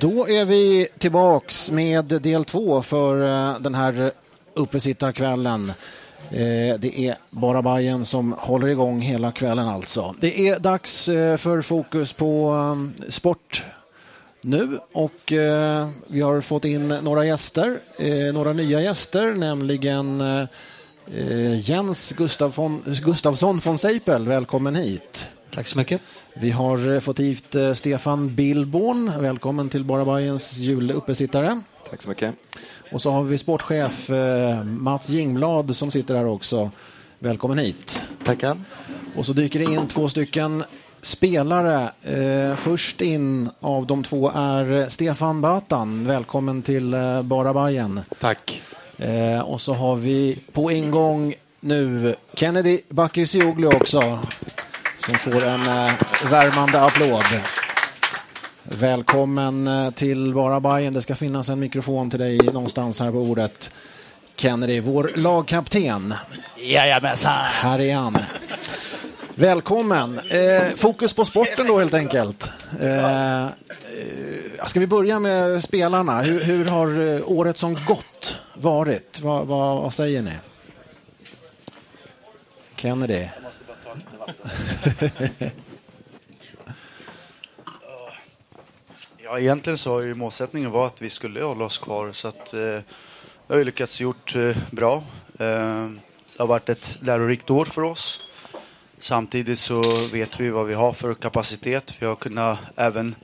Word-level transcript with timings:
Då 0.00 0.28
är 0.28 0.44
vi 0.44 0.88
tillbaks 0.98 1.70
med 1.70 2.04
del 2.04 2.44
två 2.44 2.82
för 2.82 3.22
eh, 3.22 3.60
den 3.60 3.74
här 3.74 4.12
uppesittarkvällen. 4.54 5.72
Eh, 6.30 6.78
det 6.78 6.98
är 6.98 7.16
bara 7.30 7.62
Bayern 7.62 8.04
som 8.04 8.32
håller 8.32 8.68
igång 8.68 9.00
hela 9.00 9.32
kvällen 9.32 9.68
alltså. 9.68 10.14
Det 10.20 10.48
är 10.48 10.58
dags 10.58 11.08
eh, 11.08 11.36
för 11.36 11.62
fokus 11.62 12.12
på 12.12 12.88
sport 13.08 13.64
nu 14.40 14.78
och 14.92 15.32
vi 16.06 16.20
har 16.20 16.40
fått 16.40 16.64
in 16.64 16.88
några 16.88 17.24
gäster, 17.24 17.80
några 18.32 18.52
nya 18.52 18.80
gäster, 18.80 19.34
nämligen 19.34 20.22
Jens 21.58 22.12
Gustafsson, 22.12 22.82
Gustafsson 23.04 23.60
von 23.64 23.78
Seipel. 23.78 24.28
Välkommen 24.28 24.74
hit. 24.74 25.30
Tack 25.50 25.66
så 25.66 25.78
mycket. 25.78 26.00
Vi 26.40 26.50
har 26.50 26.94
eh, 26.94 27.00
fått 27.00 27.20
hit 27.20 27.54
eh, 27.54 27.72
Stefan 27.72 28.34
Billborn. 28.34 29.12
Välkommen 29.20 29.68
till 29.68 29.84
Bara 29.84 30.04
Bajens 30.04 30.56
juluppesittare. 30.56 31.60
Tack 31.90 32.02
så 32.02 32.08
mycket. 32.08 32.34
Och 32.92 33.02
så 33.02 33.10
har 33.10 33.24
vi 33.24 33.38
sportchef 33.38 34.10
eh, 34.10 34.64
Mats 34.64 35.08
Jingblad 35.08 35.76
som 35.76 35.90
sitter 35.90 36.14
här 36.14 36.26
också. 36.26 36.70
Välkommen 37.18 37.58
hit. 37.58 38.00
Tackar. 38.24 38.60
Och 39.16 39.26
så 39.26 39.32
dyker 39.32 39.58
det 39.58 39.64
in 39.64 39.86
två 39.86 40.08
stycken 40.08 40.64
spelare. 41.00 41.90
först 42.56 43.00
in 43.00 43.50
av 43.60 43.86
de 43.86 44.02
två 44.02 44.30
är 44.34 44.88
Stefan 44.88 45.40
Batan. 45.40 46.06
Välkommen 46.06 46.62
till 46.62 46.94
Bara 47.22 47.54
Bajen. 47.54 48.00
Tack. 48.20 48.62
och 49.44 49.60
så 49.60 49.74
har 49.74 49.96
vi 49.96 50.38
på 50.52 50.70
ingång 50.70 51.34
nu 51.60 52.14
Kennedy 52.34 52.80
Bakircioglu 52.88 53.66
också 53.66 54.20
som 55.08 55.18
får 55.18 55.44
en 55.44 55.66
eh, 55.66 55.92
värmande 56.30 56.80
applåd. 56.80 57.24
Välkommen 58.62 59.66
eh, 59.66 59.90
till 59.90 60.34
Bara 60.34 60.60
Bajen. 60.60 60.92
Det 60.92 61.02
ska 61.02 61.14
finnas 61.14 61.48
en 61.48 61.60
mikrofon 61.60 62.10
till 62.10 62.18
dig 62.18 62.38
någonstans 62.38 63.00
här 63.00 63.10
på 63.10 63.24
bordet. 63.24 63.70
Kennedy, 64.36 64.80
vår 64.80 65.10
lagkapten. 65.14 66.14
Jajamensan. 66.56 67.32
Här 67.32 67.80
är 67.80 67.94
han. 67.94 68.18
Välkommen. 69.34 70.18
Eh, 70.18 70.76
fokus 70.76 71.14
på 71.14 71.24
sporten 71.24 71.66
då 71.66 71.78
helt 71.78 71.94
enkelt. 71.94 72.50
Eh, 72.80 73.44
eh 73.44 73.48
ska 74.66 74.80
vi 74.80 74.86
börja 74.86 75.18
med 75.18 75.64
spelarna? 75.64 76.20
Hur, 76.20 76.44
hur 76.44 76.64
har 76.64 77.22
året 77.32 77.58
som 77.58 77.74
gått 77.74 78.36
varit? 78.54 79.20
Va, 79.20 79.44
va, 79.44 79.74
vad 79.74 79.94
säger 79.94 80.22
ni? 80.22 80.32
Kennedy. 82.76 83.28
ja, 89.24 89.38
egentligen 89.38 89.78
så 89.78 89.92
har 89.92 90.00
ju 90.00 90.14
målsättningen 90.14 90.70
var 90.70 90.86
att 90.86 91.02
vi 91.02 91.10
skulle 91.10 91.42
hålla 91.42 91.64
oss 91.64 91.78
kvar 91.78 92.12
så 92.12 92.28
att 92.28 92.54
eh, 92.54 92.60
jag 92.60 92.82
har 93.48 93.58
ju 93.58 93.64
lyckats 93.64 94.00
gjort 94.00 94.34
eh, 94.36 94.56
bra. 94.70 94.96
Eh, 95.38 95.88
det 96.36 96.38
har 96.38 96.46
varit 96.46 96.68
ett 96.68 96.98
lärorikt 97.02 97.50
år 97.50 97.64
för 97.64 97.82
oss. 97.82 98.20
Samtidigt 98.98 99.58
så 99.58 100.06
vet 100.12 100.40
vi 100.40 100.50
vad 100.50 100.66
vi 100.66 100.74
har 100.74 100.92
för 100.92 101.14
kapacitet. 101.14 101.94
Vi 101.98 102.06
har 102.06 102.14
kunnat 102.14 102.58
även 102.76 103.14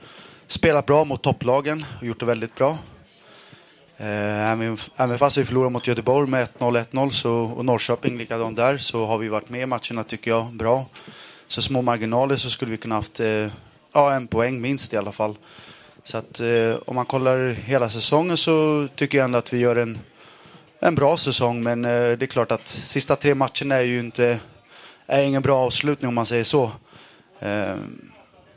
spela 0.47 0.81
bra 0.81 1.05
mot 1.05 1.23
topplagen 1.23 1.85
och 1.99 2.05
gjort 2.05 2.19
det 2.19 2.25
väldigt 2.25 2.55
bra. 2.55 2.77
Eh, 3.97 4.51
även, 4.51 5.17
fast 5.17 5.37
vi 5.37 5.45
förlorade 5.45 5.71
mot 5.71 5.87
Göteborg 5.87 6.29
med 6.29 6.47
1-0, 6.59 6.85
1-0 6.91 7.53
och 7.53 7.65
Norrköping 7.65 8.17
likadant 8.17 8.57
där 8.57 8.77
så 8.77 9.05
har 9.05 9.17
vi 9.17 9.27
varit 9.27 9.49
med 9.49 9.61
i 9.61 9.65
matcherna 9.65 10.03
tycker 10.03 10.31
jag 10.31 10.53
bra. 10.53 10.85
Så 11.47 11.61
små 11.61 11.81
marginaler 11.81 12.35
så 12.35 12.49
skulle 12.49 12.71
vi 12.71 12.77
kunna 12.77 12.95
haft 12.95 13.19
eh, 13.19 13.47
ja, 13.93 14.13
en 14.13 14.27
poäng 14.27 14.61
minst 14.61 14.93
i 14.93 14.97
alla 14.97 15.11
fall. 15.11 15.37
Så 16.03 16.17
att 16.17 16.39
eh, 16.39 16.75
om 16.85 16.95
man 16.95 17.05
kollar 17.05 17.49
hela 17.49 17.89
säsongen 17.89 18.37
så 18.37 18.87
tycker 18.95 19.17
jag 19.17 19.25
ändå 19.25 19.37
att 19.37 19.53
vi 19.53 19.57
gör 19.57 19.75
en, 19.75 19.99
en 20.79 20.95
bra 20.95 21.17
säsong. 21.17 21.63
Men 21.63 21.85
eh, 21.85 21.91
det 21.91 22.25
är 22.25 22.27
klart 22.27 22.51
att 22.51 22.67
sista 22.67 23.15
tre 23.15 23.35
matcherna 23.35 23.75
är 23.75 23.81
ju 23.81 23.99
inte 23.99 24.39
är 25.07 25.21
ingen 25.21 25.41
bra 25.41 25.57
avslutning 25.57 26.09
om 26.09 26.15
man 26.15 26.25
säger 26.25 26.43
så. 26.43 26.71
Eh, 27.39 27.75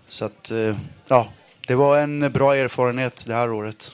så 0.08 0.24
att 0.24 0.50
eh, 0.50 0.76
ja, 1.08 1.28
det 1.66 1.74
var 1.74 1.98
en 1.98 2.32
bra 2.32 2.56
erfarenhet 2.56 3.24
det 3.26 3.34
här 3.34 3.52
året. 3.52 3.92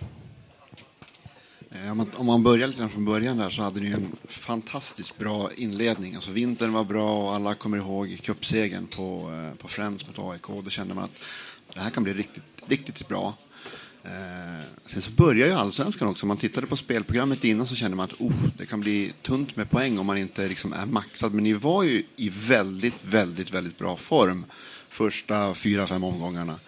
Eh, 1.75 1.91
om 2.15 2.27
man 2.27 2.43
börjar 2.43 2.67
lite 2.67 2.89
från 2.89 3.05
början 3.05 3.37
där 3.37 3.51
så 3.51 3.63
hade 3.63 3.81
ni 3.81 3.91
en 3.91 4.17
fantastiskt 4.25 5.19
bra 5.19 5.51
inledning. 5.57 6.15
Alltså 6.15 6.31
vintern 6.31 6.73
var 6.73 6.85
bra 6.85 7.29
och 7.29 7.35
alla 7.35 7.55
kommer 7.55 7.79
ihåg 7.79 8.21
cupsegern 8.23 8.87
på, 8.87 9.33
eh, 9.33 9.59
på 9.59 9.69
Friends 9.69 10.07
mot 10.07 10.19
AIK. 10.19 10.65
Då 10.65 10.71
kände 10.71 10.95
man 10.95 11.05
att 11.05 11.25
det 11.75 11.81
här 11.81 11.91
kan 11.91 12.03
bli 12.03 12.15
riktigt, 12.15 12.43
riktigt 12.67 13.09
bra. 13.09 13.35
Eh, 14.03 14.65
sen 14.87 15.03
så 15.03 15.11
börjar 15.11 15.47
ju 15.47 15.53
allsvenskan 15.53 16.09
också. 16.09 16.25
Om 16.25 16.29
man 16.29 16.37
tittade 16.37 16.67
på 16.67 16.77
spelprogrammet 16.77 17.45
innan 17.45 17.67
så 17.67 17.75
kände 17.75 17.97
man 17.97 18.05
att 18.05 18.21
oh, 18.21 18.49
det 18.59 18.67
kan 18.67 18.81
bli 18.81 19.13
tunt 19.23 19.57
med 19.57 19.71
poäng 19.71 19.99
om 19.99 20.07
man 20.07 20.19
inte 20.19 20.49
liksom 20.49 20.73
är 20.73 20.87
maxad. 20.87 21.35
Men 21.35 21.45
ni 21.45 21.53
var 21.53 21.83
ju 21.83 22.05
i 22.17 22.29
väldigt, 22.29 23.05
väldigt, 23.05 23.51
väldigt 23.51 23.79
bra 23.79 23.97
form 23.97 24.45
första 24.89 25.55
fyra, 25.55 25.87
fem 25.87 26.05
omgångarna. 26.05 26.61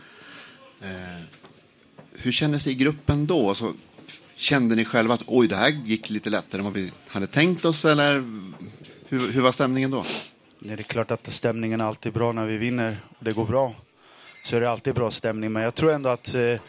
Hur 2.13 2.33
kändes 2.33 2.65
det 2.65 2.71
i 2.71 2.75
gruppen 2.75 3.27
då? 3.27 3.49
Alltså, 3.49 3.75
Kände 4.37 4.77
ni 4.77 4.85
själva 4.85 5.15
att 5.15 5.23
oj, 5.27 5.49
det 5.49 5.57
här 5.57 5.69
gick 5.69 6.11
lite 6.11 6.31
lättare 6.31 6.59
än 6.59 6.65
vad 6.65 6.75
vi 6.75 6.93
hade 7.09 7.27
tänkt 7.27 7.65
oss? 7.65 7.85
Eller 7.85 8.13
hur, 9.09 9.33
hur 9.33 9.41
var 9.41 9.53
stämningen 9.53 9.91
då? 9.91 10.05
Det 10.59 10.73
är 10.73 10.77
klart 10.77 11.11
att 11.11 11.33
stämningen 11.33 11.81
är 11.81 11.85
alltid 11.85 12.13
bra 12.13 12.33
när 12.33 12.47
vi 12.47 12.57
vinner 12.57 12.97
och 13.19 13.25
det 13.25 13.33
går 13.33 13.45
bra. 13.45 13.75
Så 14.45 14.57
är 14.57 14.61
det 14.61 14.71
alltid 14.71 14.95
bra 14.95 15.11
stämning. 15.11 15.53
Men 15.53 15.63
jag 15.63 15.75
tror 15.75 15.93
ändå 15.93 16.09
att 16.09 16.35
eh, 16.35 16.61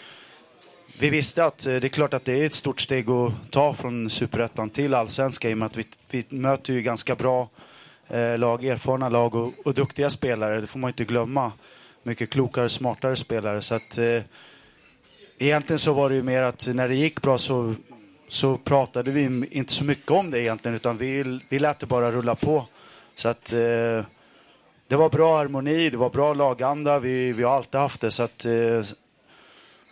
vi 0.99 1.09
visste 1.09 1.45
att 1.45 1.65
eh, 1.65 1.75
det 1.75 1.87
är 1.87 1.89
klart 1.89 2.13
att 2.13 2.25
det 2.25 2.41
är 2.41 2.45
ett 2.45 2.53
stort 2.53 2.81
steg 2.81 3.09
att 3.09 3.33
ta 3.51 3.73
från 3.73 4.09
superettan 4.09 4.69
till 4.69 4.93
Allsvenskan. 4.93 5.51
i 5.51 5.53
och 5.53 5.57
med 5.57 5.65
att 5.65 5.77
vi, 5.77 5.85
vi 6.09 6.25
möter 6.29 6.73
ju 6.73 6.81
ganska 6.81 7.15
bra 7.15 7.49
eh, 8.07 8.37
lag, 8.37 8.65
erfarna 8.65 9.09
lag 9.09 9.35
och, 9.35 9.53
och, 9.65 9.73
duktiga 9.73 10.09
spelare. 10.09 10.61
Det 10.61 10.67
får 10.67 10.79
man 10.79 10.89
inte 10.89 11.05
glömma. 11.05 11.51
Mycket 12.03 12.29
klokare, 12.29 12.69
smartare 12.69 13.15
spelare. 13.15 13.61
Så 13.61 13.75
att, 13.75 13.97
eh, 13.97 14.21
egentligen 15.39 15.79
så 15.79 15.93
var 15.93 16.09
det 16.09 16.15
ju 16.15 16.23
mer 16.23 16.41
att 16.41 16.67
när 16.67 16.87
det 16.87 16.95
gick 16.95 17.21
bra 17.21 17.37
så, 17.37 17.75
så 18.27 18.57
pratade 18.57 19.11
vi 19.11 19.47
inte 19.51 19.73
så 19.73 19.83
mycket 19.83 20.11
om 20.11 20.31
det 20.31 20.41
egentligen, 20.41 20.75
utan 20.75 20.97
vi, 20.97 21.39
vi 21.49 21.59
lät 21.59 21.79
det 21.79 21.85
bara 21.85 22.11
rulla 22.11 22.35
på. 22.35 22.65
Så 23.15 23.29
att 23.29 23.53
eh, 23.53 24.05
det 24.87 24.95
var 24.95 25.09
bra 25.09 25.37
harmoni, 25.37 25.89
det 25.89 25.97
var 25.97 26.09
bra 26.09 26.33
laganda, 26.33 26.99
vi, 26.99 27.31
vi 27.31 27.43
har 27.43 27.55
alltid 27.55 27.79
haft 27.79 28.01
det. 28.01 28.11
Så 28.11 28.23
att, 28.23 28.45
eh, 28.45 28.83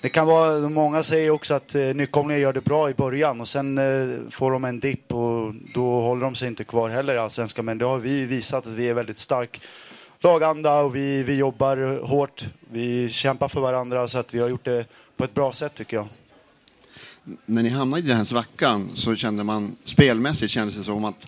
det 0.02 0.10
kan 0.10 0.28
vara, 0.28 0.70
många 0.70 1.04
säger 1.04 1.30
också 1.30 1.54
att 1.54 1.76
eh, 1.76 1.82
nykomlingar 1.82 2.42
gör 2.42 2.54
det 2.54 2.62
bra 2.62 2.90
i 2.90 2.94
början 2.94 3.42
och 3.42 3.48
sen 3.48 3.78
eh, 3.78 4.30
får 4.32 4.52
de 4.52 4.66
en 4.66 4.80
dipp 4.80 5.14
och 5.14 5.54
då 5.74 6.02
håller 6.02 6.22
de 6.22 6.36
sig 6.36 6.48
inte 6.48 6.64
kvar 6.64 6.90
heller 6.90 7.14
i 7.14 7.18
Allsvenskan. 7.18 7.66
Men 7.66 7.78
det 7.78 7.86
har 7.86 7.98
vi 7.98 8.26
visat 8.26 8.68
att 8.68 8.74
vi 8.74 8.90
är 8.90 8.94
väldigt 8.94 9.18
stark 9.18 9.62
laganda 10.20 10.80
och 10.80 10.96
vi, 10.96 11.24
vi 11.24 11.36
jobbar 11.36 12.06
hårt. 12.08 12.46
Vi 12.72 13.10
kämpar 13.10 13.48
för 13.48 13.62
varandra 13.62 14.08
så 14.08 14.20
att 14.20 14.34
vi 14.34 14.40
har 14.40 14.50
gjort 14.50 14.66
det 14.66 14.86
på 15.18 15.24
ett 15.24 15.34
bra 15.34 15.54
sätt 15.54 15.76
tycker 15.76 15.98
jag. 15.98 16.08
När 17.46 17.64
ni 17.64 17.70
hamnade 17.70 18.04
i 18.04 18.08
den 18.08 18.18
här 18.18 18.24
svackan 18.24 18.92
så 18.96 19.16
kände 19.16 19.44
man, 19.44 19.76
spelmässigt 19.84 20.52
kändes 20.52 20.76
det 20.76 20.84
som 20.84 21.06
att 21.06 21.28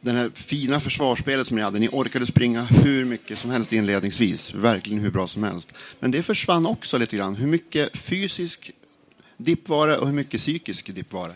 det 0.00 0.10
här 0.10 0.30
fina 0.34 0.80
försvarsspelet 0.80 1.46
som 1.46 1.56
ni 1.56 1.62
hade, 1.62 1.78
ni 1.78 1.88
orkade 1.88 2.26
springa 2.26 2.62
hur 2.62 3.04
mycket 3.04 3.38
som 3.38 3.50
helst 3.50 3.72
inledningsvis, 3.72 4.54
verkligen 4.54 5.02
hur 5.02 5.10
bra 5.10 5.28
som 5.28 5.42
helst. 5.42 5.72
Men 6.00 6.10
det 6.10 6.22
försvann 6.22 6.66
också 6.66 6.98
lite 6.98 7.16
grann. 7.16 7.36
Hur 7.36 7.46
mycket 7.46 7.96
fysisk 7.96 8.70
dipp 9.36 9.68
var 9.68 9.88
det 9.88 9.98
och 9.98 10.06
hur 10.06 10.14
mycket 10.14 10.40
psykisk 10.40 10.94
dipp 10.94 11.12
var 11.12 11.28
det? 11.28 11.34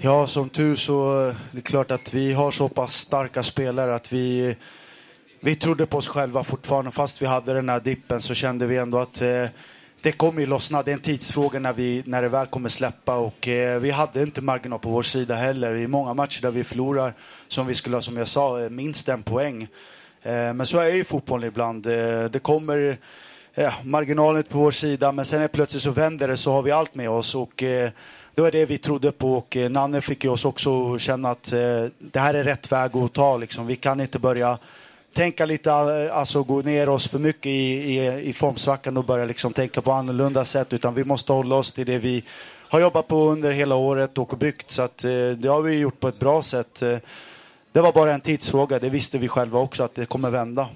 Ja, 0.00 0.26
som 0.26 0.48
tur 0.48 0.76
så 0.76 1.18
är 1.20 1.36
det 1.50 1.60
klart 1.60 1.90
att 1.90 2.14
vi 2.14 2.32
har 2.32 2.50
så 2.50 2.68
pass 2.68 2.94
starka 2.94 3.42
spelare 3.42 3.94
att 3.94 4.12
vi, 4.12 4.56
vi 5.40 5.56
trodde 5.56 5.86
på 5.86 5.98
oss 5.98 6.08
själva 6.08 6.44
fortfarande. 6.44 6.90
Fast 6.90 7.22
vi 7.22 7.26
hade 7.26 7.54
den 7.54 7.68
här 7.68 7.80
dippen 7.80 8.20
så 8.20 8.34
kände 8.34 8.66
vi 8.66 8.76
ändå 8.76 8.98
att 8.98 9.22
eh, 9.22 9.46
det 10.02 10.12
kommer 10.12 10.40
ju 10.40 10.46
lossna. 10.46 10.82
Det 10.82 10.90
är 10.90 10.92
en 10.92 11.00
tidsfråga 11.00 11.58
när, 11.58 11.72
vi, 11.72 12.02
när 12.06 12.22
det 12.22 12.28
väl 12.28 12.46
kommer 12.46 12.68
släppa. 12.68 13.16
Och, 13.16 13.48
eh, 13.48 13.80
vi 13.80 13.90
hade 13.90 14.22
inte 14.22 14.40
marginal 14.40 14.78
på 14.78 14.88
vår 14.88 15.02
sida 15.02 15.34
heller. 15.34 15.74
I 15.74 15.86
många 15.86 16.14
matcher 16.14 16.42
där 16.42 16.50
vi 16.50 16.64
förlorar, 16.64 17.14
som 17.48 17.66
vi 17.66 17.74
skulle 17.74 17.96
ha, 17.96 18.02
som 18.02 18.16
jag 18.16 18.28
sa, 18.28 18.60
eh, 18.60 18.70
minst 18.70 19.08
en 19.08 19.22
poäng. 19.22 19.62
Eh, 20.22 20.52
men 20.52 20.66
så 20.66 20.78
är 20.78 20.94
ju 20.94 21.04
fotbollen 21.04 21.48
ibland. 21.48 21.86
Eh, 21.86 22.24
det 22.24 22.42
kommer 22.42 22.98
eh, 23.54 23.72
marginalen 23.84 24.42
på 24.42 24.58
vår 24.58 24.70
sida, 24.70 25.12
men 25.12 25.24
sen 25.24 25.42
är 25.42 25.48
plötsligt 25.48 25.82
så 25.82 25.90
vänder 25.90 26.28
det 26.28 26.36
så 26.36 26.52
har 26.52 26.62
vi 26.62 26.70
allt 26.70 26.94
med 26.94 27.10
oss. 27.10 27.34
Och, 27.34 27.62
eh, 27.62 27.90
det 28.34 28.42
var 28.42 28.50
det 28.50 28.66
vi 28.66 28.78
trodde 28.78 29.12
på 29.12 29.34
och 29.34 29.56
eh, 29.56 29.70
Nanne 29.70 30.00
fick 30.00 30.24
ju 30.24 30.30
oss 30.30 30.44
också 30.44 30.98
känna 30.98 31.30
att 31.30 31.52
eh, 31.52 31.84
det 31.98 32.18
här 32.18 32.34
är 32.34 32.44
rätt 32.44 32.72
väg 32.72 32.96
att 32.96 33.12
ta. 33.12 33.36
Liksom. 33.36 33.66
Vi 33.66 33.76
kan 33.76 34.00
inte 34.00 34.18
börja 34.18 34.58
tänka 35.12 35.46
lite, 35.46 35.70
eh, 35.70 36.16
alltså 36.16 36.42
gå 36.42 36.62
ner 36.62 36.88
oss 36.88 37.08
för 37.08 37.18
mycket 37.18 37.46
i, 37.46 37.96
i, 37.96 38.20
i 38.28 38.32
formsvackan 38.32 38.96
och 38.96 39.04
börja 39.04 39.24
liksom 39.24 39.52
tänka 39.52 39.82
på 39.82 39.92
annorlunda 39.92 40.44
sätt. 40.44 40.72
Utan 40.72 40.94
vi 40.94 41.04
måste 41.04 41.32
hålla 41.32 41.54
oss 41.54 41.72
till 41.72 41.86
det 41.86 41.98
vi 41.98 42.24
har 42.68 42.80
jobbat 42.80 43.08
på 43.08 43.30
under 43.30 43.52
hela 43.52 43.74
året 43.74 44.18
och 44.18 44.38
byggt. 44.38 44.70
Så 44.70 44.82
att, 44.82 45.04
eh, 45.04 45.10
det 45.10 45.48
har 45.48 45.62
vi 45.62 45.78
gjort 45.78 46.00
på 46.00 46.08
ett 46.08 46.18
bra 46.18 46.42
sätt. 46.42 46.82
Eh, 46.82 46.98
det 47.72 47.80
var 47.80 47.92
bara 47.92 48.14
en 48.14 48.20
tidsfråga. 48.20 48.78
Det 48.78 48.90
visste 48.90 49.18
vi 49.18 49.28
själva 49.28 49.58
också 49.58 49.82
att 49.82 49.94
det 49.94 50.06
kommer 50.06 50.30
vända. 50.30 50.68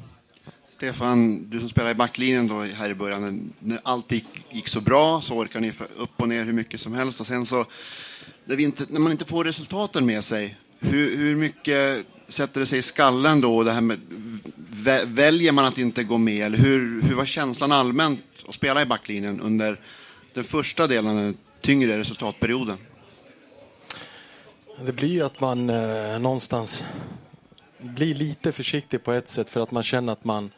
Stefan, 0.71 1.51
du 1.51 1.61
som 1.61 1.69
spelar 1.69 1.91
i 1.91 1.95
backlinjen 1.95 2.47
då 2.47 2.61
här 2.63 2.91
i 2.91 2.95
början, 2.95 3.53
när 3.59 3.81
allt 3.83 4.13
gick, 4.13 4.27
gick 4.51 4.69
så 4.69 4.81
bra 4.81 5.21
så 5.21 5.35
orkar 5.35 5.61
ni 5.61 5.73
upp 5.97 6.11
och 6.17 6.29
ner 6.29 6.45
hur 6.45 6.53
mycket 6.53 6.81
som 6.81 6.95
helst 6.95 7.21
och 7.21 7.27
sen 7.27 7.47
så 7.47 7.65
när, 8.45 8.61
inte, 8.61 8.85
när 8.89 9.01
man 9.01 9.13
inte 9.13 9.25
får 9.25 9.45
resultaten 9.45 10.07
med 10.07 10.25
sig, 10.25 10.57
hur, 10.81 11.17
hur 11.17 11.37
mycket 11.37 12.07
sätter 12.29 12.61
det 12.61 12.67
sig 12.67 12.79
i 12.79 12.83
skallen 12.83 13.41
då? 13.41 13.63
Det 13.63 13.73
här 13.73 13.81
med, 13.81 14.01
väljer 15.07 15.53
man 15.53 15.65
att 15.65 15.79
inte 15.79 16.05
gå 16.05 16.19
med? 16.19 16.47
Eller 16.47 16.59
hur, 16.59 17.03
hur 17.03 17.15
var 17.15 17.25
känslan 17.25 17.73
allmänt 17.73 18.25
att 18.49 18.55
spela 18.55 18.83
i 18.83 18.87
backlinjen 18.87 19.41
under 19.41 19.81
den 20.35 20.45
första 20.45 20.87
delen 20.87 21.11
av 21.11 21.17
den 21.17 21.37
tyngre 21.61 21.99
resultatperioden? 21.99 22.77
Det 24.85 24.93
blir 24.93 25.09
ju 25.09 25.23
att 25.23 25.41
man 25.41 25.71
eh, 25.71 26.19
någonstans 26.19 26.85
blir 27.79 28.15
lite 28.15 28.53
försiktig 28.53 29.05
på 29.05 29.13
ett 29.13 29.29
sätt 29.29 29.51
för 29.51 29.61
att 29.61 29.71
man 29.71 29.83
känner 29.83 30.13
att 30.13 30.25
man 30.25 30.51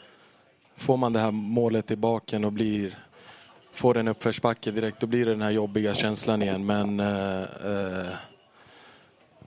får 0.77 0.97
man 0.97 1.13
det 1.13 1.21
här 1.21 1.31
målet 1.31 1.91
i 1.91 1.97
baken 1.97 2.45
och 2.45 2.53
blir 2.53 2.99
får 3.73 3.97
en 3.97 4.09
uppförsbacke 4.09 4.71
direkt, 4.71 5.01
då 5.01 5.07
blir 5.07 5.25
det 5.25 5.31
den 5.31 5.43
här 5.43 5.51
jobbiga 5.51 5.95
känslan 5.95 6.43
igen. 6.43 6.67
Men 6.67 7.01
eh, 7.01 7.43
eh, 7.43 8.15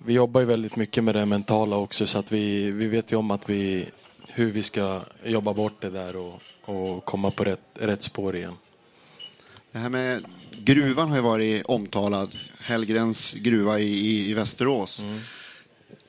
vi 0.05 0.13
jobbar 0.13 0.41
ju 0.41 0.47
väldigt 0.47 0.75
mycket 0.75 1.03
med 1.03 1.15
det 1.15 1.25
mentala 1.25 1.75
också 1.75 2.07
så 2.07 2.17
att 2.17 2.31
vi, 2.31 2.71
vi 2.71 2.87
vet 2.87 3.11
ju 3.11 3.15
om 3.15 3.31
att 3.31 3.49
vi, 3.49 3.85
hur 4.27 4.51
vi 4.51 4.63
ska 4.63 5.01
jobba 5.23 5.53
bort 5.53 5.81
det 5.81 5.89
där 5.89 6.15
och, 6.15 6.41
och 6.61 7.05
komma 7.05 7.31
på 7.31 7.43
rätt, 7.43 7.61
rätt 7.73 8.03
spår 8.03 8.35
igen. 8.35 8.53
Det 9.71 9.79
här 9.79 9.89
med 9.89 10.25
gruvan 10.51 11.09
har 11.09 11.15
ju 11.15 11.21
varit 11.21 11.65
omtalad. 11.65 12.29
Hellgrens 12.59 13.33
gruva 13.33 13.79
i, 13.79 13.87
i, 13.87 14.29
i 14.29 14.33
Västerås. 14.33 14.99
Mm. 14.99 15.19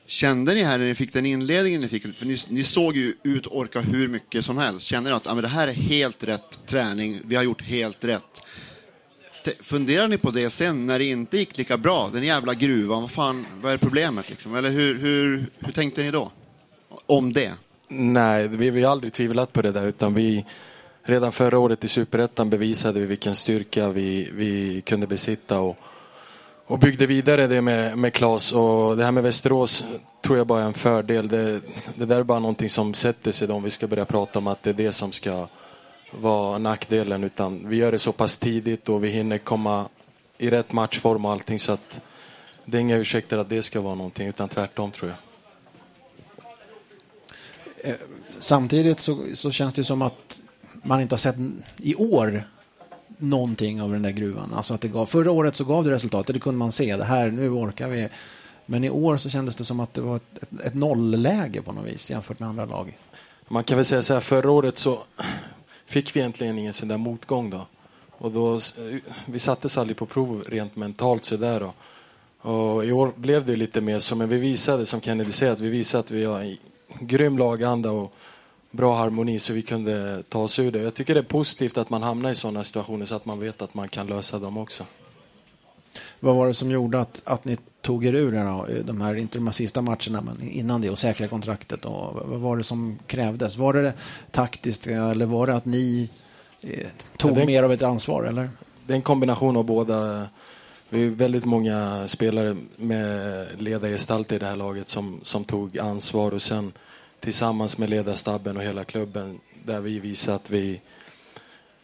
Kände 0.05 0.53
ni 0.53 0.63
här 0.63 0.77
när 0.77 0.85
ni 0.85 0.95
fick 0.95 1.13
den 1.13 1.25
inledningen 1.25 1.81
ni 1.81 1.87
fick, 1.87 2.15
för 2.15 2.25
ni, 2.25 2.37
ni 2.47 2.63
såg 2.63 2.97
ju 2.97 3.15
ut 3.23 3.47
orka 3.47 3.81
hur 3.81 4.07
mycket 4.07 4.45
som 4.45 4.57
helst. 4.57 4.85
Kände 4.85 5.09
ni 5.09 5.15
att 5.15 5.27
ah, 5.27 5.33
men 5.33 5.41
det 5.41 5.47
här 5.47 5.67
är 5.67 5.73
helt 5.73 6.23
rätt 6.23 6.67
träning, 6.67 7.21
vi 7.25 7.35
har 7.35 7.43
gjort 7.43 7.61
helt 7.61 8.03
rätt? 8.03 8.41
Funderar 9.61 10.07
ni 10.07 10.17
på 10.17 10.31
det 10.31 10.49
sen 10.49 10.85
när 10.85 10.99
det 10.99 11.05
inte 11.05 11.37
gick 11.37 11.57
lika 11.57 11.77
bra? 11.77 12.09
Den 12.13 12.23
jävla 12.23 12.53
gruvan, 12.53 13.01
vad 13.01 13.11
fan, 13.11 13.45
vad 13.61 13.73
är 13.73 13.77
problemet 13.77 14.29
liksom? 14.29 14.55
Eller 14.55 14.69
hur, 14.69 14.99
hur, 14.99 15.45
hur 15.59 15.71
tänkte 15.71 16.03
ni 16.03 16.11
då? 16.11 16.31
Om 17.05 17.31
det? 17.31 17.51
Nej, 17.87 18.47
vi, 18.47 18.69
vi 18.69 18.83
har 18.83 18.91
aldrig 18.91 19.13
tvivlat 19.13 19.53
på 19.53 19.61
det 19.61 19.71
där 19.71 19.87
utan 19.87 20.13
vi 20.13 20.45
redan 21.03 21.31
förra 21.31 21.59
året 21.59 21.83
i 21.83 21.87
Superettan 21.87 22.49
bevisade 22.49 22.99
vi 22.99 23.05
vilken 23.05 23.35
styrka 23.35 23.89
vi, 23.89 24.29
vi 24.33 24.81
kunde 24.81 25.07
besitta 25.07 25.59
och, 25.59 25.77
och 26.65 26.79
byggde 26.79 27.05
vidare 27.05 27.47
det 27.47 27.61
med, 27.61 27.97
med 27.97 28.13
Klas. 28.13 28.51
Och 28.51 28.97
det 28.97 29.05
här 29.05 29.11
med 29.11 29.23
Västerås 29.23 29.85
tror 30.21 30.37
jag 30.37 30.47
bara 30.47 30.61
är 30.61 30.65
en 30.65 30.73
fördel. 30.73 31.27
Det, 31.27 31.61
det 31.95 32.05
där 32.05 32.19
är 32.19 32.23
bara 32.23 32.39
någonting 32.39 32.69
som 32.69 32.93
sätter 32.93 33.31
sig 33.31 33.47
då 33.47 33.53
om 33.53 33.63
vi 33.63 33.69
ska 33.69 33.87
börja 33.87 34.05
prata 34.05 34.39
om 34.39 34.47
att 34.47 34.63
det 34.63 34.69
är 34.69 34.73
det 34.73 34.91
som 34.91 35.11
ska 35.11 35.47
vara 36.21 36.57
nackdelen. 36.57 37.23
Utan 37.23 37.69
vi 37.69 37.75
gör 37.75 37.91
det 37.91 37.99
så 37.99 38.11
pass 38.11 38.37
tidigt 38.37 38.89
och 38.89 39.03
vi 39.03 39.09
hinner 39.09 39.37
komma 39.37 39.85
i 40.37 40.49
rätt 40.49 40.71
matchform 40.71 41.25
och 41.25 41.31
allting 41.31 41.59
så 41.59 41.71
att 41.71 42.01
det 42.65 42.77
är 42.77 42.81
inga 42.81 42.97
ursäkter 42.97 43.37
att 43.37 43.49
det 43.49 43.63
ska 43.63 43.81
vara 43.81 43.95
någonting 43.95 44.27
utan 44.27 44.49
tvärtom 44.49 44.91
tror 44.91 45.11
jag. 45.11 45.19
Eh, 47.89 47.95
samtidigt 48.39 48.99
så, 48.99 49.25
så 49.33 49.51
känns 49.51 49.73
det 49.73 49.83
som 49.83 50.01
att 50.01 50.41
man 50.83 51.01
inte 51.01 51.13
har 51.13 51.17
sett 51.17 51.35
i 51.77 51.95
år 51.95 52.49
någonting 53.17 53.81
av 53.81 53.91
den 53.91 54.01
där 54.01 54.11
gruvan. 54.11 54.53
Alltså 54.53 54.73
att 54.73 54.81
det 54.81 54.87
gav, 54.87 55.05
förra 55.05 55.31
året 55.31 55.55
så 55.55 55.63
gav 55.63 55.83
det 55.83 55.91
resultat, 55.91 56.27
det 56.27 56.39
kunde 56.39 56.57
man 56.57 56.71
se. 56.71 56.95
Det 56.95 57.03
här, 57.03 57.31
nu 57.31 57.49
orkar 57.49 57.87
vi. 57.87 58.09
Men 58.65 58.83
i 58.83 58.89
år 58.89 59.17
så 59.17 59.29
kändes 59.29 59.55
det 59.55 59.65
som 59.65 59.79
att 59.79 59.93
det 59.93 60.01
var 60.01 60.15
ett, 60.15 60.37
ett, 60.41 60.61
ett 60.65 60.73
nollläge 60.73 61.61
på 61.61 61.71
något 61.71 61.85
vis 61.85 62.11
jämfört 62.11 62.39
med 62.39 62.49
andra 62.49 62.65
lag. 62.65 62.97
Man 63.49 63.63
kan 63.63 63.77
väl 63.77 63.85
säga 63.85 64.01
så 64.01 64.13
här, 64.13 64.21
förra 64.21 64.51
året 64.51 64.77
så 64.77 65.03
fick 65.93 66.15
vi 66.15 66.19
egentligen 66.19 66.57
ingen 66.57 66.73
sån 66.73 66.87
där 66.87 66.97
motgång 66.97 67.49
då. 67.49 67.67
Och 68.17 68.31
då, 68.31 68.55
eh, 68.55 68.61
vi 69.25 69.39
sattes 69.39 69.77
aldrig 69.77 69.97
på 69.97 70.05
prov 70.05 70.43
rent 70.47 70.75
mentalt 70.75 71.25
så 71.25 71.37
där 71.37 71.59
då. 71.59 71.73
Och 72.49 72.85
i 72.85 72.91
år 72.91 73.13
blev 73.15 73.45
det 73.45 73.55
lite 73.55 73.81
mer 73.81 73.99
så, 73.99 74.15
men 74.15 74.29
vi 74.29 74.37
visade, 74.37 74.85
som 74.85 75.01
Kennedy 75.01 75.31
säger, 75.31 75.53
att 75.53 75.59
vi 75.59 75.69
visade 75.69 75.99
att 75.99 76.11
vi 76.11 76.25
har 76.25 76.39
en 76.39 76.57
grym 76.99 77.37
laganda 77.37 77.91
och 77.91 78.13
bra 78.71 78.95
harmoni 78.95 79.39
så 79.39 79.53
vi 79.53 79.61
kunde 79.61 80.23
ta 80.29 80.39
oss 80.39 80.59
ur 80.59 80.71
det. 80.71 80.79
Jag 80.79 80.93
tycker 80.93 81.13
det 81.13 81.19
är 81.19 81.23
positivt 81.23 81.77
att 81.77 81.89
man 81.89 82.03
hamnar 82.03 82.31
i 82.31 82.35
sådana 82.35 82.63
situationer 82.63 83.05
så 83.05 83.15
att 83.15 83.25
man 83.25 83.39
vet 83.39 83.61
att 83.61 83.73
man 83.73 83.89
kan 83.89 84.07
lösa 84.07 84.39
dem 84.39 84.57
också. 84.57 84.85
Vad 86.19 86.35
var 86.35 86.47
det 86.47 86.53
som 86.53 86.71
gjorde 86.71 86.99
att, 86.99 87.21
att 87.25 87.45
ni 87.45 87.57
tog 87.83 88.05
er 88.05 88.13
ur 88.15 88.31
det 88.31 88.43
då? 88.43 88.67
De 88.83 89.01
här, 89.01 89.15
inte 89.15 89.37
de 89.37 89.47
här 89.47 89.53
sista 89.53 89.81
matcherna, 89.81 90.21
men 90.21 90.41
innan 90.41 90.81
det 90.81 90.89
och 90.89 90.99
säkra 90.99 91.27
kontraktet. 91.27 91.85
Och 91.85 92.21
vad 92.25 92.39
var 92.39 92.57
det 92.57 92.63
som 92.63 92.99
krävdes? 93.07 93.57
Var 93.57 93.73
det 93.73 93.93
taktiskt 94.31 94.87
eller 94.87 95.25
var 95.25 95.47
det 95.47 95.55
att 95.55 95.65
ni 95.65 96.09
eh, 96.61 96.87
tog 97.17 97.37
ja, 97.37 97.45
mer 97.45 97.63
av 97.63 97.71
ett 97.71 97.81
ansvar? 97.81 98.23
Eller? 98.23 98.49
Det 98.85 98.93
är 98.93 98.95
en 98.95 99.01
kombination 99.01 99.57
av 99.57 99.63
båda. 99.63 100.27
Vi 100.89 101.05
är 101.05 101.09
väldigt 101.09 101.45
många 101.45 102.07
spelare 102.07 102.55
med 102.75 103.47
ledargestalter 103.57 104.35
i 104.35 104.39
det 104.39 104.45
här 104.45 104.55
laget 104.55 104.87
som, 104.87 105.19
som 105.21 105.43
tog 105.43 105.79
ansvar 105.79 106.33
och 106.33 106.41
sen 106.41 106.71
tillsammans 107.19 107.77
med 107.77 107.89
ledarstabben 107.89 108.57
och 108.57 108.63
hela 108.63 108.83
klubben 108.83 109.39
där 109.65 109.81
vi 109.81 109.99
visar 109.99 110.35
att 110.35 110.49
vi, 110.49 110.81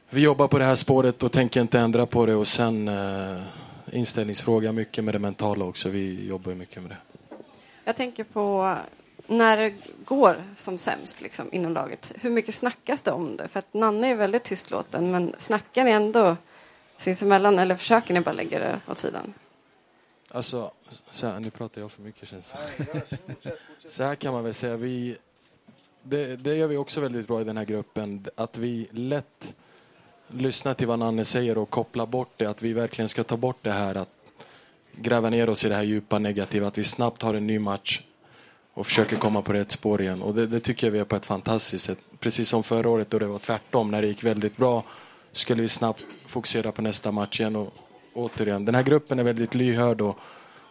vi 0.10 0.22
jobbar 0.22 0.48
på 0.48 0.60
det 0.60 0.66
här 0.66 0.76
spåret 0.76 1.24
och 1.24 1.32
tänker 1.32 1.62
inte 1.62 1.80
ändra 1.80 2.06
på 2.06 2.26
det 2.26 2.36
och 2.36 2.48
sen 2.48 2.88
eh, 2.88 3.42
inställningsfråga 3.92 4.72
mycket 4.72 5.04
med 5.04 5.16
det 5.16 5.20
mentala 5.20 5.66
också. 5.66 5.90
Vi 5.90 6.28
jobbar 6.28 6.54
mycket 6.54 6.82
med 6.82 6.92
det. 6.92 6.98
Jag 7.84 7.96
tänker 7.96 8.24
på 8.24 8.76
när 9.28 9.58
det 9.58 9.74
går 10.06 10.44
som 10.56 10.78
sämst 10.78 11.22
liksom, 11.22 11.50
inom 11.52 11.74
laget. 11.74 12.16
Hur 12.22 12.30
mycket 12.30 12.56
snackas 12.56 13.02
det 13.02 13.12
om 13.12 13.38
det? 13.38 13.48
För 13.48 13.60
att 13.60 13.74
Nanne 13.74 14.08
är 14.08 14.16
väldigt 14.16 14.44
tystlåten 14.44 15.12
men 15.12 15.34
snackar 15.38 15.84
ni 15.84 15.92
ändå 15.92 16.38
sinsemellan 16.98 17.60
eller 17.60 17.76
försöker 17.76 18.14
ni 18.14 18.22
bara 18.22 18.32
lägga 18.32 18.60
det 18.60 18.82
åt 18.88 18.98
sidan? 18.98 19.34
Alltså, 20.32 20.72
så 21.10 21.28
här, 21.28 21.40
nu 21.40 21.50
pratar 21.50 21.82
jag 21.82 21.92
för 21.92 22.02
mycket 22.02 22.30
känns 22.30 22.56
det 22.78 23.52
Så 23.90 24.04
här 24.04 24.16
kan 24.16 24.34
man 24.34 24.44
väl 24.44 24.54
säga. 24.54 24.78
Vi, 24.78 25.18
det, 26.04 26.36
det 26.36 26.56
gör 26.56 26.68
vi 26.68 26.78
också 26.78 27.02
väldigt 27.02 27.28
bra 27.28 27.42
i 27.42 27.44
den 27.44 27.58
här 27.58 27.66
gruppen. 27.66 28.26
Att 28.36 28.58
vi 28.58 28.88
lätt 28.92 29.56
Lyssna 30.32 30.74
till 30.74 30.88
vad 30.88 31.00
Nanne 31.00 31.26
säger 31.26 31.58
och 31.58 31.70
koppla 31.70 32.06
bort 32.06 32.34
det. 32.38 32.46
Att 32.46 32.62
vi 32.62 32.74
verkligen 32.74 33.10
ska 33.10 33.24
ta 33.24 33.38
bort 33.38 33.58
det 33.62 33.72
här 33.72 33.96
att 33.96 34.10
gräva 34.96 35.30
ner 35.30 35.50
oss 35.50 35.66
i 35.66 35.70
det 35.70 35.76
här 35.76 35.84
djupa 35.84 36.20
negativa. 36.20 36.68
Att 36.68 36.78
vi 36.78 36.84
snabbt 36.84 37.22
har 37.22 37.34
en 37.34 37.48
ny 37.48 37.60
match 37.60 38.02
och 38.74 38.86
försöker 38.86 39.18
komma 39.18 39.42
på 39.42 39.54
rätt 39.54 39.72
spår 39.72 40.02
igen. 40.02 40.22
Och 40.22 40.36
det, 40.36 40.48
det 40.48 40.60
tycker 40.60 40.88
jag 40.88 40.92
vi 40.92 41.00
är 41.00 41.04
på 41.04 41.16
ett 41.16 41.26
fantastiskt 41.26 41.86
sätt. 41.86 41.98
Precis 42.20 42.50
som 42.50 42.64
förra 42.64 42.90
året 42.90 43.10
då 43.10 43.20
det 43.20 43.28
var 43.28 43.40
tvärtom. 43.40 43.92
När 43.92 44.02
det 44.02 44.08
gick 44.08 44.24
väldigt 44.24 44.58
bra 44.58 44.84
skulle 45.32 45.62
vi 45.62 45.68
snabbt 45.68 46.06
fokusera 46.28 46.72
på 46.72 46.82
nästa 46.82 47.12
match 47.12 47.40
igen. 47.40 47.56
Och 47.56 47.74
återigen, 48.14 48.66
den 48.66 48.76
här 48.76 48.84
gruppen 48.84 49.20
är 49.20 49.24
väldigt 49.24 49.56
lyhörd 49.56 50.02
och, 50.02 50.18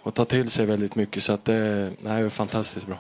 och 0.02 0.14
tar 0.14 0.24
till 0.24 0.50
sig 0.50 0.66
väldigt 0.66 0.94
mycket. 0.94 1.22
Så 1.22 1.32
att 1.32 1.44
det, 1.44 1.92
det 2.00 2.10
är 2.10 2.28
fantastiskt 2.28 2.86
bra. 2.86 2.98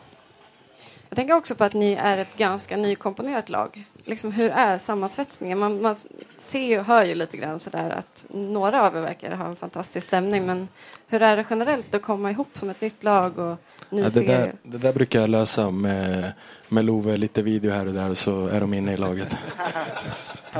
Jag 1.08 1.16
tänker 1.16 1.34
också 1.34 1.54
på 1.54 1.64
att 1.64 1.74
ni 1.74 1.92
är 1.92 2.18
ett 2.18 2.36
ganska 2.36 2.76
nykomponerat 2.76 3.48
lag. 3.48 3.84
Liksom, 4.04 4.32
hur 4.32 4.50
är 4.50 4.78
sammansvetsningen? 4.78 5.58
Man, 5.58 5.82
man 5.82 5.96
ser 6.36 6.78
och 6.78 6.84
hör 6.84 7.04
ju 7.04 7.14
lite 7.14 7.36
grann 7.36 7.58
sådär 7.58 7.90
att 7.90 8.24
några 8.28 8.86
av 8.86 8.96
er 8.96 9.00
verkar 9.00 9.30
ha 9.30 9.46
en 9.46 9.56
fantastisk 9.56 10.06
stämning. 10.06 10.46
Men 10.46 10.68
hur 11.06 11.22
är 11.22 11.36
det 11.36 11.44
generellt 11.50 11.94
att 11.94 12.02
komma 12.02 12.30
ihop 12.30 12.48
som 12.52 12.70
ett 12.70 12.80
nytt 12.80 13.04
lag 13.04 13.38
och 13.38 13.56
ny 13.90 14.02
ja, 14.02 14.08
det, 14.08 14.26
där, 14.26 14.52
det 14.62 14.78
där 14.78 14.92
brukar 14.92 15.20
jag 15.20 15.30
lösa 15.30 15.70
med, 15.70 16.32
med 16.68 16.84
Love, 16.84 17.16
lite 17.16 17.42
video 17.42 17.70
här 17.70 17.86
och 17.86 17.94
där 17.94 18.14
så 18.14 18.46
är 18.46 18.60
de 18.60 18.74
inne 18.74 18.92
i 18.92 18.96
laget. 18.96 19.36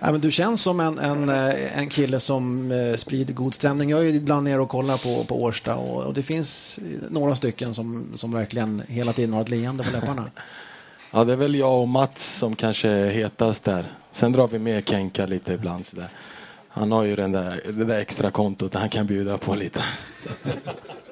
ja, 0.00 0.12
men 0.12 0.20
du 0.20 0.30
känns 0.30 0.62
som 0.62 0.80
en, 0.80 0.98
en, 0.98 1.28
en 1.74 1.88
kille 1.88 2.20
som 2.20 2.72
eh, 2.72 2.96
sprider 2.96 3.34
god 3.34 3.54
stämning. 3.54 3.90
Jag 3.90 4.06
är 4.06 4.14
ibland 4.14 4.44
nere 4.44 4.60
och 4.60 4.68
kollar 4.68 4.96
på, 4.96 5.24
på 5.24 5.42
Årsta 5.42 5.76
och, 5.76 6.02
och 6.02 6.14
det 6.14 6.22
finns 6.22 6.78
några 7.10 7.34
stycken 7.34 7.74
som, 7.74 8.12
som 8.16 8.32
verkligen 8.32 8.82
hela 8.88 9.12
tiden 9.12 9.32
har 9.32 9.42
ett 9.42 9.48
leende 9.48 9.84
på 9.84 9.90
läpparna. 9.92 10.24
Ja, 11.12 11.24
det 11.24 11.32
är 11.32 11.36
väl 11.36 11.54
jag 11.54 11.80
och 11.80 11.88
Mats 11.88 12.38
som 12.38 12.56
kanske 12.56 12.88
är 12.88 13.10
hetast 13.10 13.64
där. 13.64 13.84
Sen 14.12 14.32
drar 14.32 14.48
vi 14.48 14.58
med 14.58 14.88
Kenka 14.88 15.26
lite 15.26 15.52
ibland. 15.52 15.86
Så 15.86 15.96
där. 15.96 16.08
Han 16.68 16.92
har 16.92 17.02
ju 17.04 17.16
den 17.16 17.32
där, 17.32 17.60
det 17.68 17.84
där 17.84 17.98
extra 17.98 18.30
kontot 18.30 18.74
han 18.74 18.88
kan 18.88 19.06
bjuda 19.06 19.38
på 19.38 19.54
lite. 19.54 19.84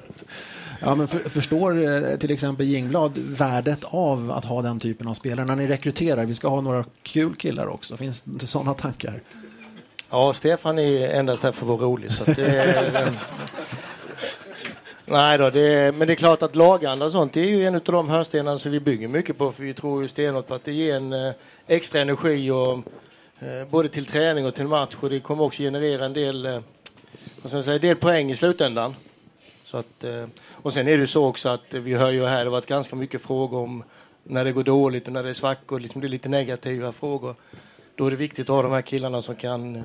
Ja, 0.79 0.95
men 0.95 1.07
för, 1.07 1.19
förstår 1.19 1.83
eh, 1.83 2.17
till 2.17 2.31
exempel 2.31 2.65
Jingblad 2.65 3.17
värdet 3.17 3.83
av 3.83 4.31
att 4.31 4.45
ha 4.45 4.61
den 4.61 4.79
typen 4.79 5.07
av 5.07 5.13
spelare 5.13 5.45
när 5.45 5.55
ni 5.55 5.67
rekryterar? 5.67 6.25
Vi 6.25 6.33
ska 6.33 6.47
ha 6.47 6.61
några 6.61 6.85
kul 7.03 7.35
killar 7.35 7.67
också. 7.67 7.97
Finns 7.97 8.21
det 8.21 8.47
sådana 8.47 8.73
tankar? 8.73 9.21
Ja, 10.09 10.33
Stefan 10.33 10.79
är 10.79 11.09
endast 11.09 11.43
här 11.43 11.51
för 11.51 11.61
att 11.61 11.79
vara 11.79 11.89
rolig. 11.89 12.11
Så 12.11 12.31
det, 12.31 12.75
eh, 12.75 13.07
Nej 15.05 15.37
då, 15.37 15.49
det, 15.49 15.95
men 15.95 16.07
det 16.07 16.13
är 16.13 16.15
klart 16.15 16.43
att 16.43 16.55
laganda 16.55 17.05
och 17.05 17.11
sånt 17.11 17.33
det 17.33 17.41
är 17.41 17.45
ju 17.45 17.65
en 17.65 17.75
av 17.75 17.81
de 17.81 18.09
hörnstenarna 18.09 18.57
som 18.57 18.71
vi 18.71 18.79
bygger 18.79 19.07
mycket 19.07 19.37
på 19.37 19.51
för 19.51 19.63
vi 19.63 19.73
tror 19.73 20.01
ju 20.01 20.07
stenhårt 20.07 20.47
på 20.47 20.53
att 20.53 20.63
det 20.63 20.73
ger 20.73 20.95
en 20.95 21.13
eh, 21.13 21.33
extra 21.67 22.01
energi 22.01 22.51
och, 22.51 22.79
både 23.69 23.89
till 23.89 24.05
träning 24.05 24.45
och 24.45 24.55
till 24.55 24.67
match 24.67 24.95
och 24.99 25.09
det 25.09 25.19
kommer 25.19 25.43
också 25.43 25.63
generera 25.63 26.05
en 26.05 26.13
del, 26.13 26.61
vad 27.41 27.49
ska 27.49 27.57
jag 27.57 27.65
säga, 27.65 27.75
en 27.75 27.81
del 27.81 27.95
poäng 27.95 28.31
i 28.31 28.35
slutändan. 28.35 28.95
Så 29.69 29.77
att, 29.77 30.03
eh, 30.03 30.27
och 30.51 30.73
sen 30.73 30.87
är 30.87 30.97
det 30.97 31.07
så 31.07 31.25
också 31.25 31.49
att 31.49 31.73
vi 31.73 31.93
hör 31.93 32.09
ju 32.09 32.25
här, 32.25 32.37
det 32.37 32.43
har 32.43 32.51
varit 32.51 32.65
ganska 32.65 32.95
mycket 32.95 33.21
frågor 33.21 33.59
om 33.59 33.83
när 34.23 34.45
det 34.45 34.51
går 34.51 34.63
dåligt 34.63 35.07
och 35.07 35.13
när 35.13 35.23
det 35.23 35.29
är 35.29 35.33
svackor, 35.33 35.79
liksom 35.79 36.01
det 36.01 36.07
är 36.07 36.09
lite 36.09 36.29
negativa 36.29 36.91
frågor. 36.91 37.35
Då 37.95 38.07
är 38.07 38.11
det 38.11 38.17
viktigt 38.17 38.49
att 38.49 38.55
ha 38.55 38.61
de 38.61 38.71
här 38.71 38.81
killarna 38.81 39.21
som 39.21 39.35
kan 39.35 39.83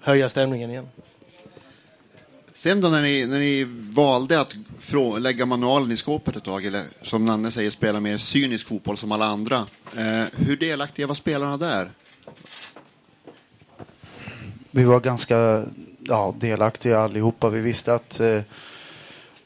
höja 0.00 0.28
stämningen 0.28 0.70
igen. 0.70 0.88
Sen 2.52 2.80
då 2.80 2.88
när 2.88 3.02
ni, 3.02 3.26
när 3.26 3.38
ni 3.38 3.64
valde 3.94 4.40
att 4.40 4.54
frå, 4.78 5.18
lägga 5.18 5.46
manualen 5.46 5.92
i 5.92 5.96
skåpet 5.96 6.36
ett 6.36 6.44
tag, 6.44 6.64
eller 6.64 6.84
som 7.02 7.24
Nanne 7.24 7.50
säger, 7.50 7.70
spela 7.70 8.00
mer 8.00 8.18
cynisk 8.18 8.68
fotboll 8.68 8.96
som 8.96 9.12
alla 9.12 9.26
andra. 9.26 9.56
Eh, 9.96 10.24
hur 10.36 10.56
delaktiga 10.56 11.06
var 11.06 11.14
spelarna 11.14 11.56
där? 11.56 11.90
Vi 14.70 14.84
var 14.84 15.00
ganska 15.00 15.64
ja, 15.98 16.34
delaktiga 16.38 16.98
allihopa. 16.98 17.48
Vi 17.48 17.60
visste 17.60 17.94
att 17.94 18.20
eh, 18.20 18.40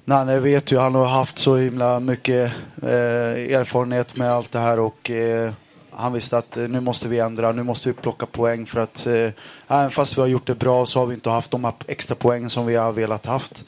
Nanne 0.08 0.40
vet 0.40 0.72
ju, 0.72 0.78
han 0.78 0.94
har 0.94 1.06
haft 1.06 1.38
så 1.38 1.56
himla 1.56 2.00
mycket 2.00 2.52
eh, 2.82 3.58
erfarenhet 3.58 4.16
med 4.16 4.32
allt 4.32 4.52
det 4.52 4.58
här 4.58 4.78
och 4.78 5.10
eh, 5.10 5.52
han 5.90 6.12
visste 6.12 6.38
att 6.38 6.56
eh, 6.56 6.68
nu 6.68 6.80
måste 6.80 7.08
vi 7.08 7.18
ändra, 7.18 7.52
nu 7.52 7.62
måste 7.62 7.88
vi 7.88 7.94
plocka 7.94 8.26
poäng 8.26 8.66
för 8.66 8.80
att 8.80 9.06
eh, 9.06 9.30
även 9.68 9.90
fast 9.90 10.16
vi 10.16 10.20
har 10.20 10.28
gjort 10.28 10.46
det 10.46 10.54
bra 10.54 10.86
så 10.86 10.98
har 10.98 11.06
vi 11.06 11.14
inte 11.14 11.30
haft 11.30 11.50
de 11.50 11.72
extra 11.86 12.14
poängen 12.14 12.50
som 12.50 12.66
vi 12.66 12.76
har 12.76 12.92
velat 12.92 13.26
haft. 13.26 13.64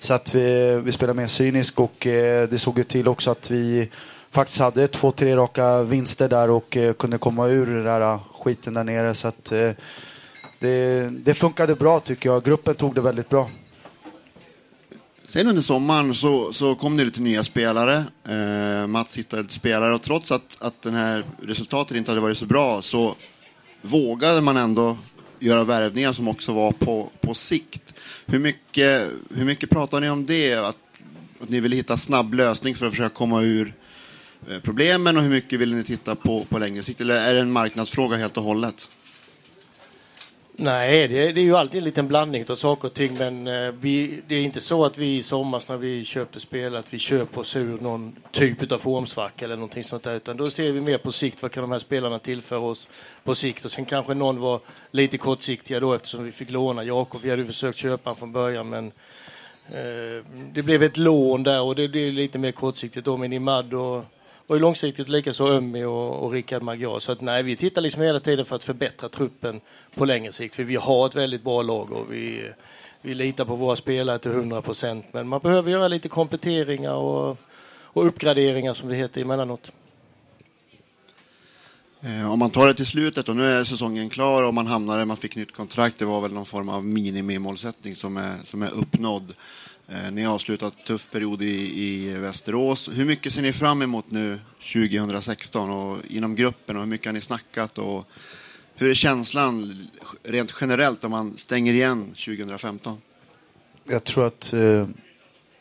Så 0.00 0.14
att 0.14 0.34
vi, 0.34 0.80
vi 0.84 0.92
spelar 0.92 1.14
mer 1.14 1.26
cynisk 1.26 1.80
och 1.80 2.06
eh, 2.06 2.48
det 2.48 2.58
såg 2.58 2.78
ju 2.78 2.84
till 2.84 3.08
också 3.08 3.30
att 3.30 3.50
vi 3.50 3.90
faktiskt 4.30 4.60
hade 4.60 4.88
två, 4.88 5.12
tre 5.12 5.36
raka 5.36 5.82
vinster 5.82 6.28
där 6.28 6.50
och 6.50 6.76
eh, 6.76 6.92
kunde 6.92 7.18
komma 7.18 7.46
ur 7.46 7.66
den 7.66 7.84
där 7.84 8.18
skiten 8.40 8.74
där 8.74 8.84
nere. 8.84 9.14
Så 9.14 9.28
att 9.28 9.52
eh, 9.52 9.70
det, 10.58 11.08
det 11.10 11.34
funkade 11.34 11.74
bra 11.74 12.00
tycker 12.00 12.28
jag. 12.28 12.42
Gruppen 12.42 12.74
tog 12.74 12.94
det 12.94 13.00
väldigt 13.00 13.28
bra. 13.28 13.48
Sen 15.30 15.46
under 15.46 15.62
sommaren 15.62 16.14
så, 16.14 16.52
så 16.52 16.74
kom 16.74 16.96
det 16.96 17.04
lite 17.04 17.20
nya 17.20 17.44
spelare. 17.44 18.04
Eh, 18.28 18.86
Mats 18.86 19.18
hittade 19.18 19.42
lite 19.42 19.54
spelare 19.54 19.94
och 19.94 20.02
trots 20.02 20.32
att, 20.32 20.56
att 20.60 20.82
den 20.82 20.94
här 20.94 21.24
resultatet 21.42 21.96
inte 21.96 22.10
hade 22.10 22.20
varit 22.20 22.38
så 22.38 22.46
bra 22.46 22.82
så 22.82 23.14
vågade 23.82 24.40
man 24.40 24.56
ändå 24.56 24.98
göra 25.38 25.64
värvningar 25.64 26.12
som 26.12 26.28
också 26.28 26.52
var 26.52 26.72
på, 26.72 27.10
på 27.20 27.34
sikt. 27.34 27.94
Hur 28.26 28.38
mycket, 28.38 29.08
hur 29.34 29.44
mycket 29.44 29.70
pratar 29.70 30.00
ni 30.00 30.10
om 30.10 30.26
det? 30.26 30.54
Att, 30.54 31.02
att 31.42 31.48
ni 31.48 31.60
vill 31.60 31.72
hitta 31.72 31.96
snabb 31.96 32.34
lösning 32.34 32.74
för 32.74 32.86
att 32.86 32.92
försöka 32.92 33.14
komma 33.14 33.42
ur 33.42 33.74
eh, 34.50 34.58
problemen 34.60 35.16
och 35.16 35.22
hur 35.22 35.30
mycket 35.30 35.60
vill 35.60 35.74
ni 35.74 35.84
titta 35.84 36.14
på 36.14 36.44
på 36.44 36.58
längre 36.58 36.82
sikt? 36.82 37.00
Eller 37.00 37.16
är 37.16 37.34
det 37.34 37.40
en 37.40 37.52
marknadsfråga 37.52 38.16
helt 38.16 38.36
och 38.36 38.44
hållet? 38.44 38.88
Nej, 40.62 41.08
det, 41.08 41.32
det, 41.32 41.40
är 41.40 41.44
ju 41.44 41.56
alltid 41.56 41.78
en 41.78 41.84
liten 41.84 42.08
blandning 42.08 42.44
av 42.48 42.54
saker 42.54 42.88
och 42.88 42.94
ting. 42.94 43.14
Men 43.18 43.46
eh, 43.46 43.72
vi, 43.80 44.22
det 44.26 44.34
är 44.34 44.40
inte 44.40 44.60
så 44.60 44.84
att 44.84 44.98
vi 44.98 45.16
i 45.16 45.22
somras 45.22 45.68
när 45.68 45.76
vi 45.76 46.04
köpte 46.04 46.40
spel 46.40 46.76
att 46.76 46.94
vi 46.94 46.98
köper 46.98 47.40
oss 47.40 47.56
ur 47.56 47.78
någon 47.80 48.16
typ 48.30 48.72
av 48.72 48.78
formsvacka 48.78 49.44
eller 49.44 49.56
någonting 49.56 49.84
sånt 49.84 50.02
där. 50.02 50.16
Utan 50.16 50.36
då 50.36 50.46
ser 50.46 50.72
vi 50.72 50.80
mer 50.80 50.98
på 50.98 51.12
sikt 51.12 51.42
vad 51.42 51.52
kan 51.52 51.62
de 51.62 51.72
här 51.72 51.78
spelarna 51.78 52.18
tillföra 52.18 52.58
oss 52.58 52.88
på 53.24 53.34
sikt. 53.34 53.64
Och 53.64 53.70
sen 53.70 53.84
kanske 53.84 54.14
någon 54.14 54.40
var 54.40 54.60
lite 54.90 55.18
kortsiktiga 55.18 55.80
då 55.80 55.94
eftersom 55.94 56.24
vi 56.24 56.32
fick 56.32 56.50
låna 56.50 56.84
Jakob. 56.84 57.20
Vi 57.22 57.30
hade 57.30 57.42
ju 57.42 57.46
försökt 57.46 57.78
köpa 57.78 58.10
honom 58.10 58.18
från 58.18 58.32
början 58.32 58.68
men 58.68 58.86
eh, 59.66 60.24
det 60.52 60.62
blev 60.62 60.82
ett 60.82 60.96
lån 60.96 61.42
där 61.42 61.62
och 61.62 61.74
det 61.74 61.88
blev 61.88 62.12
lite 62.12 62.38
mer 62.38 62.52
kortsiktigt 62.52 63.04
då. 63.04 63.16
Men 63.16 63.32
Imad 63.32 63.74
och 63.74 64.04
och 64.50 64.60
långsiktigt 64.60 65.08
likaså 65.08 65.48
Ömmi 65.48 65.84
och, 65.84 66.24
och 66.24 66.32
Rickard 66.32 66.62
Magyar. 66.62 66.98
Så 66.98 67.12
att 67.12 67.20
nej, 67.20 67.42
vi 67.42 67.56
tittar 67.56 67.80
liksom 67.80 68.02
hela 68.02 68.20
tiden 68.20 68.44
för 68.44 68.56
att 68.56 68.64
förbättra 68.64 69.08
truppen 69.08 69.60
på 69.94 70.04
längre 70.04 70.32
sikt. 70.32 70.54
För 70.54 70.64
vi 70.64 70.76
har 70.76 71.06
ett 71.06 71.14
väldigt 71.14 71.42
bra 71.42 71.62
lag 71.62 71.92
och 71.92 72.12
vi, 72.12 72.50
vi 73.02 73.14
litar 73.14 73.44
på 73.44 73.56
våra 73.56 73.76
spelare 73.76 74.18
till 74.18 74.30
100 74.30 74.62
procent. 74.62 75.06
Men 75.12 75.28
man 75.28 75.40
behöver 75.40 75.70
göra 75.70 75.88
lite 75.88 76.08
kompletteringar 76.08 76.94
och, 76.94 77.36
och 77.70 78.06
uppgraderingar 78.06 78.74
som 78.74 78.88
det 78.88 78.94
heter 78.94 79.20
emellanåt. 79.20 79.72
Eh, 82.00 82.32
om 82.32 82.38
man 82.38 82.50
tar 82.50 82.66
det 82.66 82.74
till 82.74 82.86
slutet 82.86 83.28
och 83.28 83.36
nu 83.36 83.52
är 83.52 83.64
säsongen 83.64 84.10
klar 84.10 84.42
och 84.42 84.54
man 84.54 84.66
hamnade, 84.66 85.04
man 85.04 85.16
fick 85.16 85.36
nytt 85.36 85.52
kontrakt. 85.52 85.98
Det 85.98 86.04
var 86.04 86.20
väl 86.20 86.32
någon 86.32 86.46
form 86.46 86.68
av 86.68 86.84
minimimålsättning 86.84 87.96
som 87.96 88.16
är, 88.16 88.34
som 88.44 88.62
är 88.62 88.70
uppnådd. 88.70 89.34
Eh, 89.92 90.10
ni 90.12 90.22
har 90.22 90.34
avslutat 90.34 90.74
en 90.78 90.84
tuff 90.84 91.10
period 91.10 91.42
i, 91.42 91.82
i 91.84 92.14
Västerås. 92.14 92.90
Hur 92.92 93.04
mycket 93.04 93.32
ser 93.32 93.42
ni 93.42 93.52
fram 93.52 93.82
emot 93.82 94.10
nu 94.10 94.38
2016 94.72 95.70
och 95.70 95.98
inom 96.08 96.34
gruppen 96.34 96.76
och 96.76 96.82
hur 96.82 96.88
mycket 96.88 97.06
har 97.06 97.12
ni 97.12 97.20
snackat 97.20 97.78
och 97.78 98.04
hur 98.74 98.90
är 98.90 98.94
känslan 98.94 99.86
rent 100.22 100.54
generellt 100.60 101.04
om 101.04 101.10
man 101.10 101.36
stänger 101.36 101.72
igen 101.72 102.06
2015? 102.06 102.98
Jag 103.84 104.04
tror 104.04 104.26
att 104.26 104.52
eh, 104.52 104.88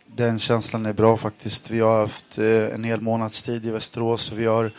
den 0.06 0.40
känslan 0.40 0.86
är 0.86 0.94
bra 0.94 1.18
faktiskt. 1.18 1.72
Vi 1.72 1.80
har 1.80 2.02
haft 2.02 2.38
eh, 2.38 2.46
en 2.46 2.84
hel 2.84 3.02
månads 3.02 3.44
tid 3.44 3.66
i 3.66 3.72
Västerås 3.72 4.32
vi 4.32 4.46
har 4.46 4.72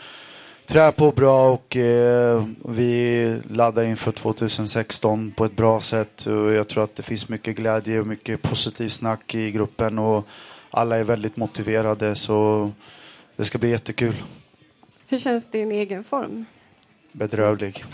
tränar 0.65 0.91
på 0.91 1.11
bra 1.11 1.51
och 1.51 1.75
eh, 1.75 2.45
vi 2.65 3.41
laddar 3.49 3.83
inför 3.83 4.11
2016 4.11 5.31
på 5.31 5.45
ett 5.45 5.55
bra 5.55 5.81
sätt. 5.81 6.25
Och 6.25 6.51
jag 6.51 6.67
tror 6.67 6.83
att 6.83 6.95
det 6.95 7.03
finns 7.03 7.29
mycket 7.29 7.55
glädje 7.55 7.99
och 7.99 8.07
mycket 8.07 8.41
positivt 8.41 8.93
snack 8.93 9.35
i 9.35 9.51
gruppen 9.51 9.99
och 9.99 10.27
alla 10.69 10.97
är 10.97 11.03
väldigt 11.03 11.37
motiverade 11.37 12.15
så 12.15 12.71
det 13.35 13.45
ska 13.45 13.57
bli 13.57 13.69
jättekul. 13.69 14.23
Hur 15.07 15.19
känns 15.19 15.51
din 15.51 15.71
egen 15.71 16.03
form? 16.03 16.45
Bedrövlig. 17.11 17.85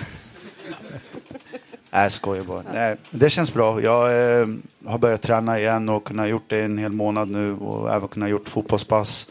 Nej, 1.92 2.04
jag 2.04 2.12
skojar 2.12 2.44
bara. 2.44 2.64
Nej, 2.74 2.96
det 3.12 3.30
känns 3.30 3.54
bra. 3.54 3.82
Jag 3.82 4.40
eh, 4.40 4.48
har 4.86 4.98
börjat 4.98 5.22
träna 5.22 5.60
igen 5.60 5.90
och 5.90 6.04
kunnat 6.04 6.30
gjort 6.30 6.50
det 6.50 6.62
en 6.62 6.78
hel 6.78 6.92
månad 6.92 7.30
nu 7.30 7.56
och 7.56 7.94
även 7.94 8.08
kunnat 8.08 8.30
gjort 8.30 8.50
fotbollspass 8.50 9.28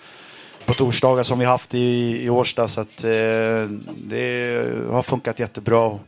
på 0.67 0.75
torsdagar 0.75 1.23
som 1.23 1.39
vi 1.39 1.45
haft 1.45 1.75
i, 1.75 2.19
i 2.25 2.31
Årsta. 2.31 2.69
Så 2.69 2.81
att, 2.81 3.05
eh, 3.05 3.11
det 3.97 4.65
har 4.91 5.03
funkat 5.03 5.39
jättebra. 5.39 5.99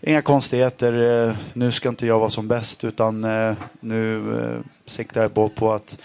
Inga 0.00 0.22
konstigheter. 0.22 1.26
Eh, 1.28 1.36
nu 1.52 1.72
ska 1.72 1.88
inte 1.88 2.06
jag 2.06 2.18
vara 2.18 2.30
som 2.30 2.48
bäst 2.48 2.84
utan 2.84 3.24
eh, 3.24 3.54
nu 3.80 4.34
eh, 4.40 4.60
siktar 4.86 5.22
jag 5.22 5.34
på, 5.34 5.48
på 5.48 5.72
att 5.72 5.98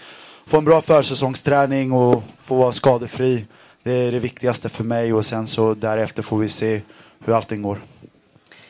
få 0.46 0.58
en 0.58 0.64
bra 0.64 0.82
försäsongsträning 0.82 1.92
och 1.92 2.22
få 2.40 2.54
vara 2.54 2.72
skadefri. 2.72 3.46
Det 3.82 3.92
är 3.92 4.12
det 4.12 4.18
viktigaste 4.18 4.68
för 4.68 4.84
mig 4.84 5.12
och 5.12 5.26
sen 5.26 5.46
så 5.46 5.74
därefter 5.74 6.22
får 6.22 6.38
vi 6.38 6.48
se 6.48 6.82
hur 7.24 7.34
allting 7.34 7.62
går. 7.62 7.80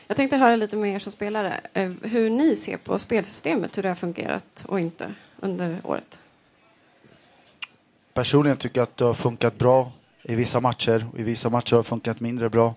Jag 0.07 0.17
tänkte 0.17 0.37
höra 0.37 0.55
lite 0.55 0.77
med 0.77 0.95
er 0.95 0.99
som 0.99 1.11
spelare 1.11 1.53
eh, 1.73 1.91
hur 2.01 2.29
ni 2.29 2.55
ser 2.55 2.77
på 2.77 2.99
spelsystemet, 2.99 3.77
hur 3.77 3.83
det 3.83 3.89
har 3.89 3.95
fungerat 3.95 4.65
och 4.65 4.79
inte 4.79 5.13
under 5.39 5.77
året 5.83 6.20
personligen 8.13 8.57
tycker 8.57 8.79
jag 8.79 8.83
att 8.83 8.97
det 8.97 9.05
har 9.05 9.13
funkat 9.13 9.57
bra 9.57 9.91
i 10.23 10.35
vissa 10.35 10.59
matcher. 10.59 11.05
I 11.17 11.23
vissa 11.23 11.49
matcher 11.49 11.71
har 11.71 11.77
det 11.77 11.89
funkat 11.89 12.19
mindre 12.19 12.49
bra. 12.49 12.75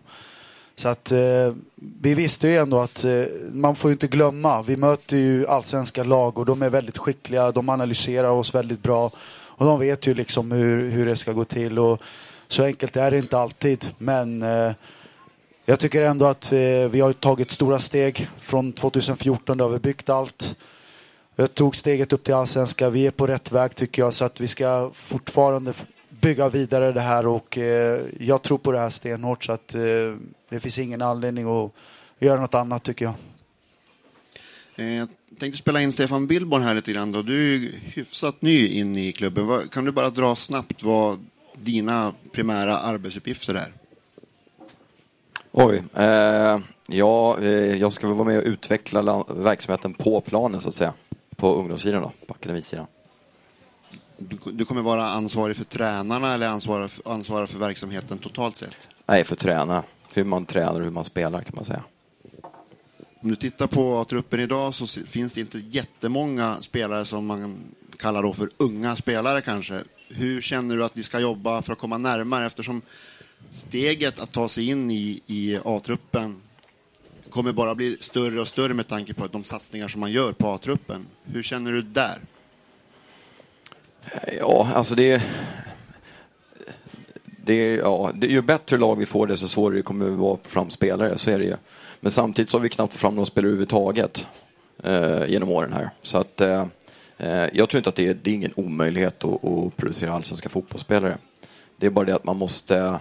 Så 0.76 0.88
att 0.88 1.12
eh, 1.12 1.54
vi 2.00 2.14
visste 2.14 2.48
ju 2.48 2.56
ändå 2.56 2.80
att 2.80 3.04
eh, 3.04 3.24
man 3.52 3.76
får 3.76 3.90
ju 3.90 3.92
inte 3.92 4.06
glömma. 4.06 4.62
Vi 4.62 4.76
möter 4.76 5.16
ju 5.16 5.46
allsvenska 5.46 6.04
lag 6.04 6.38
och 6.38 6.46
de 6.46 6.62
är 6.62 6.70
väldigt 6.70 6.98
skickliga. 6.98 7.52
De 7.52 7.68
analyserar 7.68 8.30
oss 8.30 8.54
väldigt 8.54 8.82
bra 8.82 9.10
och 9.56 9.66
de 9.66 9.80
vet 9.80 10.06
ju 10.06 10.14
liksom 10.14 10.52
hur, 10.52 10.90
hur 10.90 11.06
det 11.06 11.16
ska 11.16 11.32
gå 11.32 11.44
till. 11.44 11.78
Och 11.78 12.00
så 12.48 12.64
enkelt 12.64 12.96
är 12.96 13.10
det 13.10 13.18
inte 13.18 13.38
alltid. 13.38 13.90
Men 13.98 14.42
eh, 14.42 14.72
jag 15.64 15.80
tycker 15.80 16.02
ändå 16.02 16.26
att 16.26 16.52
eh, 16.52 16.58
vi 16.90 17.00
har 17.00 17.12
tagit 17.12 17.50
stora 17.50 17.78
steg. 17.78 18.28
Från 18.40 18.72
2014 18.72 19.58
då 19.58 19.64
har 19.64 19.70
vi 19.70 19.78
byggt 19.78 20.08
allt. 20.08 20.56
Jag 21.36 21.54
tog 21.54 21.76
steget 21.76 22.12
upp 22.12 22.24
till 22.24 22.34
allsvenska. 22.34 22.90
Vi 22.90 23.06
är 23.06 23.10
på 23.10 23.26
rätt 23.26 23.52
väg 23.52 23.76
tycker 23.76 24.02
jag 24.02 24.14
så 24.14 24.24
att 24.24 24.40
vi 24.40 24.48
ska 24.48 24.90
fortfarande 24.94 25.72
bygga 26.08 26.48
vidare 26.48 26.92
det 26.92 27.00
här 27.00 27.26
och 27.26 27.58
eh, 27.58 28.00
jag 28.20 28.42
tror 28.42 28.58
på 28.58 28.72
det 28.72 28.78
här 28.78 28.90
stenhårt 28.90 29.44
så 29.44 29.52
att 29.52 29.74
eh, 29.74 29.80
det 30.48 30.60
finns 30.60 30.78
ingen 30.78 31.02
anledning 31.02 31.46
att 31.46 31.72
göra 32.18 32.40
något 32.40 32.54
annat 32.54 32.82
tycker 32.82 33.04
jag. 33.04 33.14
Eh, 34.76 34.94
jag 34.94 35.08
tänkte 35.38 35.58
spela 35.58 35.80
in 35.80 35.92
Stefan 35.92 36.26
Billborn 36.26 36.62
här 36.62 36.74
lite 36.74 36.92
grann. 36.92 37.12
Då. 37.12 37.22
Du 37.22 37.54
är 37.54 37.70
hyfsat 37.82 38.42
ny 38.42 38.68
in 38.68 38.96
i 38.96 39.12
klubben. 39.12 39.68
Kan 39.68 39.84
du 39.84 39.92
bara 39.92 40.10
dra 40.10 40.36
snabbt 40.36 40.82
vad 40.82 41.26
dina 41.54 42.12
primära 42.32 42.78
arbetsuppgifter 42.78 43.54
är? 43.54 43.72
Oj. 45.52 45.82
Eh, 45.94 46.58
ja, 46.88 47.38
eh, 47.38 47.48
jag 47.50 47.92
ska 47.92 48.06
väl 48.06 48.16
vara 48.16 48.28
med 48.28 48.38
och 48.38 48.44
utveckla 48.44 49.24
verksamheten 49.28 49.94
på 49.94 50.20
planen 50.20 50.60
så 50.60 50.68
att 50.68 50.74
säga 50.74 50.92
på 51.36 51.54
ungdomssidan 51.54 52.02
då, 52.02 52.12
på 52.26 52.34
akademisidan. 52.34 52.86
Du, 54.16 54.38
du, 54.52 54.64
kommer 54.64 54.82
vara 54.82 55.06
ansvarig 55.06 55.56
för 55.56 55.64
tränarna 55.64 56.34
eller 56.34 56.48
ansvara 56.48 56.88
för, 56.88 57.12
ansvara 57.12 57.46
för 57.46 57.58
verksamheten 57.58 58.18
totalt 58.18 58.56
sett? 58.56 58.88
Nej, 59.06 59.24
för 59.24 59.36
tränarna. 59.36 59.82
Hur 60.14 60.24
man 60.24 60.46
tränar 60.46 60.74
och 60.74 60.80
hur 60.80 60.90
man 60.90 61.04
spelar 61.04 61.42
kan 61.42 61.54
man 61.54 61.64
säga. 61.64 61.82
Om 63.20 63.30
du 63.30 63.36
tittar 63.36 63.66
på 63.66 64.04
truppen 64.04 64.40
idag 64.40 64.74
så 64.74 64.86
finns 64.86 65.34
det 65.34 65.40
inte 65.40 65.58
jättemånga 65.58 66.56
spelare 66.60 67.04
som 67.04 67.26
man 67.26 67.56
kallar 67.98 68.22
då 68.22 68.32
för 68.32 68.50
unga 68.56 68.96
spelare 68.96 69.40
kanske. 69.40 69.80
Hur 70.08 70.40
känner 70.40 70.76
du 70.76 70.84
att 70.84 70.96
ni 70.96 71.02
ska 71.02 71.20
jobba 71.20 71.62
för 71.62 71.72
att 71.72 71.78
komma 71.78 71.98
närmare 71.98 72.46
eftersom 72.46 72.82
steget 73.50 74.20
att 74.20 74.32
ta 74.32 74.48
sig 74.48 74.68
in 74.68 74.90
i, 74.90 75.20
i 75.26 75.58
A-truppen 75.64 76.40
kommer 77.34 77.52
bara 77.52 77.74
bli 77.74 77.96
större 78.00 78.40
och 78.40 78.48
större 78.48 78.74
med 78.74 78.88
tanke 78.88 79.14
på 79.14 79.26
de 79.26 79.44
satsningar 79.44 79.88
som 79.88 80.00
man 80.00 80.12
gör 80.12 80.32
på 80.32 80.48
A-truppen. 80.48 81.06
Hur 81.24 81.42
känner 81.42 81.72
du 81.72 81.82
där? 81.82 82.18
Eh, 84.04 84.34
ja, 84.38 84.68
alltså 84.74 84.94
det... 84.94 85.22
det 87.24 87.74
ja, 87.74 88.10
det, 88.14 88.26
ju 88.26 88.42
bättre 88.42 88.78
lag 88.78 88.96
vi 88.98 89.06
får 89.06 89.26
desto 89.26 89.48
svårare 89.48 89.76
det 89.76 89.82
kommer 89.82 90.04
det 90.04 90.10
vara 90.10 90.34
att 90.34 90.42
få 90.42 90.50
fram 90.50 90.70
spelare, 90.70 91.18
så 91.18 91.30
är 91.30 91.38
det 91.38 91.44
ju. 91.44 91.56
Men 92.00 92.10
samtidigt 92.10 92.50
så 92.50 92.58
har 92.58 92.62
vi 92.62 92.68
knappt 92.68 92.92
fått 92.92 93.00
fram 93.00 93.14
några 93.14 93.26
spelare 93.26 93.48
överhuvudtaget 93.48 94.26
eh, 94.82 95.24
genom 95.26 95.50
åren 95.50 95.72
här. 95.72 95.90
Så 96.02 96.18
att 96.18 96.40
eh, 96.40 96.66
eh 97.18 97.48
jag 97.52 97.68
tror 97.68 97.78
inte 97.78 97.88
att 97.88 97.96
det 97.96 98.08
är, 98.08 98.14
det 98.22 98.30
är 98.30 98.34
ingen 98.34 98.52
omöjlighet 98.56 99.24
att, 99.24 99.44
att 99.44 99.76
producera 99.76 100.12
allsvenska 100.12 100.48
fotbollsspelare. 100.48 101.18
Det 101.76 101.86
är 101.86 101.90
bara 101.90 102.04
det 102.04 102.14
att 102.14 102.24
man 102.24 102.36
måste, 102.36 102.98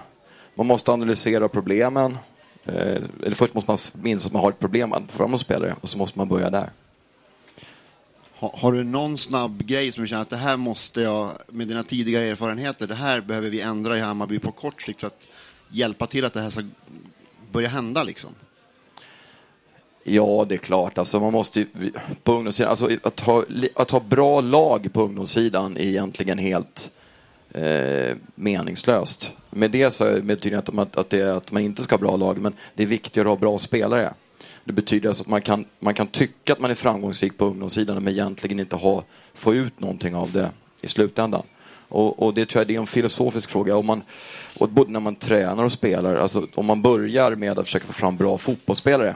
man 0.55 0.67
måste 0.67 0.91
analysera 0.91 1.49
problemen. 1.49 2.17
Eh, 2.65 3.01
eller 3.24 3.36
först 3.36 3.53
måste 3.53 3.72
man 3.72 4.03
minnas 4.03 4.25
att 4.25 4.34
man 4.34 4.41
har 4.41 4.50
ett 4.50 4.60
problem 4.60 4.93
att 4.93 5.12
få 5.12 5.17
fram 5.17 5.38
spelare 5.38 5.75
och 5.82 5.89
så 5.89 5.98
måste 5.98 6.17
man 6.17 6.27
börja 6.27 6.50
där. 6.50 6.70
Har, 8.36 8.51
har, 8.58 8.72
du 8.72 8.84
någon 8.84 9.17
snabb 9.17 9.65
grej 9.65 9.91
som 9.91 10.03
du 10.03 10.08
känner 10.08 10.22
att 10.22 10.29
det 10.29 10.38
här 10.38 10.58
måste 10.58 11.01
jag, 11.01 11.32
med 11.48 11.67
dina 11.67 11.84
tidigare 11.84 12.25
erfarenheter, 12.25 12.88
det 12.88 12.96
här 12.96 13.22
behöver 13.22 13.50
vi 13.50 13.62
ändra 13.62 13.98
i 13.98 14.01
Hammarby 14.01 14.39
på 14.39 14.51
kort 14.51 14.82
sikt 14.82 15.00
för 15.00 15.08
att 15.08 15.22
hjälpa 15.70 16.08
till 16.08 16.25
att 16.25 16.34
det 16.34 16.41
här 16.41 16.50
ska 16.50 16.63
börja 17.51 17.67
hända 17.67 18.03
liksom? 18.03 18.29
Ja, 20.03 20.46
det 20.50 20.55
är 20.55 20.60
klart. 20.60 20.98
Alltså, 20.98 21.20
man 21.20 21.32
måste 21.32 21.65
på 22.24 22.34
ungdomssidan, 22.34 22.70
alltså, 22.70 22.89
att, 23.03 23.20
ha, 23.20 23.43
att 23.75 23.91
ha 23.91 24.00
bra 24.00 24.41
lag 24.41 24.93
på 24.93 25.01
ungdomssidan 25.01 25.77
är 25.77 25.82
egentligen 25.82 26.38
helt 26.38 26.91
eh, 27.53 28.15
meningslöst. 28.36 29.31
Med 29.50 29.72
det 29.72 29.91
så 29.91 30.22
betyder 30.22 30.62
det 30.62 30.81
inte 30.81 31.00
att, 31.00 31.10
det, 31.10 31.36
att 31.36 31.51
man 31.51 31.62
inte 31.62 31.83
ska 31.83 31.95
ha 31.95 32.00
bra 32.00 32.17
lag, 32.17 32.38
men 32.38 32.53
det 32.74 32.83
är 32.83 32.88
viktigare 32.88 33.27
att 33.27 33.31
ha 33.31 33.39
bra 33.39 33.57
spelare. 33.57 34.13
Det 34.63 34.74
betyder 34.74 35.10
alltså 35.10 35.24
att 35.24 35.29
man 35.29 35.41
kan, 35.41 35.65
man 35.79 35.93
kan 35.93 36.07
tycka 36.07 36.53
att 36.53 36.60
man 36.60 36.72
är 36.72 36.75
framgångsrik 36.75 37.38
på 37.38 37.45
ungdomssidan 37.45 38.03
men 38.03 38.13
egentligen 38.13 38.60
inte 38.60 38.75
ha, 38.75 39.03
få 39.33 39.53
ut 39.53 39.79
någonting 39.79 40.15
av 40.15 40.31
det 40.31 40.50
i 40.81 40.88
slutändan. 40.88 41.43
Och, 41.88 42.24
och, 42.24 42.33
det 42.33 42.45
tror 42.45 42.60
jag 42.60 42.67
det 42.67 42.75
är 42.75 42.79
en 42.79 42.88
filosofisk 42.88 43.50
fråga. 43.50 43.75
Om 43.75 43.86
man, 43.86 44.01
och 44.57 44.69
både 44.69 44.91
när 44.91 45.00
man 45.00 45.15
tränar 45.15 45.63
och 45.63 45.72
spelar, 45.72 46.15
alltså 46.15 46.48
om 46.55 46.65
man 46.65 46.81
börjar 46.81 47.36
med 47.36 47.60
att 47.60 47.65
försöka 47.65 47.86
få 47.86 47.93
fram 47.93 48.17
bra 48.17 48.38
fotbollsspelare 48.38 49.15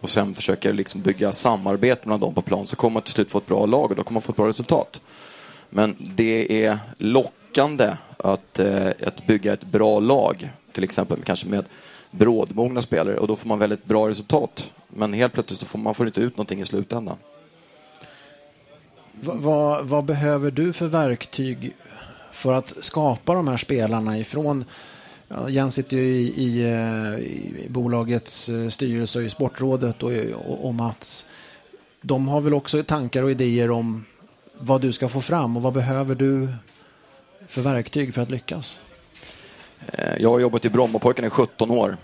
och 0.00 0.10
sen 0.10 0.34
försöker 0.34 0.72
liksom 0.72 1.00
bygga 1.00 1.32
samarbete 1.32 2.08
mellan 2.08 2.20
dem 2.20 2.34
på 2.34 2.42
plan 2.42 2.66
så 2.66 2.76
kommer 2.76 2.94
man 2.94 3.02
till 3.02 3.14
slut 3.14 3.30
få 3.30 3.38
ett 3.38 3.46
bra 3.46 3.66
lag 3.66 3.90
och 3.90 3.96
då 3.96 4.02
kommer 4.02 4.14
man 4.14 4.22
få 4.22 4.32
ett 4.32 4.36
bra 4.36 4.48
resultat. 4.48 5.00
Men 5.70 5.96
det 5.98 6.64
är 6.64 6.78
lockande 7.56 7.96
att, 8.16 8.58
eh, 8.58 8.88
att 9.06 9.26
bygga 9.26 9.52
ett 9.52 9.64
bra 9.64 10.00
lag, 10.00 10.50
till 10.72 10.84
exempel 10.84 11.18
kanske 11.24 11.46
med 11.48 11.64
brådmogna 12.10 12.82
spelare 12.82 13.18
och 13.18 13.28
då 13.28 13.36
får 13.36 13.48
man 13.48 13.58
väldigt 13.58 13.84
bra 13.84 14.08
resultat. 14.08 14.70
Men 14.88 15.12
helt 15.12 15.32
plötsligt 15.32 15.60
så 15.60 15.66
får 15.66 15.78
man 15.78 15.94
får 15.94 16.06
inte 16.06 16.20
ut 16.20 16.36
någonting 16.36 16.60
i 16.60 16.64
slutändan. 16.64 17.16
Vad, 19.12 19.36
va, 19.36 19.80
vad 19.82 20.04
behöver 20.04 20.50
du 20.50 20.72
för 20.72 20.86
verktyg 20.86 21.72
för 22.32 22.52
att 22.52 22.84
skapa 22.84 23.34
de 23.34 23.48
här 23.48 23.56
spelarna 23.56 24.18
ifrån 24.18 24.64
Ja, 25.28 25.48
Jens 25.48 25.74
sitter 25.74 25.96
ju 25.96 26.02
i, 26.02 26.34
i, 26.36 26.64
eh, 26.64 27.18
i, 27.18 27.66
bolagets 27.68 28.48
eh, 28.48 28.68
styrelse 28.68 29.18
och 29.18 29.24
i 29.24 29.30
sportrådet 29.30 30.02
och, 30.02 30.12
och, 30.46 30.66
och, 30.66 30.74
Mats. 30.74 31.26
De 32.02 32.28
har 32.28 32.40
väl 32.40 32.54
också 32.54 32.82
tankar 32.82 33.22
och 33.22 33.30
idéer 33.30 33.70
om 33.70 34.04
vad 34.58 34.80
du 34.80 34.92
ska 34.92 35.08
få 35.08 35.20
fram 35.20 35.56
och 35.56 35.62
vad 35.62 35.72
behöver 35.72 36.14
du 36.14 36.48
för 37.46 37.62
verktyg 37.62 38.14
för 38.14 38.22
att 38.22 38.30
lyckas? 38.30 38.80
Eh, 39.92 40.16
jag 40.18 40.30
har 40.30 40.38
jobbat 40.38 40.64
i 40.64 40.70
Brommapojkarna 40.70 41.26
i 41.26 41.30
17 41.30 41.70
år. 41.70 41.96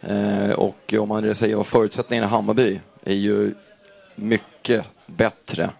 Eh, 0.00 0.50
och 0.50 0.94
om 0.98 1.08
man 1.08 1.34
säger 1.34 1.56
vad 1.56 1.66
förutsättningarna 1.66 2.26
i 2.26 2.30
Hammarby 2.30 2.80
är 3.04 3.14
ju 3.14 3.54
mycket 4.14 4.84
bättre 5.06 5.70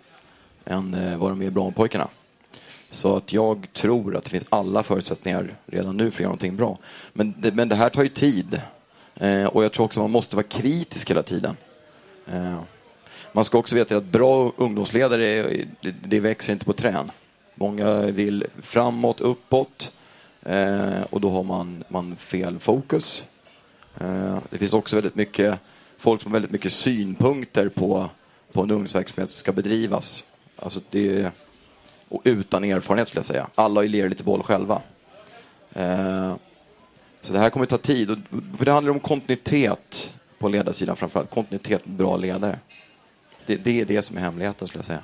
än 0.65 0.95
eh, 0.95 1.19
vad 1.19 1.31
de 1.31 1.43
är 1.43 1.47
i 1.47 1.51
Brommapojkarna. 1.51 2.09
Så 2.91 3.17
att 3.17 3.33
jag 3.33 3.67
tror 3.73 4.17
att 4.17 4.25
det 4.25 4.31
finns 4.31 4.47
alla 4.51 4.83
förutsättningar 4.83 5.55
redan 5.67 5.97
nu 5.97 6.11
för 6.11 6.17
att 6.17 6.21
göra 6.21 6.29
någonting 6.29 6.57
bra. 6.57 6.79
Men 7.13 7.35
det, 7.39 7.53
men 7.53 7.69
det 7.69 7.75
här 7.75 7.91
tar 7.91 8.03
ju 8.03 8.09
tid. 8.09 8.61
Eh, 9.21 9.45
och 9.45 9.65
jag 9.65 9.73
tror 9.73 9.85
också 9.85 10.01
att 10.01 10.05
man 10.05 10.11
måste 10.11 10.37
vara 10.37 10.47
kritisk 10.47 11.11
hela 11.11 11.23
tiden. 11.23 11.57
Eh, 12.27 12.59
man 13.33 13.45
ska 13.45 13.59
också 13.59 13.75
veta 13.75 13.97
att 13.97 14.05
bra 14.05 14.53
ungdomsledare, 14.57 15.51
det 16.03 16.21
växer 16.21 16.53
inte 16.53 16.65
på 16.65 16.73
trän. 16.73 17.11
Många 17.55 18.01
vill 18.01 18.45
framåt, 18.63 19.21
uppåt. 19.21 19.93
Eh, 20.43 21.03
och 21.11 21.21
då 21.21 21.31
har 21.31 21.43
man, 21.43 21.85
man 21.89 22.17
fel 22.17 22.59
fokus. 22.59 23.25
Eh, 24.01 24.39
det 24.51 24.59
finns 24.59 24.73
också 24.73 24.97
väldigt 24.97 25.15
mycket 25.15 25.59
folk 25.97 26.23
som 26.23 26.33
har 26.33 26.37
väldigt 26.37 26.53
mycket 26.53 26.73
synpunkter 26.73 27.69
på, 27.69 28.11
på 28.53 28.63
en 28.63 28.71
ungdomsverksamhet 28.71 29.31
ska 29.31 29.53
bedrivas. 29.53 30.25
Alltså 30.57 30.81
det 30.91 31.31
och 32.09 32.23
utan 32.25 32.65
erfarenhet 32.65 33.09
skulle 33.09 33.19
jag 33.19 33.27
säga. 33.27 33.49
Alla 33.55 33.81
har 33.81 33.85
ju 33.85 34.09
lite 34.09 34.25
boll 34.25 34.43
själva. 34.43 34.83
Eh, 35.73 36.35
så 37.21 37.33
det 37.33 37.39
här 37.39 37.51
kommer 37.51 37.67
ta 37.67 37.79
tid. 37.79 38.23
För 38.57 38.65
det 38.65 38.73
handlar 38.73 38.93
om 38.93 39.01
kontinuitet 39.01 40.13
på 40.39 40.49
ledarsidan 40.49 40.97
framförallt. 40.97 41.31
Kontinuitet 41.31 41.87
med 41.87 41.97
bra 41.97 42.17
ledare. 42.17 42.59
Det, 43.47 43.57
det, 43.57 43.81
är 43.81 43.85
det 43.85 44.03
som 44.03 44.17
är 44.17 44.21
hemligheten 44.21 44.69
skulle 44.69 44.79
jag 44.79 44.87
säga. 44.87 45.03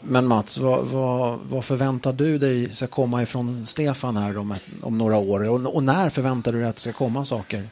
Men 0.00 0.26
Mats, 0.26 0.58
vad, 0.58 0.84
vad, 0.84 1.38
vad, 1.48 1.64
förväntar 1.64 2.12
du 2.12 2.38
dig 2.38 2.68
ska 2.68 2.86
komma 2.86 3.22
ifrån 3.22 3.66
Stefan 3.66 4.16
här 4.16 4.38
om, 4.38 4.54
om 4.82 4.98
några 4.98 5.16
år? 5.16 5.48
Och, 5.48 5.74
och 5.74 5.82
när 5.82 6.10
förväntar 6.10 6.52
du 6.52 6.58
dig 6.58 6.68
att 6.68 6.76
det 6.76 6.82
ska 6.82 6.92
komma 6.92 7.24
saker? 7.24 7.62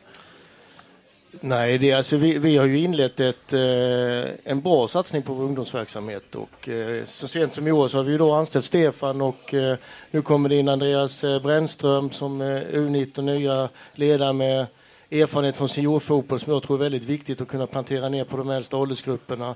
Nej, 1.41 1.79
det, 1.79 1.93
alltså, 1.93 2.17
vi, 2.17 2.39
vi 2.39 2.57
har 2.57 2.67
ju 2.67 2.79
inlett 2.79 3.21
ett, 3.21 3.53
eh, 3.53 4.51
en 4.53 4.61
bra 4.61 4.89
satsning 4.89 5.23
på 5.23 5.35
vår 5.35 5.45
ungdomsverksamhet 5.45 6.35
och 6.35 6.69
eh, 6.69 7.05
så 7.05 7.29
sent 7.29 7.55
som 7.55 7.67
i 7.67 7.73
år 7.73 7.89
så 7.89 7.97
har 7.97 8.05
vi 8.05 8.17
då 8.17 8.35
anställt 8.35 8.65
Stefan 8.65 9.21
och 9.21 9.55
eh, 9.55 9.77
nu 10.11 10.23
kommer 10.23 10.49
det 10.49 10.57
in 10.57 10.69
Andreas 10.69 11.25
eh, 11.25 11.43
Brännström 11.43 12.11
som 12.11 12.41
eh, 12.41 12.47
U19 12.47 13.23
nya 13.23 13.69
ledare 13.95 14.33
med 14.33 14.67
erfarenhet 15.11 15.57
från 15.57 15.69
seniorfotboll 15.69 16.41
som 16.41 16.53
jag 16.53 16.63
tror 16.63 16.77
är 16.77 16.81
väldigt 16.81 17.05
viktigt 17.05 17.41
att 17.41 17.49
kunna 17.49 17.67
plantera 17.67 18.09
ner 18.09 18.25
på 18.25 18.37
de 18.37 18.51
äldsta 18.51 18.77
åldersgrupperna. 18.77 19.55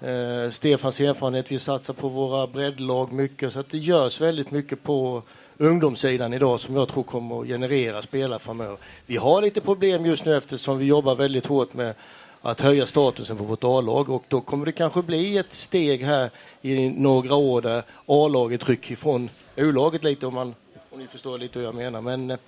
Eh, 0.00 0.50
Stefans 0.50 1.00
erfarenhet, 1.00 1.52
vi 1.52 1.58
satsar 1.58 1.94
på 1.94 2.08
våra 2.08 2.46
breddlag 2.46 3.12
mycket 3.12 3.52
så 3.52 3.60
att 3.60 3.70
det 3.70 3.78
görs 3.78 4.20
väldigt 4.20 4.50
mycket 4.50 4.82
på 4.82 5.22
ungdomssidan 5.56 6.32
idag 6.32 6.60
som 6.60 6.76
jag 6.76 6.88
tror 6.88 7.02
kommer 7.02 7.40
att 7.40 7.46
generera 7.46 8.02
spelare 8.02 8.38
framöver. 8.38 8.76
Vi 9.06 9.16
har 9.16 9.42
lite 9.42 9.60
problem 9.60 10.06
just 10.06 10.24
nu 10.24 10.36
eftersom 10.36 10.78
vi 10.78 10.84
jobbar 10.84 11.14
väldigt 11.14 11.46
hårt 11.46 11.74
med 11.74 11.94
att 12.42 12.60
höja 12.60 12.86
statusen 12.86 13.36
på 13.36 13.44
vårt 13.44 13.64
A-lag 13.64 14.08
och 14.08 14.24
då 14.28 14.40
kommer 14.40 14.66
det 14.66 14.72
kanske 14.72 15.02
bli 15.02 15.38
ett 15.38 15.52
steg 15.52 16.02
här 16.02 16.30
i 16.62 16.88
några 16.88 17.34
år 17.34 17.62
där 17.62 17.82
A-laget 18.06 18.68
rycker 18.68 18.92
ifrån 18.92 19.30
U-laget 19.56 20.04
lite 20.04 20.26
om, 20.26 20.34
man, 20.34 20.54
om 20.90 20.98
ni 20.98 21.06
förstår 21.06 21.38
lite 21.38 21.58
hur 21.58 21.66
jag 21.66 21.74
menar. 21.74 22.00
Men 22.00 22.30
eh, 22.30 22.38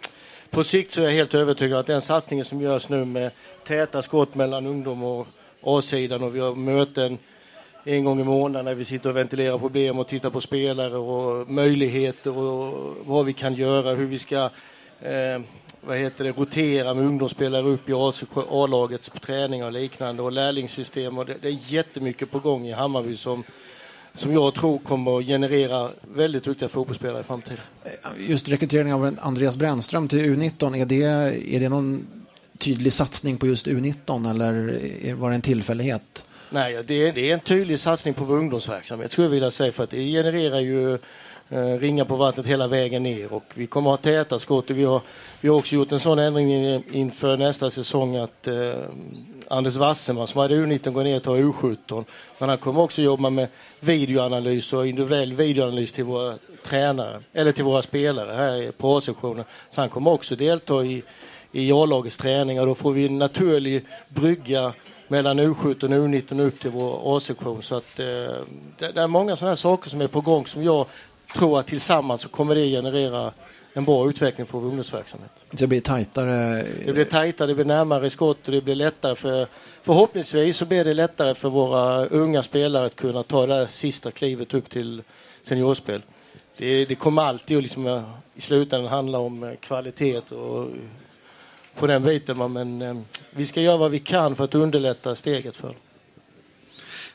på 0.51 0.65
sikt 0.65 0.93
så 0.93 1.01
är 1.01 1.05
jag 1.05 1.13
helt 1.13 1.35
övertygad 1.35 1.77
om 1.77 1.81
att 1.81 1.87
den 1.87 2.01
satsningen 2.01 2.45
som 2.45 2.61
görs 2.61 2.89
nu 2.89 3.05
med 3.05 3.31
täta 3.67 4.03
skott 4.03 4.35
mellan 4.35 4.67
ungdom 4.67 5.03
och 5.03 5.27
A-sidan 5.63 6.23
och 6.23 6.37
vi 6.37 6.41
har 6.41 6.55
möten 6.55 7.19
en 7.85 8.05
gång 8.05 8.21
i 8.21 8.25
månaden 8.25 8.65
när 8.65 8.75
vi 8.75 8.85
sitter 8.85 9.11
och 9.11 9.17
ventilerar 9.17 9.59
problem 9.59 9.99
och 9.99 10.07
tittar 10.07 10.31
på 10.31 10.41
spelare 10.41 10.97
och 10.97 11.51
möjligheter 11.51 12.37
och 12.37 12.95
vad 13.05 13.27
vi 13.27 13.33
kan 13.33 13.55
göra, 13.55 13.95
hur 13.95 14.07
vi 14.07 14.19
ska 14.19 14.51
eh, 15.01 15.41
vad 15.81 15.99
heter 15.99 16.25
det, 16.25 16.33
rotera 16.33 16.95
med 16.95 17.05
ungdomsspelare 17.05 17.69
upp 17.69 17.89
i 17.89 17.93
A-lagets 18.35 19.11
träning 19.21 19.65
och 19.65 19.73
liknande 19.73 20.23
och 20.23 20.33
lärlingssystem. 20.33 21.19
Och 21.19 21.27
det, 21.27 21.37
det, 21.43 21.49
är 21.49 21.73
jättemycket 21.73 22.31
på 22.31 22.39
gång 22.39 22.67
i 22.67 22.73
Hammarby 22.73 23.17
som, 23.17 23.45
som 24.15 24.33
jag 24.33 24.55
tror 24.55 24.79
kommer 24.79 25.19
att 25.19 25.27
generera 25.27 25.89
väldigt 26.15 26.45
duktiga 26.45 26.69
fotbollsspelare 26.69 27.21
i 27.21 27.25
framtiden. 27.25 27.61
Just 28.19 28.49
rekryteringen 28.49 28.95
av 28.95 29.17
Andreas 29.21 29.57
Brännström 29.57 30.09
till 30.09 30.19
U19, 30.19 30.77
är 30.77 30.87
det, 30.87 31.03
är 31.55 31.61
det 31.61 31.69
någon 31.69 32.07
tydlig 32.59 32.93
satsning 32.93 33.37
på 33.37 33.47
just 33.47 33.67
U19 33.67 34.31
eller 34.31 35.15
var 35.15 35.29
det 35.29 35.35
en 35.35 35.43
tillfällighet? 35.43 36.25
Nej, 36.51 36.83
det 36.87 37.09
är, 37.09 37.13
det 37.13 37.31
är 37.31 37.35
en 37.35 37.41
tydlig 37.41 37.79
satsning 37.79 38.15
på 38.15 38.25
vår 38.25 38.37
ungdomsverksamhet 38.37 39.13
skulle 39.13 39.25
jag 39.25 39.31
vilja 39.31 39.51
säga 39.51 39.73
för 39.73 39.85
att 39.85 39.91
det 39.91 40.05
genererar 40.05 40.61
ju 40.61 40.95
eh, 41.49 41.79
ringar 41.79 42.05
på 42.05 42.17
vattnet 42.17 42.47
hela 42.47 42.69
vägen 42.69 43.03
ner 43.03 43.33
och 43.33 43.45
vi 43.55 43.67
kommer 43.67 43.95
att 43.95 44.05
ha 44.05 44.13
täta 44.13 44.39
skott. 44.39 44.71
Vi 44.71 44.85
har, 44.85 45.01
vi 45.41 45.49
har 45.49 45.57
också 45.57 45.75
gjort 45.75 45.93
en 45.93 46.01
sån 46.01 46.19
ändring 46.19 46.85
inför 46.93 47.37
nästa 47.37 47.71
säsong 47.71 48.17
att 48.17 48.47
eh, 48.47 48.73
Anders 49.49 49.77
Wasserman 49.77 50.27
som 50.27 50.41
hade 50.41 50.55
U19 50.55 50.91
går 50.91 51.05
ner 51.05 51.21
till 51.21 51.31
U17. 51.31 52.05
Men 52.39 52.49
han 52.49 52.59
kommer 52.59 52.81
också 52.81 53.03
jobba 53.03 53.31
med 53.31 53.49
videoanalys 53.81 54.73
och 54.73 54.87
individuell 54.87 55.33
videoanalys 55.33 55.93
till 55.93 56.05
våra 56.05 56.39
tränare 56.67 57.21
eller 57.33 57.53
till 57.53 57.65
våra 57.65 57.83
spelare 57.83 58.33
här 58.33 58.73
på 58.73 58.97
A-sektionen. 58.97 59.45
Så 59.71 59.81
han 59.81 59.91
kommer 59.91 60.11
också 60.11 60.37
delta 60.37 60.85
i 60.85 61.03
i 61.53 61.73
A-lagets 61.73 62.17
träningar. 62.17 62.67
Då 62.67 62.75
får 62.75 62.93
vi 62.93 63.07
en 63.07 63.19
naturlig 63.19 63.85
brygga 64.09 64.73
mellan 65.09 65.41
U17 65.41 65.85
och 65.85 66.09
U19 66.09 66.41
upp 66.41 66.61
till 66.61 66.71
vår 66.71 67.17
A-sektion. 67.17 67.63
Så 67.63 67.77
att, 67.77 67.99
eh, 68.01 68.07
det, 68.07 68.93
det, 68.95 69.01
är 69.01 69.07
många 69.07 69.37
sådana 69.37 69.57
saker 69.57 69.91
som 69.91 70.01
är 70.01 70.07
på 70.07 70.21
gång 70.21 70.47
som 70.47 70.65
jag 70.65 70.87
tror 71.35 71.59
att 71.61 71.67
tillsammans 71.67 72.21
så 72.21 72.29
kommer 72.29 72.55
det 72.55 72.71
generera 72.71 73.33
en 73.73 73.85
bra 73.85 74.09
utveckling 74.09 74.47
för 74.47 74.59
vår 74.59 74.67
ungdomsverksamhet. 74.67 75.31
Det 75.51 75.67
blir 75.67 75.81
tajtare? 75.81 76.65
Det 76.87 76.93
blir 76.93 77.05
tajtare, 77.05 77.49
det 77.49 77.55
blir 77.55 77.65
närmare 77.65 78.11
skott 78.11 78.47
och 78.47 78.53
det 78.53 78.61
blir 78.61 78.75
lättare 78.75 79.15
för 79.15 79.47
förhoppningsvis 79.83 80.57
så 80.57 80.67
blir 80.67 80.85
det 80.85 80.95
lättare 80.95 81.35
för 81.35 81.49
våra 81.49 82.07
unga 82.07 82.43
spelare 82.43 82.87
att 82.87 82.97
kunna 82.97 83.23
ta 83.23 83.47
det 83.47 83.69
sista 83.69 84.11
klivet 84.11 84.55
upp 84.55 84.71
till 84.71 85.03
seniorspel. 85.43 86.03
det, 86.57 86.85
det 86.85 86.95
kommer 86.95 87.23
alltid 87.23 87.57
att 87.57 87.63
liksom, 87.63 87.87
eh, 87.87 88.03
i 88.35 88.41
slutändan 88.41 88.93
handla 88.93 89.19
om 89.19 89.45
eh, 89.45 89.55
kvalitet 89.61 90.19
och 90.19 90.69
på 91.79 91.87
den 91.87 92.03
biten. 92.03 92.53
Men 92.53 92.83
eh, 92.83 92.97
vi 93.31 93.47
ska 93.47 93.61
göra 93.61 93.77
vad 93.77 93.91
vi 93.91 93.99
kan 93.99 94.37
för 94.37 94.45
att 94.45 94.55
underlätta 94.55 95.15
steget 95.15 95.57
för. 95.57 95.75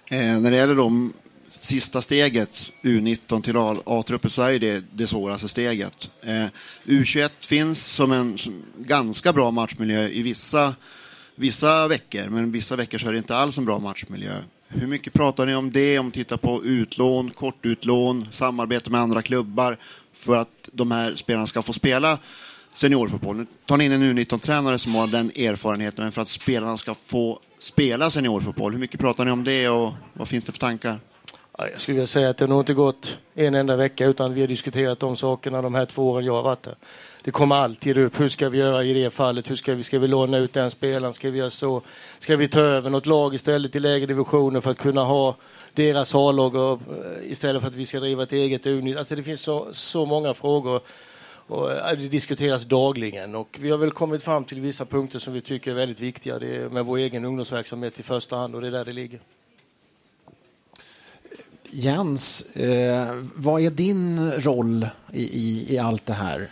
Eh, 0.06 0.40
när 0.40 0.52
det 0.52 0.58
gäller 0.58 0.76
de 0.76 1.14
sista 1.50 2.02
steget, 2.02 2.72
U19 2.82 3.42
till 3.42 3.58
A-truppen, 3.86 4.32
så 4.32 4.42
är 4.42 4.60
det 4.60 4.84
det 4.92 5.08
svåraste 5.08 5.48
steget. 5.48 6.10
Eh, 6.22 6.46
U21 6.86 7.30
finns 7.40 7.86
som 7.86 8.12
en 8.12 8.38
som 8.38 8.64
ganska 8.78 9.34
bra 9.34 9.52
matchmiljö 9.52 10.08
i 10.08 10.22
vissa, 10.22 10.76
vissa 11.36 11.88
veckor, 11.88 12.30
men 12.30 12.52
vissa 12.52 12.76
veckor 12.76 12.98
så 12.98 13.08
är 13.08 13.12
det 13.12 13.18
inte 13.18 13.36
alls 13.36 13.58
en 13.58 13.66
bra 13.66 13.80
matchmiljö. 13.80 14.36
Hur 14.68 14.88
mycket 14.88 15.14
pratar 15.14 15.46
ni 15.46 15.56
om 15.56 15.72
det, 15.72 16.00
om 16.00 16.12
tittar 16.12 16.38
på 16.38 16.66
utlån, 16.66 17.32
kortutlån, 17.32 18.26
samarbete 18.32 18.90
med 18.90 19.02
andra 19.02 19.22
klubbar 19.22 19.78
för 20.14 20.38
att 20.38 20.70
de 20.72 20.92
här 20.92 21.16
spelarna 21.16 21.48
ska 21.48 21.62
få 21.62 21.74
spela 21.74 22.20
seniorfotboll? 22.74 23.36
Nu 23.36 23.46
tar 23.66 23.78
ni 23.78 23.86
in 23.86 23.92
en 23.92 24.18
U19-tränare 24.18 24.78
som 24.78 24.96
har 24.96 25.08
den 25.08 25.28
erfarenheten, 25.30 26.04
men 26.04 26.12
för 26.12 26.22
att 26.22 26.28
spelarna 26.28 26.78
ska 26.78 26.94
få 26.94 27.40
spela 27.60 28.10
seniorfotboll, 28.10 28.72
hur 28.72 28.80
mycket 28.80 29.00
pratar 29.00 29.26
ni 29.26 29.32
om 29.32 29.44
det 29.44 29.70
och 29.70 29.92
vad 30.14 30.28
finns 30.28 30.46
det 30.46 30.52
för 30.52 30.60
tankar? 30.60 31.00
Jag 31.58 31.82
skulle 31.82 31.96
vilja 31.96 32.08
säga 32.08 32.30
att 32.30 32.38
det 32.38 32.46
har 32.46 32.50
nog 32.50 32.62
inte 32.62 32.74
gått 32.74 33.18
en 33.34 33.56
enda 33.56 33.76
vecka 33.76 34.06
utan 34.06 34.34
vi 34.34 34.42
har 34.42 34.48
diskuterat 34.48 35.00
de 35.00 35.16
sakerna 35.16 35.62
de 35.62 35.76
här 35.76 35.86
två 35.86 36.10
åren 36.10 36.26
jag 36.26 36.34
har 36.34 36.44
varit 36.44 36.64
där. 36.64 36.76
Det 37.24 37.32
kommer 37.32 37.56
alltid 37.56 37.98
upp. 37.98 38.20
Hur 38.20 38.28
ska 38.28 38.50
vi 38.50 38.58
göra 38.58 38.84
i 38.84 38.94
det 38.94 39.10
fallet? 39.10 39.50
Hur 39.50 39.56
ska 39.56 39.76
vi, 39.76 39.84
ska 39.84 40.00
vi 40.00 40.08
låna 40.08 40.38
ut 40.38 40.54
den 40.54 40.72
spelaren? 40.72 41.14
Ska 41.14 41.30
vi 41.30 41.40
göra 41.40 41.50
så? 41.50 41.82
Ska 42.20 42.36
vi 42.36 42.48
ta 42.48 42.60
över 42.60 42.90
något 42.90 43.06
lag 43.06 43.36
istället 43.36 43.76
i 43.76 43.80
lägre 43.80 44.06
divisioner 44.06 44.62
för 44.62 44.72
att 44.72 44.78
kunna 44.78 45.04
ha 45.04 45.36
deras 45.74 46.16
A-lag 46.16 46.56
eh, 46.56 46.80
istället 47.32 47.62
för 47.62 47.70
att 47.70 47.76
vi 47.76 47.86
ska 47.86 48.00
driva 48.00 48.24
ett 48.24 48.34
eget 48.34 48.66
unit? 48.66 48.98
Alltså 48.98 49.16
det 49.16 49.24
finns 49.24 49.42
så, 49.42 49.68
så 49.72 50.06
många 50.06 50.34
frågor 50.34 50.82
och 51.48 51.72
eh, 51.72 51.98
det 51.98 52.08
diskuteras 52.08 52.64
dagligen 52.66 53.36
och 53.36 53.58
vi 53.62 53.72
har 53.72 53.78
väl 53.78 53.92
kommit 53.92 54.24
fram 54.24 54.46
till 54.46 54.62
vissa 54.62 54.86
punkter 54.86 55.20
som 55.20 55.34
vi 55.34 55.42
tycker 55.42 55.72
är 55.72 55.76
väldigt 55.76 56.00
viktiga. 56.00 56.40
Det 56.40 56.56
är 56.56 56.70
med 56.70 56.86
vår 56.86 56.98
egen 56.98 57.26
ungdomsverksamhet 57.26 58.00
i 58.00 58.04
första 58.04 58.36
hand 58.36 58.56
och 58.56 58.62
det 58.62 58.68
är 58.68 58.72
där 58.72 58.86
det 58.86 58.94
ligger. 58.94 59.20
Jens, 61.70 62.56
eh, 62.56 63.16
vad 63.36 63.62
är 63.62 63.70
din 63.70 64.32
roll 64.32 64.88
i, 65.14 65.24
i, 65.24 65.74
i 65.74 65.78
allt 65.78 66.06
det 66.06 66.14
här? 66.14 66.50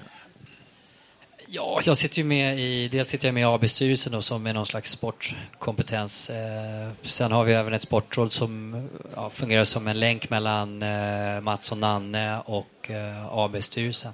Ja, 1.53 1.81
jag 1.83 1.97
sitter 1.97 2.17
ju 2.17 2.23
med 2.23 2.59
i, 2.59 2.87
dels 2.87 3.07
sitter 3.09 3.27
jag 3.27 3.33
med 3.33 3.41
i 3.41 3.45
AB-styrelsen 3.45 4.21
som 4.21 4.47
är 4.47 4.53
någon 4.53 4.65
slags 4.65 4.91
sportkompetens. 4.91 6.29
Eh, 6.29 6.89
sen 7.01 7.31
har 7.31 7.43
vi 7.43 7.53
även 7.53 7.73
ett 7.73 7.81
sportråd 7.81 8.31
som 8.31 8.83
ja, 9.15 9.29
fungerar 9.29 9.63
som 9.63 9.87
en 9.87 9.99
länk 9.99 10.29
mellan 10.29 10.81
eh, 10.81 11.41
Mats 11.41 11.71
och 11.71 11.77
Nanne 11.77 12.39
och 12.45 12.91
eh, 12.91 13.25
AB-styrelsen. 13.37 14.13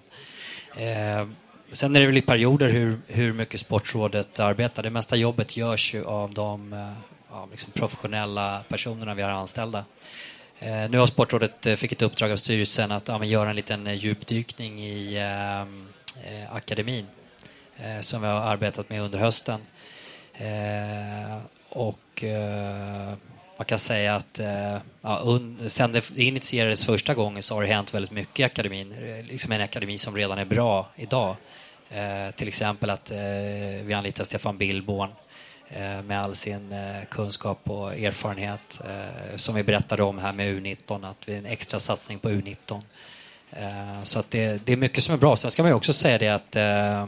Eh, 0.77 1.27
sen 1.71 1.95
är 1.95 1.99
det 1.99 2.05
väl 2.05 2.17
i 2.17 2.21
perioder 2.21 2.69
hur, 2.69 2.99
hur 3.07 3.33
mycket 3.33 3.59
sportrådet 3.59 4.39
arbetar. 4.39 4.83
Det 4.83 4.89
mesta 4.89 5.15
jobbet 5.15 5.57
görs 5.57 5.93
ju 5.93 6.05
av 6.05 6.33
de 6.33 6.73
eh, 6.73 6.91
ja, 7.29 7.47
liksom 7.51 7.71
professionella 7.71 8.63
personerna 8.69 9.13
vi 9.13 9.21
har 9.21 9.29
anställda. 9.29 9.85
Eh, 10.59 10.89
nu 10.89 10.97
har 10.97 11.07
Sportrådet 11.07 11.65
eh, 11.65 11.75
fick 11.75 11.91
ett 11.91 12.01
uppdrag 12.01 12.31
av 12.31 12.37
styrelsen 12.37 12.91
att 12.91 13.07
ja, 13.07 13.17
men 13.17 13.29
göra 13.29 13.49
en 13.49 13.55
liten 13.55 13.87
eh, 13.87 13.93
djupdykning 13.93 14.79
i 14.79 15.15
eh, 15.15 15.61
eh, 15.61 16.55
akademin 16.55 17.05
eh, 17.77 17.99
som 18.01 18.21
vi 18.21 18.27
har 18.27 18.41
arbetat 18.41 18.89
med 18.89 19.01
under 19.01 19.19
hösten. 19.19 19.59
Eh, 20.33 21.37
och 21.69 22.23
eh, 22.23 23.13
man 23.57 23.65
kan 23.65 23.79
säga 23.79 24.15
att 24.15 24.39
eh, 24.39 24.77
ja, 25.01 25.19
un, 25.23 25.59
sen 25.67 25.91
det 25.91 26.17
initierades 26.17 26.85
första 26.85 27.13
gången 27.13 27.43
så 27.43 27.55
har 27.55 27.61
det 27.61 27.67
hänt 27.67 27.93
väldigt 27.93 28.11
mycket 28.11 28.39
i 28.39 28.43
akademin. 28.43 28.95
Liksom 29.29 29.51
en 29.51 29.61
akademi 29.61 29.97
som 29.97 30.15
redan 30.15 30.37
är 30.37 30.45
bra 30.45 30.87
idag. 30.95 31.35
Eh, 31.89 32.31
till 32.35 32.47
exempel 32.47 32.89
att 32.89 33.11
eh, 33.11 33.17
vi 33.83 33.93
anlitar 33.93 34.23
Stefan 34.23 34.57
Billborn 34.57 35.09
eh, 35.69 36.01
med 36.01 36.21
all 36.21 36.35
sin 36.35 36.71
eh, 36.71 37.05
kunskap 37.09 37.59
och 37.63 37.93
erfarenhet 37.93 38.81
eh, 38.89 39.35
som 39.37 39.55
vi 39.55 39.63
berättade 39.63 40.03
om 40.03 40.17
här 40.17 40.33
med 40.33 40.47
U19, 40.55 41.09
att 41.11 41.27
vi 41.29 41.33
är 41.33 41.37
en 41.37 41.45
extra 41.45 41.79
satsning 41.79 42.19
på 42.19 42.29
U19. 42.29 42.81
Eh, 43.51 44.03
Så 44.03 44.19
att 44.19 44.31
det, 44.31 44.65
det 44.65 44.73
är 44.73 44.77
mycket 44.77 45.03
som 45.03 45.13
är 45.13 45.17
bra. 45.17 45.35
Sen 45.35 45.51
ska 45.51 45.63
man 45.63 45.69
ju 45.71 45.75
också 45.75 45.93
säga 45.93 46.17
det 46.17 46.29
att 46.29 46.55
eh, 46.55 47.07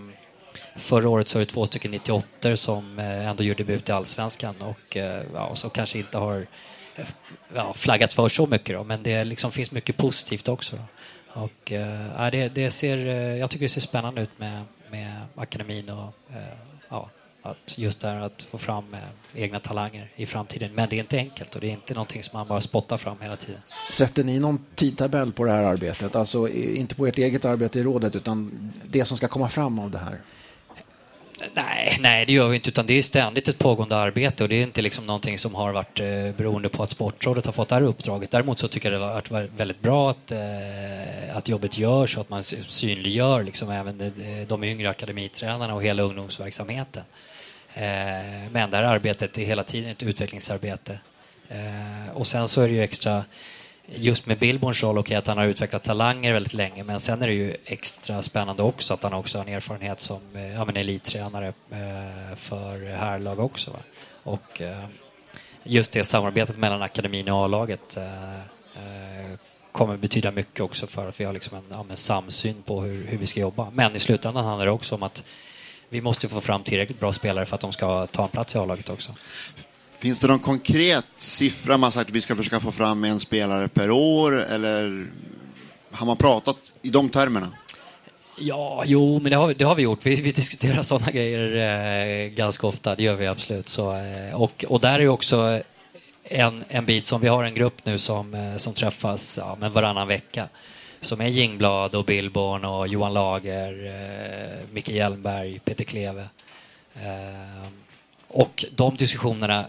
förra 0.75 1.09
året 1.09 1.27
så 1.27 1.37
var 1.37 1.45
det 1.45 1.51
två 1.51 1.65
stycken 1.65 1.91
98 1.91 2.57
som 2.57 2.99
eh, 2.99 3.27
ändå 3.27 3.43
gjorde 3.43 3.63
debut 3.63 3.89
i 3.89 3.91
Allsvenskan 3.91 4.55
och 4.59 4.97
eh, 4.97 5.23
ja, 5.33 5.55
som 5.55 5.69
kanske 5.69 5.97
inte 5.97 6.17
har 6.17 6.47
eh, 6.95 7.05
ja, 7.55 7.73
flaggat 7.73 8.13
för 8.13 8.29
så 8.29 8.47
mycket 8.47 8.75
då, 8.75 8.83
men 8.83 9.03
det 9.03 9.23
liksom 9.23 9.51
finns 9.51 9.71
mycket 9.71 9.97
positivt 9.97 10.47
också. 10.47 10.75
Då. 10.75 10.83
Och, 11.41 11.71
ja, 12.17 12.29
det, 12.31 12.49
det 12.49 12.71
ser, 12.71 12.97
jag 13.35 13.49
tycker 13.49 13.65
det 13.65 13.69
ser 13.69 13.81
spännande 13.81 14.21
ut 14.21 14.39
med, 14.39 14.63
med 14.91 15.21
akademin 15.35 15.89
och 15.89 16.13
ja, 16.89 17.09
att 17.41 17.77
just 17.77 18.01
det 18.01 18.07
här 18.07 18.21
att 18.21 18.43
få 18.43 18.57
fram 18.57 18.95
egna 19.35 19.59
talanger 19.59 20.11
i 20.15 20.25
framtiden. 20.25 20.71
Men 20.73 20.89
det 20.89 20.95
är 20.95 20.99
inte 20.99 21.17
enkelt 21.17 21.55
och 21.55 21.61
det 21.61 21.67
är 21.67 21.71
inte 21.71 21.93
någonting 21.93 22.23
som 22.23 22.37
man 22.37 22.47
bara 22.47 22.61
spottar 22.61 22.97
fram 22.97 23.17
hela 23.21 23.35
tiden. 23.35 23.61
Sätter 23.91 24.23
ni 24.23 24.39
någon 24.39 24.65
tidtabell 24.75 25.31
på 25.31 25.45
det 25.45 25.51
här 25.51 25.63
arbetet? 25.63 26.15
Alltså 26.15 26.49
inte 26.49 26.95
på 26.95 27.07
ert 27.07 27.17
eget 27.17 27.45
arbete 27.45 27.79
i 27.79 27.83
rådet 27.83 28.15
utan 28.15 28.71
det 28.83 29.05
som 29.05 29.17
ska 29.17 29.27
komma 29.27 29.49
fram 29.49 29.79
av 29.79 29.91
det 29.91 29.97
här? 29.97 30.19
Nej, 31.53 31.97
nej, 31.99 32.25
det 32.25 32.33
gör 32.33 32.47
vi 32.47 32.55
inte, 32.55 32.69
utan 32.69 32.87
det 32.87 32.93
är 32.93 33.01
ständigt 33.01 33.47
ett 33.47 33.57
pågående 33.57 33.95
arbete 33.95 34.43
och 34.43 34.49
det 34.49 34.55
är 34.55 34.63
inte 34.63 34.81
liksom 34.81 35.05
någonting 35.05 35.37
som 35.37 35.55
har 35.55 35.73
varit 35.73 35.99
eh, 35.99 36.05
beroende 36.37 36.69
på 36.69 36.83
att 36.83 36.89
Sportrådet 36.89 37.45
har 37.45 37.53
fått 37.53 37.69
det 37.69 37.75
här 37.75 37.81
uppdraget. 37.81 38.31
Däremot 38.31 38.59
så 38.59 38.67
tycker 38.67 38.91
jag 38.91 39.01
det 39.01 39.05
har 39.05 39.23
varit 39.29 39.51
väldigt 39.57 39.81
bra 39.81 40.09
att, 40.09 40.31
eh, 40.31 41.37
att 41.37 41.47
jobbet 41.47 41.77
görs 41.77 42.15
och 42.17 42.21
att 42.21 42.29
man 42.29 42.43
synliggör 42.43 43.43
liksom 43.43 43.69
även 43.69 43.97
de, 43.97 44.05
eh, 44.05 44.47
de 44.47 44.63
yngre 44.63 44.89
akademitränarna 44.89 45.75
och 45.75 45.83
hela 45.83 46.03
ungdomsverksamheten. 46.03 47.03
Eh, 47.73 47.83
men 48.51 48.71
det 48.71 48.77
här 48.77 48.83
arbetet 48.83 49.37
är 49.37 49.45
hela 49.45 49.63
tiden 49.63 49.91
ett 49.91 50.03
utvecklingsarbete. 50.03 50.99
Eh, 51.49 52.13
och 52.13 52.27
sen 52.27 52.47
så 52.47 52.61
är 52.61 52.67
det 52.67 52.73
ju 52.73 52.83
extra 52.83 53.23
just 53.95 54.25
med 54.25 54.37
Billborns 54.37 54.83
roll, 54.83 54.97
okej 54.97 55.15
att 55.17 55.27
han 55.27 55.37
har 55.37 55.45
utvecklat 55.45 55.83
talanger 55.83 56.33
väldigt 56.33 56.53
länge, 56.53 56.83
men 56.83 56.99
sen 56.99 57.21
är 57.21 57.27
det 57.27 57.33
ju 57.33 57.55
extra 57.65 58.21
spännande 58.21 58.63
också 58.63 58.93
att 58.93 59.03
han 59.03 59.13
också 59.13 59.37
har 59.37 59.45
en 59.45 59.53
erfarenhet 59.53 60.01
som 60.01 60.21
eh, 60.35 60.53
ja, 60.53 60.65
men 60.65 60.77
elittränare 60.77 61.47
eh, 61.47 62.35
för 62.35 62.85
herrlag 62.85 63.39
också. 63.39 63.71
Va? 63.71 63.79
Och 64.23 64.61
eh, 64.61 64.85
just 65.63 65.91
det 65.91 66.03
samarbetet 66.03 66.57
mellan 66.57 66.81
akademin 66.81 67.29
och 67.29 67.43
A-laget 67.43 67.97
kommer 69.71 69.97
betyda 69.97 70.31
mycket 70.31 70.59
också 70.59 70.87
för 70.87 71.09
att 71.09 71.19
vi 71.19 71.23
har 71.23 71.33
liksom 71.33 71.57
en, 71.57 71.63
ja, 71.69 71.83
men 71.83 71.97
samsyn 71.97 72.61
på 72.61 72.81
hur, 72.81 73.07
hur 73.07 73.17
vi 73.17 73.27
ska 73.27 73.39
jobba. 73.39 73.69
Men 73.73 73.95
i 73.95 73.99
slutändan 73.99 74.45
handlar 74.45 74.65
det 74.65 74.71
också 74.71 74.95
om 74.95 75.03
att 75.03 75.23
vi 75.89 76.01
måste 76.01 76.29
få 76.29 76.41
fram 76.41 76.63
tillräckligt 76.63 76.99
bra 76.99 77.13
spelare 77.13 77.45
för 77.45 77.55
att 77.55 77.61
de 77.61 77.73
ska 77.73 78.07
ta 78.07 78.23
en 78.23 78.29
plats 78.29 78.55
i 78.55 78.57
A-laget 78.57 78.89
också. 78.89 79.11
Finns 79.99 80.19
det 80.19 80.27
någon 80.27 80.39
konkret 80.39 81.05
siffra 81.17 81.77
man 81.77 81.91
sagt 81.91 82.09
att 82.09 82.15
vi 82.15 82.21
ska 82.21 82.35
försöka 82.35 82.59
få 82.59 82.71
fram 82.71 83.03
en 83.03 83.19
spelare 83.19 83.67
per 83.67 83.91
år 83.91 84.43
eller 84.43 85.07
har 85.91 86.05
man 86.05 86.17
pratat 86.17 86.57
i 86.81 86.89
de 86.89 87.09
termerna? 87.09 87.51
Ja, 88.37 88.83
jo, 88.85 89.19
men 89.19 89.29
det 89.29 89.35
har, 89.35 89.47
vi- 89.47 89.53
det 89.53 89.65
har 89.65 89.75
vi 89.75 89.83
gjort. 89.83 89.99
Vi, 90.05 90.15
vi 90.15 90.31
diskuterar 90.31 90.81
sådana 90.83 91.11
grejer 91.11 92.25
eh, 92.25 92.29
ganska 92.29 92.67
ofta, 92.67 92.95
det 92.95 93.03
gör 93.03 93.15
vi 93.15 93.27
absolut. 93.27 93.69
Så, 93.69 93.95
eh, 93.95 94.33
och, 94.41 94.65
och 94.67 94.79
där 94.79 94.93
är 94.93 94.99
ju 94.99 95.09
också 95.09 95.61
en, 96.23 96.63
en 96.69 96.85
bit 96.85 97.05
som 97.05 97.21
vi 97.21 97.27
har 97.27 97.43
en 97.43 97.53
grupp 97.53 97.85
nu 97.85 97.97
som, 97.97 98.33
eh, 98.33 98.57
som 98.57 98.73
träffas 98.73 99.37
ja, 99.37 99.57
men 99.59 99.71
varannan 99.71 100.07
vecka. 100.07 100.47
Som 101.01 101.21
är 101.21 101.27
Jingblad 101.27 101.95
och 101.95 102.05
Billborn 102.05 102.65
och 102.65 102.87
Johan 102.87 103.13
Lager, 103.13 103.85
eh, 103.85 104.73
Micke 104.73 104.89
Hjelmberg, 104.89 105.59
Peter 105.59 105.83
Kleve. 105.83 106.27
Eh, 106.95 107.67
och 108.27 108.65
de 108.75 108.95
diskussionerna 108.95 109.65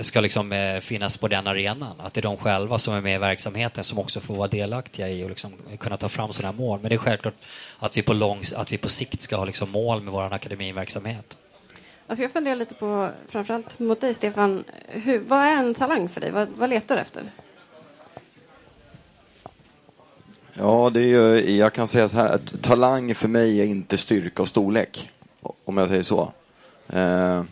ska 0.00 0.20
liksom 0.20 0.52
eh, 0.52 0.80
finnas 0.80 1.16
på 1.16 1.28
den 1.28 1.46
arenan. 1.46 1.94
Att 1.98 2.14
det 2.14 2.20
är 2.20 2.22
de 2.22 2.36
själva 2.36 2.78
som 2.78 2.94
är 2.94 3.00
med 3.00 3.14
i 3.14 3.18
verksamheten 3.18 3.84
som 3.84 3.98
också 3.98 4.20
får 4.20 4.34
vara 4.34 4.48
delaktiga 4.48 5.08
i 5.08 5.24
och 5.24 5.28
liksom 5.28 5.52
kunna 5.78 5.96
ta 5.96 6.08
fram 6.08 6.32
sådana 6.32 6.52
här 6.52 6.58
mål. 6.58 6.78
Men 6.82 6.88
det 6.88 6.94
är 6.94 6.98
självklart 6.98 7.34
att 7.78 7.96
vi 7.96 8.02
på, 8.02 8.12
lång, 8.12 8.42
att 8.56 8.72
vi 8.72 8.78
på 8.78 8.88
sikt 8.88 9.22
ska 9.22 9.36
ha 9.36 9.44
liksom 9.44 9.70
mål 9.70 10.02
med 10.02 10.12
vår 10.12 10.32
akademiverksamhet. 10.32 11.38
Alltså 12.06 12.22
jag 12.22 12.32
funderar 12.32 12.56
lite 12.56 12.74
på, 12.74 13.08
framförallt 13.28 13.78
mot 13.78 14.00
dig 14.00 14.14
Stefan, 14.14 14.64
hur, 14.88 15.18
vad 15.18 15.38
är 15.38 15.56
en 15.56 15.74
talang 15.74 16.08
för 16.08 16.20
dig? 16.20 16.30
Vad, 16.30 16.48
vad 16.48 16.70
letar 16.70 16.94
du 16.94 17.00
efter? 17.00 17.22
Ja, 20.52 20.90
det 20.94 21.00
är 21.00 21.04
ju, 21.04 21.56
jag 21.56 21.72
kan 21.72 21.88
säga 21.88 22.08
så 22.08 22.16
här, 22.16 22.34
att 22.34 22.62
talang 22.62 23.14
för 23.14 23.28
mig 23.28 23.60
är 23.60 23.64
inte 23.64 23.96
styrka 23.96 24.42
och 24.42 24.48
storlek. 24.48 25.10
Om 25.64 25.76
jag 25.76 25.88
säger 25.88 26.02
så. 26.02 26.32
Eh, 26.88 27.42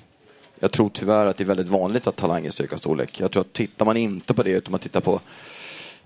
jag 0.64 0.72
tror 0.72 0.90
tyvärr 0.90 1.26
att 1.26 1.36
det 1.36 1.44
är 1.44 1.46
väldigt 1.46 1.68
vanligt 1.68 2.06
att 2.06 2.16
talang 2.16 2.46
är 2.46 2.50
styrka 2.50 2.74
och 2.74 2.78
storlek. 2.78 3.20
Jag 3.20 3.30
tror 3.30 3.40
att 3.40 3.52
tittar 3.52 3.84
man 3.84 3.96
inte 3.96 4.34
på 4.34 4.42
det 4.42 4.50
utan 4.50 4.70
man 4.70 4.80
tittar 4.80 5.00
på 5.00 5.20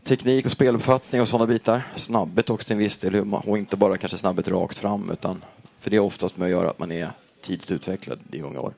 teknik 0.02 0.44
och 0.44 0.50
speluppfattning 0.50 1.20
och 1.20 1.28
sådana 1.28 1.46
bitar. 1.46 1.82
Snabbhet 1.94 2.50
också 2.50 2.66
till 2.66 2.72
en 2.72 2.78
viss 2.78 2.98
del 2.98 3.32
och 3.32 3.58
inte 3.58 3.76
bara 3.76 3.96
kanske 3.96 4.18
snabbhet 4.18 4.48
rakt 4.48 4.78
fram 4.78 5.10
utan 5.10 5.44
för 5.80 5.90
det 5.90 5.96
är 5.96 6.00
oftast 6.00 6.36
med 6.36 6.46
att 6.46 6.50
göra 6.50 6.70
att 6.70 6.78
man 6.78 6.92
är 6.92 7.10
tidigt 7.40 7.70
utvecklad 7.70 8.18
i 8.32 8.40
unga 8.40 8.60
år. 8.60 8.74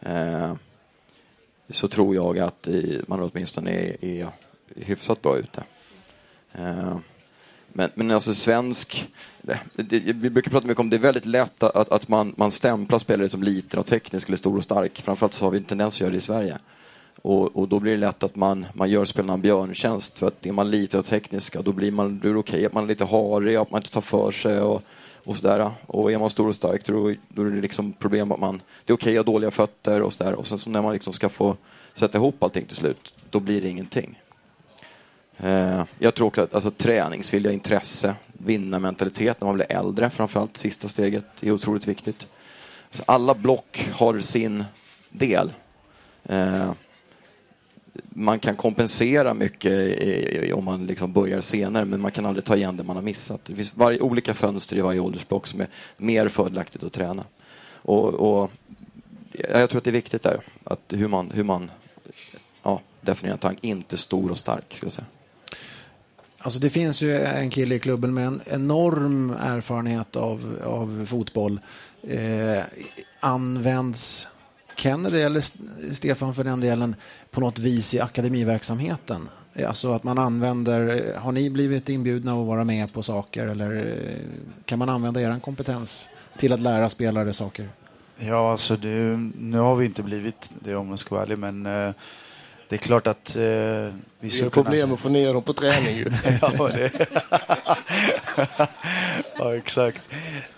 Eh, 0.00 0.54
så 1.68 1.88
tror 1.88 2.14
jag 2.14 2.38
att 2.38 2.68
i, 2.68 3.02
man 3.06 3.20
åtminstone 3.20 3.70
är, 3.70 4.04
är 4.04 4.28
hyfsat 4.76 5.22
bra 5.22 5.36
ute. 5.36 5.64
Eh, 6.52 6.96
men, 7.76 7.90
men 7.94 8.10
alltså 8.10 8.34
svensk, 8.34 9.08
det, 9.42 9.58
det, 9.74 9.98
vi 9.98 10.30
brukar 10.30 10.50
prata 10.50 10.66
mycket 10.66 10.80
om 10.80 10.90
det 10.90 10.96
är 10.96 11.00
väldigt 11.00 11.26
lätt 11.26 11.62
att, 11.62 11.88
att 11.92 12.08
man, 12.08 12.34
man 12.36 12.50
stämplar 12.50 12.98
spelare 12.98 13.28
som 13.28 13.42
liten 13.42 13.80
och 13.80 13.86
teknisk 13.86 14.28
eller 14.28 14.36
stor 14.36 14.56
och 14.56 14.62
stark. 14.62 15.00
Framförallt 15.00 15.32
så 15.32 15.44
har 15.44 15.50
vi 15.50 15.58
en 15.58 15.64
tendens 15.64 15.96
att 15.96 16.00
göra 16.00 16.10
det 16.10 16.16
i 16.16 16.20
Sverige. 16.20 16.58
Och, 17.22 17.56
och, 17.56 17.68
då 17.68 17.80
blir 17.80 17.92
det 17.92 17.98
lätt 17.98 18.22
att 18.22 18.36
man, 18.36 18.66
man 18.72 18.90
gör 18.90 19.04
spelarna 19.04 19.32
en 19.32 19.40
björntjänst. 19.40 20.18
För 20.18 20.26
att 20.26 20.46
är 20.46 20.52
man 20.52 20.70
liten 20.70 21.00
och 21.00 21.06
teknisk, 21.06 21.56
då 21.64 21.72
blir 21.72 21.90
man, 21.90 22.18
då 22.18 22.28
är 22.28 22.32
det 22.32 22.38
okej 22.38 22.66
att 22.66 22.72
man 22.72 22.84
är 22.84 22.88
lite 22.88 23.04
harig, 23.04 23.56
att 23.56 23.70
man 23.70 23.78
inte 23.78 23.92
tar 23.92 24.00
för 24.00 24.30
sig 24.30 24.60
och, 24.60 24.82
och 25.24 25.36
sådär. 25.36 25.70
Och 25.86 26.12
är 26.12 26.18
man 26.18 26.30
stor 26.30 26.48
och 26.48 26.54
stark, 26.54 26.86
då, 26.86 27.14
då 27.28 27.42
är 27.42 27.50
det 27.50 27.60
liksom 27.60 27.92
problem 27.92 28.32
att 28.32 28.40
man, 28.40 28.62
det 28.84 28.92
är 28.92 28.94
okej 28.94 29.18
att 29.18 29.26
ha 29.26 29.32
dåliga 29.32 29.50
fötter 29.50 30.02
och 30.02 30.12
sådär. 30.12 30.34
Och 30.34 30.46
sen 30.46 30.58
så 30.58 30.70
när 30.70 30.82
man 30.82 30.92
liksom 30.92 31.12
ska 31.12 31.28
få 31.28 31.56
sätta 31.92 32.18
ihop 32.18 32.42
allting 32.42 32.64
till 32.64 32.76
slut, 32.76 33.14
då 33.30 33.40
blir 33.40 33.60
det 33.60 33.68
ingenting. 33.68 34.18
Eh, 35.38 35.84
jag 35.98 36.14
tror 36.14 36.26
också 36.26 36.42
att 36.42 36.54
alltså, 36.54 36.70
träningsvilja, 36.70 37.52
intresse, 37.52 38.14
vinnarmentalitet 38.32 39.40
när 39.40 39.46
man 39.46 39.54
blir 39.54 39.72
äldre, 39.72 40.10
framförallt 40.10 40.56
sista 40.56 40.88
steget, 40.88 41.24
är 41.42 41.50
otroligt 41.50 41.88
viktigt. 41.88 42.26
Alla 43.06 43.34
block 43.34 43.88
har 43.92 44.20
sin 44.20 44.64
del. 45.10 45.52
Eh, 46.24 46.72
man 48.08 48.38
kan 48.38 48.56
kompensera 48.56 49.34
mycket 49.34 50.54
om 50.54 50.64
man 50.64 50.86
liksom 50.86 51.12
börjar 51.12 51.40
senare, 51.40 51.84
men 51.84 52.00
man 52.00 52.12
kan 52.12 52.26
aldrig 52.26 52.44
ta 52.44 52.56
igen 52.56 52.76
det 52.76 52.82
man 52.82 52.96
har 52.96 53.02
missat. 53.02 53.44
Det 53.44 53.54
finns 53.54 53.76
varje, 53.76 54.00
olika 54.00 54.34
fönster 54.34 54.76
i 54.76 54.80
varje 54.80 55.00
åldersblock 55.00 55.46
som 55.46 55.60
är 55.60 55.68
mer 55.96 56.28
fördelaktigt 56.28 56.84
att 56.84 56.92
träna. 56.92 57.24
Och, 57.72 58.14
och 58.14 58.50
jag 59.32 59.70
tror 59.70 59.78
att 59.78 59.84
det 59.84 59.90
är 59.90 59.92
viktigt 59.92 60.22
där, 60.22 60.40
att 60.64 60.80
hur 60.88 61.08
man, 61.08 61.30
hur 61.30 61.44
man 61.44 61.70
ja, 62.62 62.80
definierar 63.00 63.34
en 63.34 63.38
tank. 63.38 63.58
Inte 63.60 63.96
stor 63.96 64.30
och 64.30 64.38
stark, 64.38 64.74
ska 64.74 64.86
jag 64.86 64.92
säga. 64.92 65.06
Alltså 66.44 66.60
det 66.60 66.70
finns 66.70 67.02
ju 67.02 67.16
en 67.16 67.50
kille 67.50 67.74
i 67.74 67.78
klubben 67.78 68.14
med 68.14 68.26
en 68.26 68.40
enorm 68.46 69.30
erfarenhet 69.30 70.16
av, 70.16 70.58
av 70.64 71.06
fotboll. 71.06 71.60
Eh, 72.02 72.62
används 73.20 74.28
Kennedy 74.76 75.20
eller 75.20 75.40
Stefan 75.94 76.34
för 76.34 76.44
den 76.44 76.60
delen 76.60 76.96
på 77.30 77.40
något 77.40 77.58
vis 77.58 77.94
i 77.94 78.00
akademiverksamheten? 78.00 79.28
Eh, 79.54 79.68
alltså 79.68 79.92
att 79.92 80.04
man 80.04 80.18
använder, 80.18 81.12
eh, 81.14 81.22
har 81.22 81.32
ni 81.32 81.50
blivit 81.50 81.88
inbjudna 81.88 82.32
att 82.32 82.46
vara 82.46 82.64
med 82.64 82.92
på 82.92 83.02
saker 83.02 83.46
eller 83.46 83.76
eh, 83.86 84.64
kan 84.64 84.78
man 84.78 84.88
använda 84.88 85.20
er 85.20 85.40
kompetens 85.40 86.08
till 86.38 86.52
att 86.52 86.60
lära 86.60 86.90
spelare 86.90 87.32
saker? 87.32 87.68
Ja, 88.16 88.50
alltså 88.50 88.76
det, 88.76 89.30
nu 89.38 89.58
har 89.58 89.74
vi 89.74 89.86
inte 89.86 90.02
blivit 90.02 90.50
det 90.60 90.74
om 90.74 90.90
jag 90.90 90.98
ska 90.98 91.14
vara 91.14 91.24
ärlig, 91.24 91.38
men 91.38 91.66
eh, 91.66 91.94
det 92.74 92.78
är 92.78 92.86
klart 92.86 93.06
att 93.06 93.36
eh, 93.36 93.42
vi 93.42 94.28
Det 94.28 94.40
är 94.40 94.50
problem 94.50 94.92
att 94.92 95.00
få 95.00 95.08
ner 95.08 95.32
dem 95.32 95.42
på 95.42 95.52
träning 95.52 95.96
ju. 95.96 96.04
ja, 96.42 96.68
det... 96.68 96.90
ja, 99.38 99.56
exakt. 99.56 100.00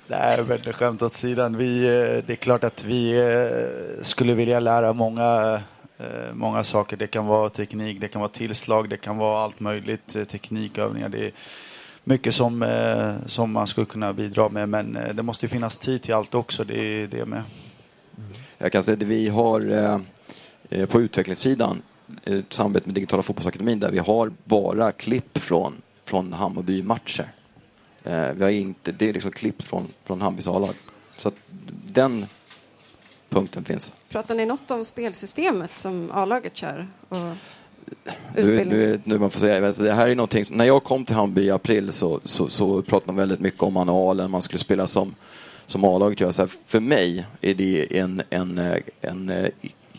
Nej, 0.06 0.44
men 0.48 0.72
skämt 0.72 1.02
åt 1.02 1.12
sidan. 1.12 1.56
Vi, 1.56 1.84
eh, 1.84 2.24
det 2.26 2.30
är 2.32 2.36
klart 2.36 2.64
att 2.64 2.84
vi 2.84 3.18
eh, 3.18 4.02
skulle 4.02 4.34
vilja 4.34 4.60
lära 4.60 4.92
många, 4.92 5.60
eh, 5.98 6.34
många 6.34 6.64
saker. 6.64 6.96
Det 6.96 7.06
kan 7.06 7.26
vara 7.26 7.48
teknik, 7.48 8.00
det 8.00 8.08
kan 8.08 8.20
vara 8.20 8.30
tillslag, 8.30 8.88
det 8.88 8.96
kan 8.96 9.18
vara 9.18 9.40
allt 9.40 9.60
möjligt. 9.60 10.28
Teknikövningar. 10.28 11.08
Det 11.08 11.26
är 11.26 11.32
mycket 12.04 12.34
som, 12.34 12.66
som 13.26 13.52
man 13.52 13.66
skulle 13.66 13.86
kunna 13.86 14.12
bidra 14.12 14.48
med. 14.48 14.68
Men 14.68 14.98
det 15.12 15.22
måste 15.22 15.48
finnas 15.48 15.78
tid 15.78 16.02
till 16.02 16.14
allt 16.14 16.34
också. 16.34 16.64
Det 16.64 16.78
är 16.78 17.06
det 17.06 17.26
med. 17.26 17.42
Jag 18.58 18.72
kan 18.72 18.82
säga 18.82 18.96
att 18.96 19.02
vi 19.02 19.28
har 19.28 20.00
på 20.86 21.00
utvecklingssidan 21.00 21.82
ett 22.24 22.52
samarbete 22.52 22.86
med 22.86 22.94
Digitala 22.94 23.22
fotbollsakademin 23.22 23.80
där 23.80 23.90
vi 23.90 23.98
har 23.98 24.32
bara 24.44 24.92
klipp 24.92 25.38
från, 25.38 25.82
från 26.04 26.32
Hammarby-matcher. 26.32 27.32
Eh, 28.04 28.32
vi 28.32 28.42
har 28.42 28.50
inte, 28.50 28.92
det 28.92 29.08
är 29.08 29.12
liksom 29.12 29.30
klipp 29.30 29.62
från, 29.62 29.86
från 30.04 30.20
Hammarbys 30.20 30.48
A-lag. 30.48 30.74
Så 31.18 31.30
den 31.86 32.26
punkten 33.28 33.64
finns. 33.64 33.92
Pratar 34.08 34.34
ni 34.34 34.46
något 34.46 34.70
om 34.70 34.84
spelsystemet 34.84 35.78
som 35.78 36.10
A-laget 36.12 36.56
kör? 36.56 36.86
Och 37.08 37.18
nu, 38.34 38.64
nu, 38.64 39.00
nu 39.04 39.18
man 39.18 39.30
får 39.30 39.40
säga, 39.40 39.66
alltså 39.66 39.82
det 39.82 39.92
här 39.92 40.08
är 40.08 40.14
någonting, 40.14 40.44
när 40.50 40.64
jag 40.64 40.84
kom 40.84 41.04
till 41.04 41.16
Hammarby 41.16 41.42
i 41.42 41.50
april 41.50 41.92
så, 41.92 42.20
så, 42.24 42.48
så 42.48 42.82
pratade 42.82 43.12
man 43.12 43.16
väldigt 43.16 43.40
mycket 43.40 43.62
om 43.62 43.74
manualen, 43.74 44.30
man 44.30 44.42
skulle 44.42 44.58
spela 44.58 44.86
som, 44.86 45.14
som 45.66 45.84
A-laget 45.84 46.20
gör. 46.20 46.30
Så 46.30 46.42
här, 46.42 46.50
för 46.66 46.80
mig 46.80 47.26
är 47.40 47.54
det 47.54 47.98
en, 47.98 48.22
en, 48.30 48.58
en, 49.00 49.30
en 49.30 49.50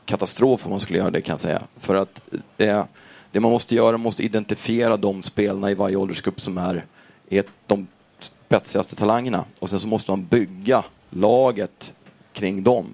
katastrof 0.07 0.65
om 0.65 0.71
man 0.71 0.79
skulle 0.79 0.99
göra 0.99 1.11
det 1.11 1.21
kan 1.21 1.33
jag 1.33 1.39
säga. 1.39 1.61
För 1.77 1.95
att 1.95 2.21
det, 2.57 2.85
det 3.31 3.39
man 3.39 3.51
måste 3.51 3.75
göra, 3.75 3.91
man 3.91 4.01
måste 4.01 4.23
identifiera 4.23 4.97
de 4.97 5.23
spelarna 5.23 5.71
i 5.71 5.73
varje 5.73 5.95
åldersgrupp 5.95 6.41
som 6.41 6.57
är, 6.57 6.85
är 7.29 7.43
de 7.67 7.87
spetsigaste 8.19 8.95
talangerna. 8.95 9.45
Och 9.59 9.69
sen 9.69 9.79
så 9.79 9.87
måste 9.87 10.11
man 10.11 10.25
bygga 10.25 10.83
laget 11.09 11.93
kring 12.33 12.63
dem. 12.63 12.93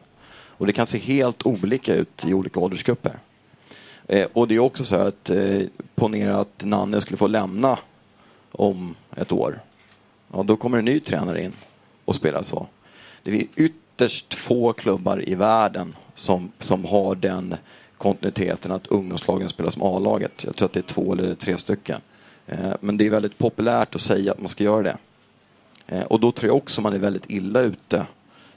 Och 0.58 0.68
det 0.68 0.74
kan 0.74 0.86
se 0.86 0.98
helt 0.98 1.46
olika 1.46 1.96
ut 1.96 2.26
i 2.26 2.34
olika 2.34 2.60
åldersgrupper. 2.60 3.20
Eh, 4.08 4.28
och 4.34 4.48
det 4.48 4.56
är 4.56 4.60
också 4.60 4.86
så 4.86 4.96
att 4.96 5.30
eh, 5.30 5.62
ponera 5.96 6.38
att 6.38 6.64
Nanne 6.66 7.02
skulle 7.02 7.18
få 7.18 7.28
lämna 7.28 7.80
om 8.52 8.96
ett 9.16 9.32
år. 9.32 9.60
Ja, 10.34 10.44
då 10.44 10.56
kommer 10.56 10.78
en 10.78 10.86
ny 10.86 11.00
tränare 11.00 11.44
in 11.44 11.54
och 12.06 12.16
spelar 12.16 12.44
så. 12.44 12.68
Det 13.24 13.32
är 13.32 13.48
ytterst 13.56 14.34
få 14.34 14.74
klubbar 14.74 15.30
i 15.30 15.36
världen 15.36 15.96
som, 16.16 16.52
som 16.60 16.86
har 16.86 17.16
den 17.16 17.56
kontinuiteten 17.98 18.72
att 18.72 18.88
ungdomslagen 18.88 19.50
spelar 19.50 19.70
som 19.70 19.82
A-laget. 19.82 20.44
Jag 20.44 20.56
tror 20.56 20.66
att 20.66 20.74
det 20.74 20.80
är 20.80 20.82
två 20.82 21.14
eller 21.14 21.36
tre 21.36 21.58
stycken. 21.58 22.02
Eh, 22.48 22.74
men 22.80 22.98
det 22.98 23.06
är 23.06 23.10
väldigt 23.10 23.38
populärt 23.38 23.96
att 23.96 24.02
säga 24.02 24.32
att 24.32 24.40
man 24.40 24.48
ska 24.48 24.64
göra 24.64 24.82
det. 24.82 24.98
Eh, 25.88 26.02
och 26.04 26.20
då 26.20 26.32
tror 26.32 26.50
jag 26.50 26.58
också 26.58 26.82
man 26.82 26.94
är 26.94 27.00
väldigt 27.00 27.30
illa 27.30 27.62
ute 27.62 28.06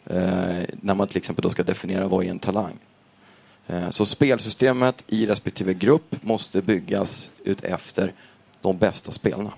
eh, 0.04 0.62
när 0.80 0.94
man 0.94 1.08
till 1.08 1.16
exempel 1.16 1.42
då 1.42 1.50
ska 1.50 1.62
definiera 1.62 2.08
vad 2.08 2.24
är 2.24 2.30
en 2.30 2.38
talang. 2.38 2.78
Så 3.90 4.06
spelsystemet 4.06 5.02
i 5.06 5.26
respektive 5.26 5.74
grupp 5.74 6.16
måste 6.20 6.62
byggas 6.62 7.30
ut 7.44 7.64
efter 7.64 8.12
de 8.62 8.78
bästa 8.78 9.12
spelarna. 9.12 9.52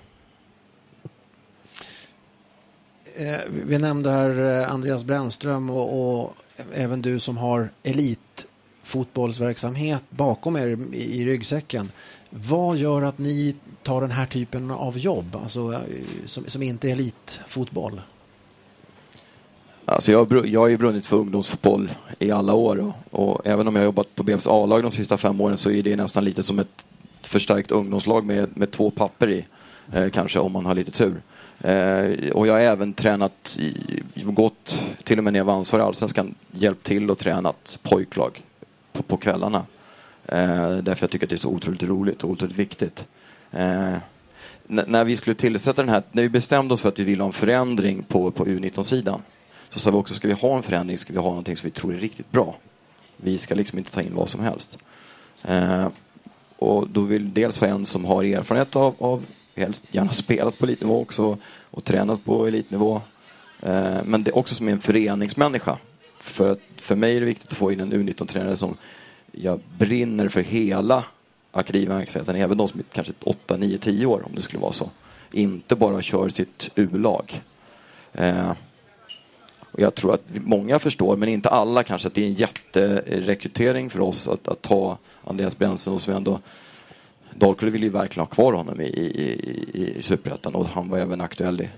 Eh, 3.19 3.39
vi 3.65 3.77
nämnde 3.77 4.09
här 4.09 4.61
eh, 4.61 4.71
Andreas 4.71 5.03
Brännström 5.03 5.69
och, 5.69 6.21
och 6.21 6.35
även 6.73 7.01
du 7.01 7.19
som 7.19 7.37
har 7.37 7.71
elitfotbollsverksamhet 7.83 10.03
bakom 10.09 10.57
er 10.57 10.77
i 10.93 11.25
ryggsäcken. 11.25 11.91
Vad 12.29 12.77
gör 12.77 13.01
att 13.01 13.17
ni 13.17 13.55
tar 13.83 14.01
den 14.01 14.11
här 14.11 14.25
typen 14.25 14.71
av 14.71 14.97
jobb, 14.97 15.37
alltså, 15.43 15.73
eh, 15.73 15.79
som, 16.25 16.43
som 16.47 16.63
inte 16.63 16.87
är 16.87 16.91
elitfotboll? 16.91 18.01
Alltså 19.85 20.11
jag, 20.11 20.45
jag 20.45 20.59
har 20.59 20.67
ju 20.67 20.77
brunnit 20.77 21.05
för 21.05 21.17
ungdomsfotboll 21.17 21.91
i 22.19 22.31
alla 22.31 22.53
år 22.53 22.77
och, 22.77 22.93
och 23.11 23.47
även 23.47 23.67
om 23.67 23.75
jag 23.75 23.81
har 23.81 23.85
jobbat 23.85 24.15
på 24.15 24.23
BFs 24.23 24.47
A-lag 24.47 24.83
de 24.83 24.91
sista 24.91 25.17
fem 25.17 25.41
åren 25.41 25.57
så 25.57 25.71
är 25.71 25.83
det 25.83 25.95
nästan 25.95 26.25
lite 26.25 26.43
som 26.43 26.59
ett 26.59 26.85
förstärkt 27.21 27.71
ungdomslag 27.71 28.25
med, 28.25 28.57
med 28.57 28.71
två 28.71 28.91
papper 28.91 29.29
i, 29.29 29.45
eh, 29.93 30.09
kanske 30.09 30.39
om 30.39 30.51
man 30.51 30.65
har 30.65 30.75
lite 30.75 30.91
tur. 30.91 31.21
Eh, 31.61 32.29
och 32.33 32.47
jag 32.47 32.53
har 32.53 32.59
även 32.59 32.93
tränat, 32.93 33.57
i, 33.59 34.03
gått 34.15 34.83
till 35.03 35.17
och 35.17 35.23
med 35.23 35.33
när 35.33 35.39
jag 35.39 35.45
var 35.45 35.53
ansvarig 35.53 35.83
i 35.83 35.85
Allsvenskan, 35.85 36.35
hjälpt 36.51 36.83
till 36.83 37.09
och 37.09 37.17
tränat 37.17 37.79
pojklag 37.83 38.43
på, 38.93 39.03
på 39.03 39.17
kvällarna. 39.17 39.65
Eh, 40.25 40.77
därför 40.77 41.03
jag 41.03 41.11
tycker 41.11 41.25
att 41.25 41.29
det 41.29 41.35
är 41.35 41.37
så 41.37 41.49
otroligt 41.49 41.83
roligt 41.83 42.23
och 42.23 42.29
otroligt 42.29 42.55
viktigt. 42.55 43.07
Eh, 43.51 43.95
när 44.67 45.03
vi 45.03 45.17
skulle 45.17 45.33
tillsätta 45.33 45.81
den 45.81 45.89
här, 45.89 46.03
när 46.11 46.23
vi 46.23 46.29
bestämde 46.29 46.73
oss 46.73 46.81
för 46.81 46.89
att 46.89 46.99
vi 46.99 47.03
ville 47.03 47.23
ha 47.23 47.27
en 47.27 47.33
förändring 47.33 48.03
på, 48.03 48.31
på 48.31 48.45
U19-sidan 48.45 49.21
så 49.69 49.79
sa 49.79 49.91
vi 49.91 49.97
också, 49.97 50.13
ska 50.13 50.27
vi 50.27 50.33
ha 50.33 50.57
en 50.57 50.63
förändring 50.63 50.97
ska 50.97 51.13
vi 51.13 51.19
ha 51.19 51.29
någonting 51.29 51.55
som 51.55 51.67
vi 51.67 51.71
tror 51.71 51.93
är 51.93 51.97
riktigt 51.97 52.31
bra. 52.31 52.55
Vi 53.17 53.37
ska 53.37 53.55
liksom 53.55 53.77
inte 53.77 53.91
ta 53.91 54.01
in 54.01 54.15
vad 54.15 54.29
som 54.29 54.41
helst. 54.41 54.77
Eh, 55.47 55.87
och 56.57 56.89
då 56.89 57.01
vill 57.01 57.23
vi 57.23 57.29
dels 57.29 57.59
ha 57.59 57.67
en 57.67 57.85
som 57.85 58.05
har 58.05 58.23
erfarenhet 58.23 58.75
av, 58.75 58.95
av 58.99 59.25
helst 59.59 59.83
gärna 59.91 60.11
spelat 60.11 60.59
på 60.59 60.65
elitnivå 60.65 61.01
också 61.01 61.37
och 61.71 61.83
tränat 61.83 62.25
på 62.25 62.47
elitnivå. 62.47 63.01
Eh, 63.61 63.97
men 64.05 64.23
det 64.23 64.31
är 64.31 64.37
också 64.37 64.55
som 64.55 64.67
en 64.67 64.79
föreningsmänniska. 64.79 65.77
För, 66.19 66.51
att, 66.51 66.59
för 66.75 66.95
mig 66.95 67.15
är 67.15 67.19
det 67.19 67.25
viktigt 67.25 67.51
att 67.51 67.57
få 67.57 67.71
in 67.71 67.79
en 67.79 67.93
U19-tränare 67.93 68.55
som 68.55 68.77
jag 69.31 69.59
brinner 69.77 70.27
för 70.27 70.41
hela 70.41 71.03
akademiverksamheten, 71.51 72.35
även 72.35 72.57
de 72.57 72.67
som 72.67 72.79
är 72.79 72.85
kanske 72.93 73.13
8, 73.23 73.57
9, 73.57 73.77
10 73.77 74.05
år 74.05 74.21
om 74.25 74.31
det 74.35 74.41
skulle 74.41 74.61
vara 74.61 74.71
så. 74.71 74.89
Inte 75.31 75.75
bara 75.75 76.01
kör 76.01 76.29
sitt 76.29 76.71
U-lag. 76.75 77.41
Eh, 78.13 78.51
och 79.71 79.79
jag 79.79 79.95
tror 79.95 80.13
att 80.13 80.23
många 80.33 80.79
förstår, 80.79 81.17
men 81.17 81.29
inte 81.29 81.49
alla 81.49 81.83
kanske, 81.83 82.07
att 82.07 82.13
det 82.13 82.21
är 82.21 82.27
en 82.27 82.33
jätterekrytering 82.33 83.89
för 83.89 83.99
oss 83.99 84.27
att, 84.27 84.47
att 84.47 84.61
ta 84.61 84.97
Andreas 85.23 85.57
Brännström 85.57 85.99
som 85.99 86.13
ändå 86.13 86.39
Dalkurd 87.35 87.69
ville 87.69 87.85
ju 87.85 87.91
verkligen 87.91 88.25
ha 88.25 88.35
kvar 88.35 88.53
honom 88.53 88.81
i, 88.81 88.85
i, 88.85 89.05
i, 89.73 89.97
i 89.97 90.01
Superettan 90.01 90.55
och 90.55 90.65
han 90.67 90.89
var 90.89 90.97
även 90.97 91.21
aktuell 91.21 91.61
i, 91.61 91.69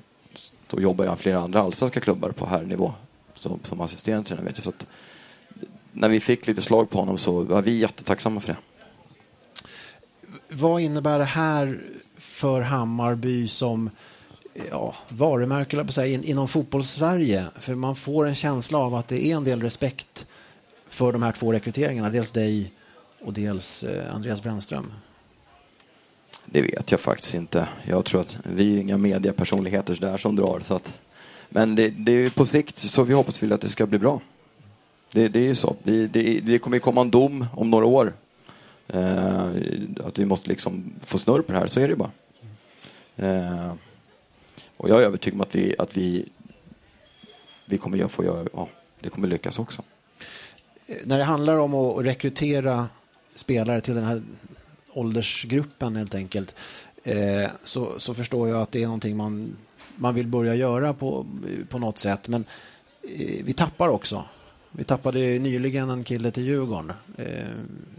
då 0.68 0.82
jobbar 0.82 1.06
jag 1.06 1.20
flera 1.20 1.40
andra 1.40 1.62
allsvenska 1.62 2.00
klubbar 2.00 2.32
på 2.32 2.46
herrnivå 2.46 2.94
som, 3.34 3.60
som 3.64 3.82
assisterande 3.82 4.28
tränare. 4.28 4.46
Vet. 4.46 4.64
Så 4.64 4.70
att, 4.70 4.86
när 5.92 6.10
vi 6.10 6.20
fick 6.20 6.48
lite 6.48 6.62
slag 6.62 6.90
på 6.90 7.00
honom 7.00 7.18
så 7.18 7.44
var 7.44 7.62
vi 7.62 7.78
jättetacksamma 7.78 8.40
för 8.40 8.48
det. 8.48 8.58
Vad 10.50 10.82
innebär 10.82 11.20
det 11.20 11.26
här 11.26 11.82
för 12.16 12.62
Hammarby 12.62 13.48
som 13.48 13.90
ja, 14.70 14.96
varumärke 15.10 15.84
på 15.84 15.92
sig, 15.92 16.14
in, 16.14 16.24
inom 16.24 16.48
fotbollssverige. 16.48 17.46
För 17.60 17.76
man 17.76 17.96
får 17.96 18.28
en 18.28 18.36
känsla 18.36 18.78
av 18.78 18.96
att 18.96 19.08
det 19.08 19.26
är 19.26 19.36
en 19.36 19.44
del 19.44 19.62
respekt 19.62 20.26
för 20.88 21.14
de 21.14 21.24
här 21.24 21.32
två 21.32 21.54
rekryteringarna. 21.54 22.10
Dels 22.10 22.32
dig 22.32 22.74
och 23.22 23.34
dels 23.34 23.84
eh, 23.84 24.16
Andreas 24.16 24.44
Brännström. 24.44 24.94
Det 26.54 26.62
vet 26.62 26.92
jag 26.92 27.00
faktiskt 27.00 27.34
inte. 27.34 27.68
Jag 27.86 28.06
tror 28.06 28.22
att 28.22 28.38
vi 28.44 28.76
är 28.76 28.82
inga 28.82 28.98
mediapersonligheter 28.98 29.98
där 30.02 30.18
som 30.18 30.36
drar. 30.36 30.60
Så 30.60 30.76
att, 30.76 31.00
men 31.50 31.76
det, 31.76 31.90
det 31.90 32.12
är 32.12 32.30
på 32.30 32.46
sikt 32.46 32.78
så 32.78 33.04
vi 33.04 33.14
hoppas 33.14 33.44
väl 33.44 33.54
att 33.54 33.62
det 33.62 33.70
ska 33.70 33.86
bli 33.86 34.00
bra. 34.00 34.22
Det, 35.12 35.28
det 35.28 35.40
är 35.40 35.44
ju 35.44 35.56
så. 35.56 35.76
Vi, 35.84 36.08
det, 36.08 36.40
det 36.40 36.60
kommer 36.60 36.78
ju 36.78 36.82
komma 36.82 37.02
en 37.02 37.12
dom 37.12 37.46
om 37.54 37.70
några 37.70 37.86
år. 37.86 38.14
Eh, 38.88 39.46
att 40.06 40.20
vi 40.20 40.26
måste 40.26 40.50
liksom 40.50 40.94
få 41.02 41.18
snurr 41.18 41.42
på 41.42 41.52
det 41.52 41.60
här, 41.60 41.68
så 41.68 41.80
är 41.80 41.88
det 41.88 41.96
bara. 41.96 42.12
Eh, 43.16 43.74
och 44.78 44.90
jag 44.90 45.02
är 45.02 45.06
övertygad 45.06 45.36
om 45.36 45.42
att 45.42 45.56
vi, 45.56 45.76
att 45.78 45.98
vi, 45.98 46.30
vi 47.66 47.78
kommer 47.78 48.08
få 48.08 48.24
göra, 48.24 48.48
ja, 48.54 48.68
det 49.00 49.10
kommer 49.10 49.28
lyckas 49.28 49.60
också. 49.60 49.82
När 51.04 51.18
det 51.18 51.24
handlar 51.24 51.58
om 51.58 51.74
att 51.74 52.06
rekrytera 52.06 52.88
spelare 53.36 53.82
till 53.82 53.96
den 53.96 54.04
här 54.04 54.22
åldersgruppen 54.93 55.95
helt 55.95 56.15
enkelt 56.15 56.56
eh, 57.04 57.49
så, 57.63 57.99
så 57.99 58.13
förstår 58.13 58.49
jag 58.49 58.62
att 58.62 58.71
det 58.71 58.82
är 58.82 58.86
någonting 58.86 59.17
man, 59.17 59.58
man 59.95 60.15
vill 60.15 60.27
börja 60.27 60.56
göra 60.56 60.93
på, 60.93 61.25
på 61.69 61.80
något 61.80 61.97
sätt. 61.97 62.27
Men 62.27 62.45
eh, 63.04 63.43
vi 63.43 63.54
tappar 63.54 63.89
också. 63.89 64.23
Vi 64.71 64.84
tappade 64.84 65.19
nyligen 65.19 65.89
en 65.89 66.04
kille 66.04 66.32
till 66.32 66.43
Djurgården, 66.43 66.91
eh, 67.17 67.25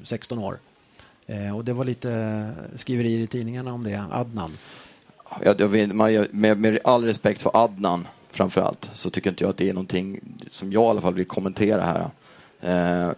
16 0.02 0.38
år. 0.38 0.58
Eh, 1.26 1.56
och 1.56 1.64
det 1.64 1.72
var 1.72 1.84
lite 1.84 2.50
skriverier 2.76 3.18
i 3.18 3.26
tidningarna 3.26 3.72
om 3.72 3.84
det, 3.84 4.04
Adnan. 4.10 4.52
Jag, 5.44 5.60
jag 5.60 5.68
vill, 5.68 5.92
man, 5.92 6.26
med, 6.30 6.58
med 6.58 6.78
all 6.84 7.04
respekt 7.04 7.42
för 7.42 7.50
Adnan 7.64 8.06
framför 8.30 8.60
allt 8.60 8.90
så 8.92 9.10
tycker 9.10 9.30
inte 9.30 9.44
jag 9.44 9.50
att 9.50 9.56
det 9.56 9.68
är 9.68 9.74
någonting 9.74 10.20
som 10.50 10.72
jag 10.72 10.82
i 10.82 10.86
alla 10.86 11.00
fall 11.00 11.14
vill 11.14 11.24
kommentera 11.24 11.84
här. 11.84 12.10
Eh, 12.60 13.12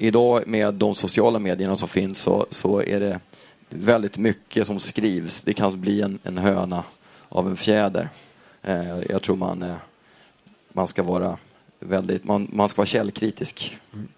idag 0.00 0.46
med 0.46 0.74
de 0.74 0.94
sociala 0.94 1.38
medierna 1.38 1.76
som 1.76 1.88
finns 1.88 2.18
så, 2.18 2.46
så 2.50 2.82
är 2.82 3.00
det 3.00 3.20
väldigt 3.68 4.18
mycket 4.18 4.66
som 4.66 4.80
skrivs. 4.80 5.42
Det 5.42 5.52
kan 5.52 5.80
bli 5.80 6.02
en, 6.02 6.18
en 6.22 6.38
höna 6.38 6.84
av 7.28 7.48
en 7.48 7.56
fjäder. 7.56 8.08
Eh, 8.62 8.98
jag 9.08 9.22
tror 9.22 9.36
man, 9.36 9.62
eh, 9.62 9.74
man 10.72 10.88
ska 10.88 11.02
vara 11.02 11.38
väldigt, 11.80 12.24
man, 12.24 12.48
man 12.52 12.68
ska 12.68 12.80
vara 12.80 12.86
källkritisk. 12.86 13.78
Mm. 13.94 14.08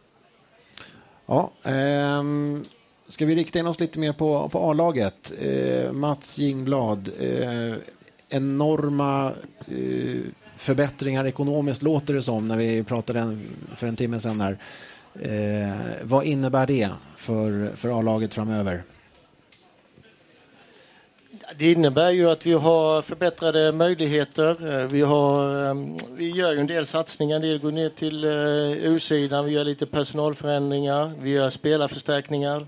Ja, 1.26 1.50
ehm, 1.64 2.64
ska 3.08 3.26
vi 3.26 3.34
rikta 3.34 3.58
in 3.58 3.66
oss 3.66 3.80
lite 3.80 3.98
mer 3.98 4.12
på, 4.12 4.48
på 4.48 4.70
A-laget? 4.70 5.32
Eh, 5.40 5.92
Mats 5.92 6.38
Jingblad, 6.38 7.10
eh, 7.20 7.74
enorma 8.28 9.32
eh, 9.66 10.20
förbättringar 10.56 11.24
ekonomiskt 11.24 11.82
låter 11.82 12.14
det 12.14 12.22
som 12.22 12.48
när 12.48 12.56
vi 12.56 12.82
pratade 12.82 13.20
en, 13.20 13.42
för 13.76 13.86
en 13.86 13.96
timme 13.96 14.20
sedan 14.20 14.40
här. 14.40 14.58
Eh, 15.20 15.74
vad 16.02 16.24
innebär 16.24 16.66
det 16.66 16.90
för, 17.16 17.76
för 17.76 17.98
A-laget 17.98 18.34
framöver? 18.34 18.82
Det 21.56 21.72
innebär 21.72 22.10
ju 22.10 22.30
att 22.30 22.46
vi 22.46 22.52
har 22.52 23.02
förbättrade 23.02 23.72
möjligheter. 23.72 24.80
Eh, 24.80 24.86
vi, 24.86 25.02
har, 25.02 25.66
eh, 25.68 25.74
vi 26.10 26.30
gör 26.30 26.56
en 26.56 26.66
del 26.66 26.86
satsningar. 26.86 27.36
En 27.36 27.42
del 27.42 27.58
går 27.58 27.72
ner 27.72 27.88
till 27.88 28.24
eh, 28.24 28.92
U-sidan. 28.92 29.44
Vi 29.44 29.52
gör 29.52 29.64
lite 29.64 29.86
personalförändringar. 29.86 31.12
Vi 31.20 31.30
gör 31.30 31.50
spelarförstärkningar. 31.50 32.66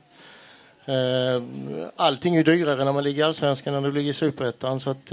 Allting 1.96 2.36
är 2.36 2.44
dyrare 2.44 2.84
när 2.84 2.92
man 2.92 3.04
ligger 3.04 3.20
i 3.20 3.22
allsvenskan 3.22 3.74
än 3.74 3.82
när 3.82 3.88
du 3.88 3.94
ligger 3.94 4.10
i 4.10 4.14
superettan. 4.14 4.80
Så 4.80 4.90
att 4.90 5.12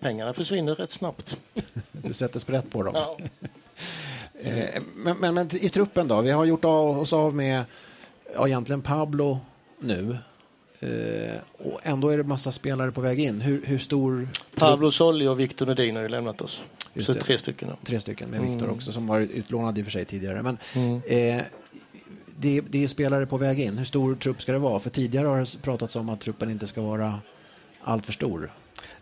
pengarna 0.00 0.32
försvinner 0.32 0.74
rätt 0.74 0.90
snabbt. 0.90 1.36
Du 1.92 2.12
sätter 2.12 2.40
sprätt 2.40 2.70
på 2.70 2.82
dem. 2.82 2.94
Ja. 2.96 3.16
men, 4.94 5.16
men, 5.20 5.34
men, 5.34 5.48
i 5.56 5.68
truppen 5.68 6.08
då? 6.08 6.20
Vi 6.20 6.30
har 6.30 6.44
gjort 6.44 6.64
av 6.64 6.98
oss 6.98 7.12
av 7.12 7.34
med 7.34 7.64
ja, 8.34 8.46
egentligen 8.46 8.82
Pablo 8.82 9.40
nu. 9.78 10.16
Eh, 10.80 11.40
och 11.58 11.80
ändå 11.82 12.08
är 12.08 12.16
det 12.16 12.24
massa 12.24 12.52
spelare 12.52 12.92
på 12.92 13.00
väg 13.00 13.20
in. 13.20 13.40
Hur, 13.40 13.62
hur 13.64 13.78
stor... 13.78 14.28
Pablo 14.54 14.90
Solli 14.90 15.26
och 15.26 15.40
Victor 15.40 15.66
Nordin 15.66 15.96
har 15.96 16.02
ju 16.02 16.08
lämnat 16.08 16.40
oss. 16.40 16.64
Just 16.94 17.06
Så 17.06 17.14
tre 17.14 17.38
stycken. 17.38 17.68
Tre 17.84 18.00
stycken 18.00 18.30
med 18.30 18.40
Victor 18.40 18.64
mm. 18.64 18.70
också 18.70 18.92
som 18.92 19.06
var 19.06 19.20
utlånad 19.20 19.78
i 19.78 19.80
och 19.80 19.84
för 19.84 19.92
sig 19.92 20.04
tidigare. 20.04 20.42
Men, 20.42 20.58
mm. 20.74 21.02
eh, 21.06 21.42
det, 22.36 22.60
det, 22.60 22.84
är 22.84 22.88
spelare 22.88 23.26
på 23.26 23.36
väg 23.36 23.60
in. 23.60 23.78
Hur 23.78 23.84
stor 23.84 24.14
trupp 24.14 24.42
ska 24.42 24.52
det 24.52 24.58
vara? 24.58 24.80
För 24.80 24.90
tidigare 24.90 25.26
har 25.26 25.38
det 25.38 25.62
pratats 25.62 25.96
om 25.96 26.08
att 26.08 26.20
truppen 26.20 26.50
inte 26.50 26.66
ska 26.66 26.82
vara 26.82 27.20
allt 27.80 28.06
för 28.06 28.12
stor. 28.12 28.52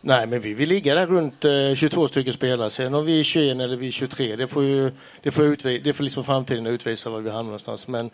Nej, 0.05 0.27
men 0.27 0.41
vi 0.41 0.55
vill 0.55 0.69
ligga 0.69 0.95
där 0.95 1.07
runt 1.07 1.45
eh, 1.45 1.75
22 1.75 2.09
stycken 2.09 2.33
spelare. 2.33 2.71
Sen 2.71 2.95
om 2.95 3.05
vi 3.07 3.21
är 3.21 3.25
21 3.25 3.61
eller 3.61 3.77
vi 3.77 3.87
är 3.87 3.91
23, 3.91 4.37
det 4.37 4.49
får 4.49 4.65
ju 4.65 4.91
det 5.23 5.31
får, 5.31 5.45
utvi- 5.45 5.81
det 5.85 5.93
får 5.93 6.05
liksom 6.05 6.25
framtiden 6.25 6.67
utvisa 6.67 7.11
var 7.11 7.21
vi 7.21 7.31
hamnar 7.31 7.45
någonstans. 7.45 7.89
Men 7.89 8.11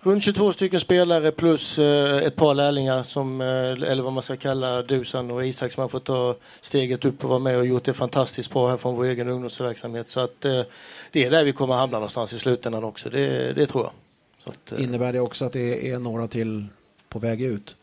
Runt 0.00 0.22
22 0.22 0.52
stycken 0.52 0.80
spelare 0.80 1.30
plus 1.30 1.78
eh, 1.78 2.22
ett 2.22 2.36
par 2.36 2.54
lärlingar 2.54 3.02
som, 3.02 3.40
eh, 3.40 3.46
eller 3.90 4.02
vad 4.02 4.12
man 4.12 4.22
ska 4.22 4.36
kalla 4.36 4.82
Dusan 4.82 5.30
och 5.30 5.46
Isak 5.46 5.72
som 5.72 5.80
har 5.80 5.88
fått 5.88 6.04
ta 6.04 6.36
steget 6.60 7.04
upp 7.04 7.24
och 7.24 7.30
vara 7.30 7.38
med 7.38 7.56
och 7.58 7.66
gjort 7.66 7.84
det 7.84 7.94
fantastiskt 7.94 8.52
bra 8.52 8.70
här 8.70 8.76
från 8.76 8.94
vår 8.96 9.04
egen 9.04 9.28
ungdomsverksamhet. 9.28 10.08
Så 10.08 10.20
att 10.20 10.44
eh, 10.44 10.62
det 11.10 11.24
är 11.24 11.30
där 11.30 11.44
vi 11.44 11.52
kommer 11.52 11.74
hamna 11.74 11.96
någonstans 11.96 12.32
i 12.32 12.38
slutändan 12.38 12.84
också, 12.84 13.10
det, 13.10 13.52
det 13.52 13.66
tror 13.66 13.84
jag. 13.84 13.92
Att, 14.52 14.72
eh. 14.72 14.84
Innebär 14.84 15.12
det 15.12 15.20
också 15.20 15.44
att 15.44 15.52
det 15.52 15.90
är 15.90 15.98
några 15.98 16.28
till 16.28 16.66
på 17.08 17.18
väg 17.18 17.42
ut? 17.42 17.76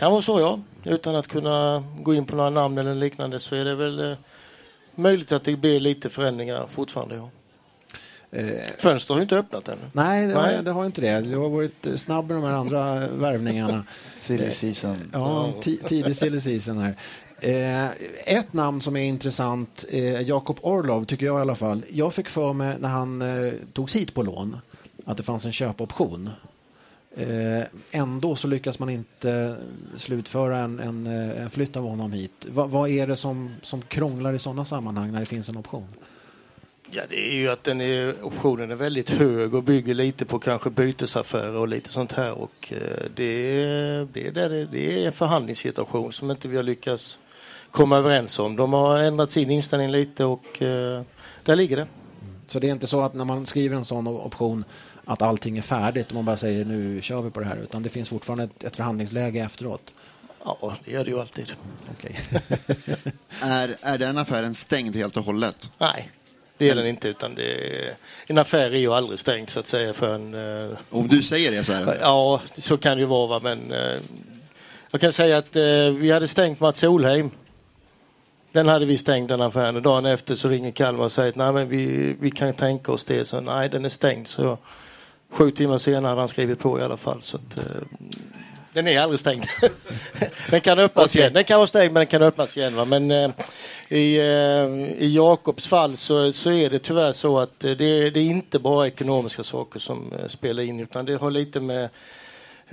Kan 0.00 0.12
vara 0.12 0.22
så 0.22 0.40
ja. 0.40 0.60
Utan 0.84 1.16
att 1.16 1.26
kunna 1.26 1.84
gå 1.98 2.14
in 2.14 2.24
på 2.24 2.36
några 2.36 2.50
namn 2.50 2.78
eller 2.78 2.94
liknande 2.94 3.40
så 3.40 3.56
är 3.56 3.64
det 3.64 3.74
väl 3.74 4.16
möjligt 4.94 5.32
att 5.32 5.44
det 5.44 5.56
blir 5.56 5.80
lite 5.80 6.10
förändringar 6.10 6.66
fortfarande. 6.70 7.14
Ja. 7.14 7.30
Eh, 8.38 8.62
Fönster 8.78 9.14
har 9.14 9.18
ju 9.18 9.22
inte 9.22 9.36
öppnat 9.36 9.68
ännu. 9.68 9.80
Nej, 9.92 10.26
det, 10.26 10.34
Nej. 10.34 10.56
Har, 10.56 10.62
det 10.62 10.70
har 10.70 10.86
inte 10.86 11.00
det. 11.00 11.20
Du 11.20 11.36
har 11.36 11.48
varit 11.48 11.86
snabb 11.96 12.28
med 12.28 12.36
de 12.36 12.44
här 12.44 12.52
andra 12.52 13.06
värvningarna. 13.06 13.84
silly 14.14 14.50
season. 14.50 14.96
Ja, 15.12 15.52
tidig 15.62 16.16
silly 16.16 16.40
season 16.40 16.78
här. 16.78 16.96
Eh, 17.40 17.90
ett 18.36 18.52
namn 18.52 18.80
som 18.80 18.96
är 18.96 19.04
intressant, 19.04 19.84
eh, 19.88 20.20
Jakob 20.20 20.58
Orlov 20.60 21.04
tycker 21.04 21.26
jag 21.26 21.38
i 21.38 21.40
alla 21.40 21.54
fall. 21.54 21.84
Jag 21.90 22.14
fick 22.14 22.28
för 22.28 22.52
mig 22.52 22.76
när 22.78 22.88
han 22.88 23.22
eh, 23.22 23.52
togs 23.72 23.96
hit 23.96 24.14
på 24.14 24.22
lån 24.22 24.56
att 25.04 25.16
det 25.16 25.22
fanns 25.22 25.46
en 25.46 25.52
köpoption. 25.52 26.30
Eh, 27.16 27.64
ändå 27.90 28.36
så 28.36 28.48
lyckas 28.48 28.78
man 28.78 28.90
inte 28.90 29.56
slutföra 29.96 30.58
en, 30.58 30.78
en, 30.78 31.06
eh, 31.06 31.42
en 31.42 31.50
flytt 31.50 31.76
av 31.76 31.84
honom 31.84 32.12
hit. 32.12 32.46
Va, 32.50 32.66
vad 32.66 32.90
är 32.90 33.06
det 33.06 33.16
som, 33.16 33.54
som 33.62 33.82
krånglar 33.82 34.32
i 34.32 34.38
sådana 34.38 34.64
sammanhang 34.64 35.12
när 35.12 35.20
det 35.20 35.26
finns 35.26 35.48
en 35.48 35.56
option? 35.56 35.88
Ja, 36.90 37.02
det 37.08 37.30
är 37.30 37.34
ju 37.34 37.48
att 37.48 37.64
den 37.64 37.80
är, 37.80 38.24
optionen 38.24 38.70
är 38.70 38.74
väldigt 38.74 39.10
hög 39.10 39.54
och 39.54 39.62
bygger 39.62 39.94
lite 39.94 40.24
på 40.24 40.38
kanske 40.38 40.70
bytesaffärer 40.70 41.54
och 41.56 41.68
lite 41.68 41.92
sånt 41.92 42.12
här. 42.12 42.32
Och 42.32 42.72
eh, 42.72 43.06
det, 43.14 43.64
det, 44.12 44.30
det, 44.30 44.66
det 44.66 45.02
är 45.02 45.06
en 45.06 45.12
förhandlingssituation 45.12 46.12
som 46.12 46.30
inte 46.30 46.48
vi 46.48 46.56
har 46.56 46.62
lyckats 46.62 47.18
komma 47.70 47.96
överens 47.96 48.38
om. 48.38 48.56
De 48.56 48.72
har 48.72 48.98
ändrat 48.98 49.30
sin 49.30 49.50
inställning 49.50 49.90
lite 49.90 50.24
och 50.24 50.46
där 51.44 51.56
ligger 51.56 51.76
det. 51.76 51.86
Så 52.46 52.58
det 52.58 52.68
är 52.68 52.72
inte 52.72 52.86
så 52.86 53.00
att 53.00 53.14
när 53.14 53.24
man 53.24 53.46
skriver 53.46 53.76
en 53.76 53.84
sån 53.84 54.06
option 54.06 54.64
att 55.10 55.22
allting 55.22 55.58
är 55.58 55.62
färdigt 55.62 56.08
och 56.08 56.14
man 56.14 56.24
bara 56.24 56.36
säger 56.36 56.64
nu 56.64 57.00
kör 57.02 57.22
vi 57.22 57.30
på 57.30 57.40
det 57.40 57.46
här 57.46 57.56
utan 57.56 57.82
det 57.82 57.88
finns 57.88 58.08
fortfarande 58.08 58.44
ett, 58.44 58.64
ett 58.64 58.76
förhandlingsläge 58.76 59.40
efteråt? 59.40 59.94
Ja, 60.44 60.76
det 60.84 60.92
gör 60.92 61.04
det 61.04 61.10
ju 61.10 61.20
alltid. 61.20 61.52
Okay. 61.98 62.12
är, 63.42 63.76
är 63.82 63.98
den 63.98 64.18
affären 64.18 64.54
stängd 64.54 64.96
helt 64.96 65.16
och 65.16 65.24
hållet? 65.24 65.70
Nej, 65.78 66.10
det 66.58 66.68
är 66.68 66.74
den 66.74 66.86
inte 66.86 67.08
utan 67.08 67.34
det 67.34 67.42
är, 67.42 67.94
en 68.26 68.38
affär 68.38 68.70
är 68.70 68.78
ju 68.78 68.92
aldrig 68.92 69.18
stängd 69.18 69.50
så 69.50 69.60
att 69.60 69.66
säga 69.66 69.92
för 69.92 70.14
en... 70.14 70.34
Uh, 70.34 70.78
Om 70.90 71.08
du 71.08 71.22
säger 71.22 71.50
det 71.50 71.64
så 71.64 71.72
är 71.72 71.86
det? 71.86 71.98
Ja, 72.00 72.40
så 72.56 72.76
kan 72.76 72.96
det 72.96 73.00
ju 73.00 73.06
vara 73.06 73.26
va? 73.26 73.40
men 73.42 73.72
uh, 73.72 74.00
jag 74.90 75.00
kan 75.00 75.12
säga 75.12 75.38
att 75.38 75.56
uh, 75.56 75.90
vi 75.90 76.10
hade 76.10 76.28
stängt 76.28 76.60
Mats 76.60 76.78
Solheim. 76.78 77.30
Den 78.52 78.68
hade 78.68 78.86
vi 78.86 78.98
stängt 78.98 79.28
den 79.28 79.40
affären 79.40 79.76
och 79.76 79.82
dagen 79.82 80.06
efter 80.06 80.34
så 80.34 80.48
ringer 80.48 80.70
Kalmar 80.70 81.04
och 81.04 81.12
säger 81.12 81.28
att 81.28 81.36
nej 81.36 81.52
men 81.52 81.68
vi, 81.68 82.16
vi 82.20 82.30
kan 82.30 82.54
tänka 82.54 82.92
oss 82.92 83.04
det. 83.04 83.24
Så 83.24 83.40
nej 83.40 83.68
den 83.68 83.84
är 83.84 83.88
stängd. 83.88 84.28
Så 84.28 84.58
sju 85.30 85.50
timmar 85.50 85.78
senare 85.78 86.10
hade 86.10 86.20
han 86.20 86.28
skrivit 86.28 86.58
på 86.58 86.78
i 86.78 86.82
alla 86.82 86.96
fall. 86.96 87.22
Så 87.22 87.36
att, 87.36 87.58
den 88.72 88.88
är 88.88 89.00
aldrig 89.00 89.20
stängd. 89.20 89.44
den 90.50 90.60
kan 90.60 90.78
öppnas 90.78 91.16
igen. 91.16 91.32
Den 91.32 91.44
kan 91.44 91.56
vara 91.56 91.66
stängd 91.66 91.92
men 91.92 92.00
den 92.00 92.06
kan 92.06 92.22
öppnas 92.22 92.56
igen. 92.56 92.76
Va? 92.76 92.84
Men 92.84 93.10
eh, 93.10 93.30
i, 93.88 94.16
eh, 94.16 95.04
i 95.04 95.14
Jakobs 95.14 95.68
fall 95.68 95.96
så, 95.96 96.32
så 96.32 96.52
är 96.52 96.70
det 96.70 96.78
tyvärr 96.78 97.12
så 97.12 97.38
att 97.38 97.64
eh, 97.64 97.70
det, 97.70 98.10
det 98.10 98.20
är 98.20 98.24
inte 98.24 98.58
bara 98.58 98.86
ekonomiska 98.86 99.42
saker 99.42 99.80
som 99.80 100.12
eh, 100.12 100.26
spelar 100.26 100.62
in 100.62 100.80
utan 100.80 101.04
det 101.04 101.16
har 101.16 101.30
lite 101.30 101.60
med 101.60 101.88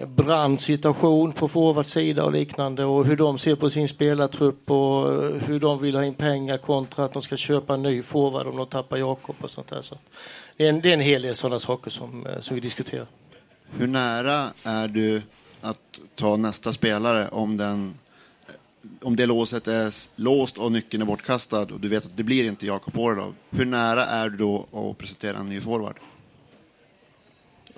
brandsituation 0.05 1.31
på 1.31 1.47
forwardsida 1.47 2.23
och 2.23 2.31
liknande 2.31 2.85
och 2.85 3.05
hur 3.05 3.15
de 3.15 3.37
ser 3.37 3.55
på 3.55 3.69
sin 3.69 3.87
spelartrupp 3.87 4.71
och 4.71 5.05
hur 5.41 5.59
de 5.59 5.81
vill 5.81 5.95
ha 5.95 6.05
in 6.05 6.13
pengar 6.13 6.57
kontra 6.57 7.05
att 7.05 7.13
de 7.13 7.21
ska 7.21 7.37
köpa 7.37 7.73
en 7.73 7.81
ny 7.81 8.01
forward 8.01 8.47
om 8.47 8.57
de 8.57 8.67
tappar 8.67 8.97
Jakob 8.97 9.35
och 9.41 9.49
sånt 9.49 9.67
där. 9.67 9.81
Så 9.81 9.95
det, 10.57 10.65
är 10.65 10.69
en, 10.69 10.81
det 10.81 10.89
är 10.89 10.93
en 10.93 10.99
hel 10.99 11.21
del 11.21 11.35
sådana 11.35 11.59
saker 11.59 11.91
som, 11.91 12.25
eh, 12.25 12.39
som 12.39 12.55
vi 12.55 12.61
diskuterar. 12.61 13.07
Hur 13.71 13.87
nära 13.87 14.47
är 14.63 14.87
du 14.87 15.21
att 15.61 15.99
ta 16.15 16.37
nästa 16.37 16.73
spelare 16.73 17.27
om 17.27 17.57
den 17.57 17.93
om 19.01 19.15
det 19.15 19.25
låset 19.25 19.67
är 19.67 19.93
låst 20.15 20.57
och 20.57 20.71
nyckeln 20.71 21.01
är 21.01 21.05
bortkastad 21.05 21.61
och 21.61 21.79
du 21.79 21.87
vet 21.87 22.05
att 22.05 22.17
det 22.17 22.23
blir 22.23 22.45
inte 22.45 22.65
Jakob 22.65 22.97
Oredov, 22.97 23.33
hur 23.49 23.65
nära 23.65 24.05
är 24.05 24.29
du 24.29 24.37
då 24.37 24.65
att 24.71 24.97
presentera 24.97 25.37
en 25.37 25.49
ny 25.49 25.61
forward? 25.61 25.95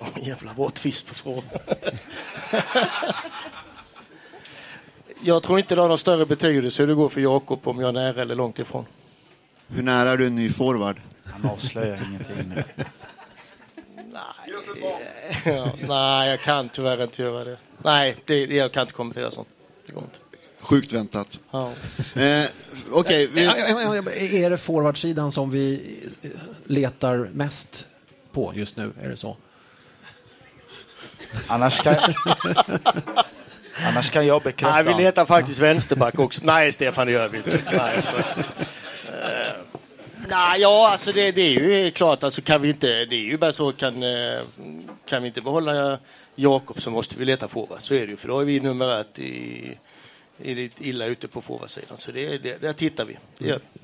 Oh, 0.00 0.28
jävla 0.28 0.70
twist 0.70 1.06
på 1.06 1.14
frågan. 1.14 1.44
jag 5.22 5.42
tror 5.42 5.58
inte 5.58 5.74
det 5.74 5.80
har 5.80 5.88
någon 5.88 5.98
större 5.98 6.26
betydelse 6.26 6.82
hur 6.82 6.86
det 6.88 6.94
går 6.94 7.08
för 7.08 7.20
Jakob 7.20 7.68
om 7.68 7.80
jag 7.80 7.88
är 7.88 7.92
nära 7.92 8.22
eller 8.22 8.34
långt 8.34 8.58
ifrån. 8.58 8.86
Hur 9.68 9.82
nära 9.82 10.10
är 10.10 10.16
du 10.16 10.26
en 10.26 10.36
ny 10.36 10.50
forward? 10.50 11.00
Han 11.24 11.50
avslöjar 11.50 12.06
ingenting 12.08 12.36
nu. 12.54 12.64
Ja, 15.44 15.72
nej, 15.88 16.30
jag 16.30 16.42
kan 16.42 16.68
tyvärr 16.68 17.02
inte 17.02 17.22
göra 17.22 17.44
det. 17.44 17.56
Nej, 17.84 18.16
det, 18.24 18.36
jag 18.44 18.72
kan 18.72 18.80
inte 18.80 18.92
kommentera 18.92 19.30
sånt. 19.30 19.48
Det 19.86 19.92
går 19.92 20.02
inte. 20.02 20.18
Sjukt 20.60 20.92
väntat. 20.92 21.38
Ja. 21.50 21.72
Eh, 22.14 22.44
Okej, 22.92 23.26
vi- 23.26 23.44
Är 24.44 24.50
det 24.50 24.58
forwardsidan 24.58 25.32
som 25.32 25.50
vi 25.50 25.96
letar 26.64 27.30
mest 27.32 27.86
på 28.32 28.52
just 28.54 28.76
nu? 28.76 28.92
Är 29.02 29.08
det 29.08 29.16
så? 29.16 29.36
Annars 31.48 31.80
kan, 31.80 31.96
annars 33.88 34.10
kan 34.10 34.26
jag 34.26 34.42
bekräfta. 34.42 34.82
Nej, 34.82 34.84
vi 34.84 35.02
letar 35.02 35.24
faktiskt 35.24 35.58
vänsterback 35.58 36.18
också. 36.18 36.40
Nej, 36.44 36.72
Stefan, 36.72 37.06
det 37.06 37.12
gör 37.12 37.28
vi 37.28 37.36
inte. 37.36 37.58
Nej, 37.72 38.00
jag. 38.04 38.18
Eh, 38.18 39.52
Nej, 40.28 40.60
ja, 40.60 40.90
alltså 40.92 41.12
det, 41.12 41.32
det 41.32 41.42
är 41.42 41.84
ju 41.84 41.90
klart, 41.90 42.22
alltså 42.22 42.42
kan 42.42 42.62
vi 42.62 42.68
inte, 42.68 43.04
det 43.04 43.16
är 43.16 43.24
ju 43.24 43.38
bara 43.38 43.52
så, 43.52 43.72
kan, 43.72 44.02
eh, 44.02 44.40
kan 45.06 45.22
vi 45.22 45.28
inte 45.28 45.40
behålla 45.40 45.98
Jakob 46.34 46.80
så 46.80 46.90
måste 46.90 47.18
vi 47.18 47.24
leta 47.24 47.48
forward. 47.48 47.80
Så 47.80 47.94
är 47.94 48.00
det 48.00 48.10
ju, 48.10 48.16
för 48.16 48.28
då 48.28 48.40
är 48.40 48.44
vi 48.44 48.60
nummer 48.60 49.00
ett 49.00 49.18
i, 49.18 49.76
i 50.38 50.54
lite 50.54 50.88
illa 50.88 51.06
ute 51.06 51.28
på 51.28 51.40
forwardsidan. 51.40 51.96
Så 51.96 52.12
det, 52.12 52.38
det, 52.38 52.60
där 52.60 52.72
tittar 52.72 53.04
vi. 53.04 53.18
Det 53.38 53.48
gör 53.48 53.60
vi. 53.72 53.80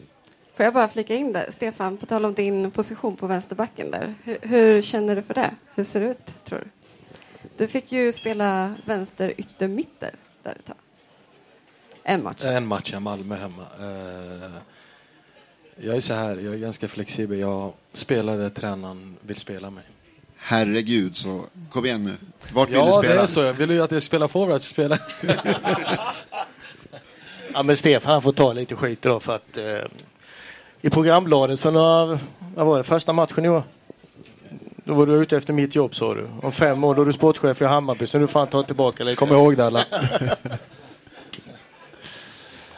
Får 0.57 0.65
jag 0.65 0.75
bara 0.75 0.89
flika 0.89 1.15
in 1.15 1.33
där? 1.33 1.47
Stefan, 1.51 1.97
på 1.97 2.07
tal 2.07 2.25
om 2.25 2.35
din 2.35 2.71
position 2.71 3.17
på 3.17 3.27
vänsterbacken 3.27 3.91
där. 3.91 4.15
Hur, 4.25 4.39
hur 4.43 4.83
känner 4.83 5.17
du 5.17 5.23
för 5.23 5.35
det? 5.35 5.51
Hur 5.75 5.85
ser 5.85 6.01
det 6.01 6.07
ut, 6.07 6.45
tror 6.45 6.59
du? 6.59 6.65
Du 7.57 7.69
fick 7.69 7.93
ju 7.93 8.13
spela 8.13 8.75
vänster 8.85 9.33
yttermitter 9.37 10.11
där 10.43 10.51
ett 10.53 10.65
tag. 10.65 10.77
En 12.03 12.23
match. 12.23 12.45
En 12.45 12.67
match 12.67 12.93
i 12.93 13.01
Malmö 13.01 13.37
hemma. 13.37 13.63
Eh, 13.81 14.51
Jag 15.77 15.97
är 15.97 16.01
så 16.01 16.15
här, 16.15 16.37
jag 16.37 16.55
är 16.55 16.59
ganska 16.59 16.89
flexibel. 16.89 17.39
Jag 17.39 17.73
spelar 17.93 18.37
där 18.39 18.51
tränaren 18.51 19.17
vill 19.21 19.37
spela 19.37 19.71
mig. 19.71 19.85
herregud, 20.37 21.17
så 21.17 21.45
kom 21.71 21.85
igen 21.85 22.05
nu. 22.05 22.15
Vart 22.55 22.69
vill 22.69 22.75
Ja, 22.77 22.85
du 22.87 22.91
det 23.03 23.09
spela? 23.09 23.23
är 23.23 23.27
så. 23.27 23.41
Jag 23.43 23.55
vill 23.55 23.71
ju 23.71 23.83
att 23.83 23.93
jag 23.93 24.03
spelar 24.03 24.29
forward. 24.29 24.61
Spela. 24.61 24.99
Ja, 27.55 27.63
men 27.63 27.77
Stefan 27.77 28.13
han 28.13 28.23
får 28.23 28.33
ta 28.33 28.53
lite 28.53 28.75
skit 28.77 29.07
idag 29.07 29.23
för 29.23 29.35
att 29.37 29.57
eh, 29.57 29.79
i 30.81 30.91
programbladet 30.91 31.61
för 31.61 31.71
några, 31.71 32.19
vad 32.55 32.67
var 32.67 32.79
det, 32.79 32.85
första 32.85 33.13
matchen 33.13 33.45
i 33.45 33.49
år? 33.49 33.63
Då 34.87 34.95
var 34.95 35.07
du 35.07 35.15
ute 35.15 35.37
efter 35.37 35.53
mitt 35.53 35.75
jobb 35.75 35.95
sa 35.95 36.15
du. 36.15 36.29
Om 36.43 36.53
fem 36.53 36.85
år 36.85 36.95
då 36.95 37.03
är 37.03 37.07
du 37.07 37.13
sportchef 37.13 37.63
i 37.63 37.65
Hammarby 37.65 38.07
så 38.07 38.19
nu 38.19 38.27
får 38.27 38.41
han 38.41 38.49
ta 38.49 38.63
tillbaka 38.63 39.05
lite. 39.05 39.17
Kom 39.17 39.29
ihåg 39.29 39.57
det 39.57 39.67
alla. 39.67 39.85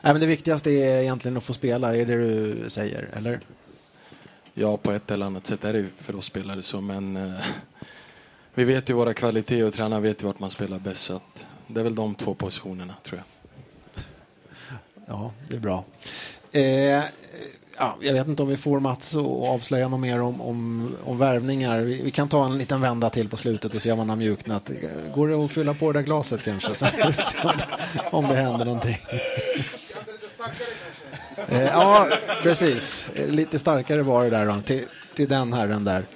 Nej, 0.03 0.13
men 0.13 0.21
det 0.21 0.27
viktigaste 0.27 0.71
är 0.71 1.01
egentligen 1.01 1.37
att 1.37 1.45
få 1.45 1.55
spela, 1.55 1.97
är 1.97 2.07
det 2.07 2.17
du 2.17 2.57
säger? 2.71 3.09
Eller? 3.13 3.41
Ja, 4.55 4.77
på 4.77 4.93
ett 4.93 5.11
eller 5.11 5.27
annat 5.27 5.47
sätt 5.47 5.65
är 5.65 5.73
det 5.73 5.87
för 5.97 6.17
oss 6.17 6.25
spelare 6.25 6.63
så, 6.63 6.81
men 6.81 7.17
eh, 7.17 7.33
vi 8.55 8.65
vet 8.65 8.91
ju 8.91 8.95
våra 8.95 9.15
kvaliteter 9.15 9.65
och 9.65 9.75
tränaren 9.75 10.03
vet 10.03 10.23
ju 10.23 10.27
vart 10.27 10.41
man 10.41 10.51
spelar 10.51 10.79
bäst. 10.79 11.03
Så 11.03 11.17
att 11.17 11.47
det 11.67 11.81
är 11.81 11.85
väl 11.85 11.95
de 11.95 12.15
två 12.15 12.35
positionerna, 12.35 12.95
tror 13.03 13.19
jag. 13.19 13.27
Ja, 15.07 15.33
det 15.49 15.57
är 15.57 15.61
bra. 15.61 15.85
Eh, 16.53 17.05
ja, 17.79 17.97
jag 18.01 18.13
vet 18.13 18.29
inte 18.29 18.43
om 18.43 18.49
vi 18.49 18.57
får 18.57 18.81
Mats 18.81 19.15
att 19.15 19.27
avslöja 19.27 19.89
något 19.89 20.01
mer 20.01 20.23
om, 20.23 20.41
om, 20.41 20.89
om 21.05 21.19
värvningar. 21.19 21.81
Vi, 21.81 22.03
vi 22.03 22.11
kan 22.11 22.29
ta 22.29 22.47
en 22.47 22.59
liten 22.59 22.81
vända 22.81 23.11
till 23.11 23.29
på 23.29 23.37
slutet 23.37 23.75
och 23.75 23.83
se 23.83 23.93
om 23.93 23.99
man 23.99 24.09
har 24.09 24.17
mjuknat. 24.17 24.71
Går 25.15 25.29
det 25.29 25.45
att 25.45 25.51
fylla 25.51 25.75
på 25.75 25.93
det 25.93 25.99
där 25.99 26.05
glaset 26.07 26.43
kanske? 26.45 26.75
Så, 26.75 26.87
om 28.11 28.29
det 28.29 28.35
händer 28.35 28.65
någonting. 28.65 28.97
Eh, 31.49 31.63
ja, 31.63 32.09
precis. 32.43 33.09
Lite 33.29 33.59
starkare 33.59 34.03
var 34.03 34.25
det 34.25 34.31
där 34.31 34.47
då, 34.47 34.61
till, 34.61 34.85
till 35.15 35.29
den 35.29 35.53
herren 35.53 35.85
där. 35.85 36.07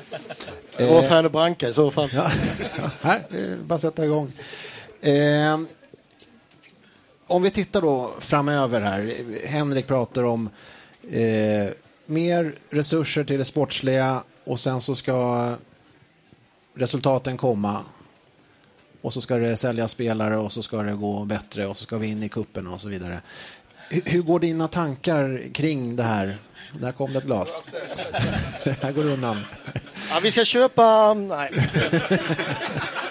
Var 0.78 1.02
Färne 1.02 1.28
Branca 1.28 1.68
i 1.68 1.72
så 1.72 1.90
fall. 1.90 2.10
Ja, 2.14 2.30
här, 3.02 3.22
bara 3.64 3.78
sätta 3.78 4.04
igång. 4.04 4.32
Eh, 5.00 5.60
om 7.26 7.42
vi 7.42 7.50
tittar 7.50 7.80
då 7.80 8.14
framöver 8.20 8.80
här. 8.80 9.14
Henrik 9.46 9.86
pratar 9.86 10.22
om 10.22 10.50
eh, 11.10 11.70
mer 12.06 12.54
resurser 12.70 13.24
till 13.24 13.38
det 13.38 13.44
sportsliga 13.44 14.22
och 14.44 14.60
sen 14.60 14.80
så 14.80 14.94
ska 14.94 15.50
resultaten 16.74 17.36
komma. 17.36 17.80
Och 19.02 19.12
så 19.12 19.20
ska 19.20 19.36
det 19.36 19.56
säljas 19.56 19.90
spelare 19.90 20.36
och 20.36 20.52
så 20.52 20.62
ska 20.62 20.82
det 20.82 20.92
gå 20.92 21.24
bättre 21.24 21.66
och 21.66 21.78
så 21.78 21.84
ska 21.84 21.96
vi 21.96 22.06
in 22.06 22.22
i 22.22 22.28
kuppen 22.28 22.66
och 22.66 22.80
så 22.80 22.88
vidare. 22.88 23.20
Hur, 23.88 24.02
hur 24.04 24.22
går 24.22 24.40
dina 24.40 24.68
tankar 24.68 25.42
kring 25.52 25.96
det 25.96 26.02
här? 26.02 26.36
Där 26.80 26.92
kom 26.92 27.12
det 27.12 27.18
ett 27.18 27.24
glas. 27.24 27.62
här 28.80 28.92
går 28.92 29.04
det 29.04 29.10
undan. 29.10 29.40
Ja, 30.10 30.20
vi 30.22 30.30
ska 30.30 30.44
köpa... 30.44 31.14
Nej. 31.14 31.50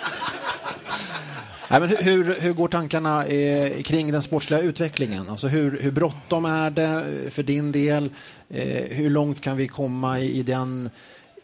Nej, 1.72 1.80
men 1.80 1.90
hur- 1.90 1.98
hur, 2.24 2.36
hur 2.40 2.54
går 2.54 2.68
tankarna 2.68 3.26
eh, 3.26 3.82
kring 3.82 4.12
den 4.12 4.22
sportsliga 4.22 4.60
utvecklingen? 4.62 5.30
Alltså 5.30 5.48
hur, 5.48 5.80
hur 5.82 5.92
bråttom 5.92 6.46
är 6.46 6.70
det 6.70 7.04
för 7.32 7.44
din 7.44 7.72
del? 7.72 8.10
Eh, 8.50 8.84
hur 8.98 9.10
långt 9.10 9.42
kan 9.42 9.58
vi 9.58 9.68
komma 9.68 10.20
i, 10.20 10.32
i 10.40 10.44
den, 10.44 10.90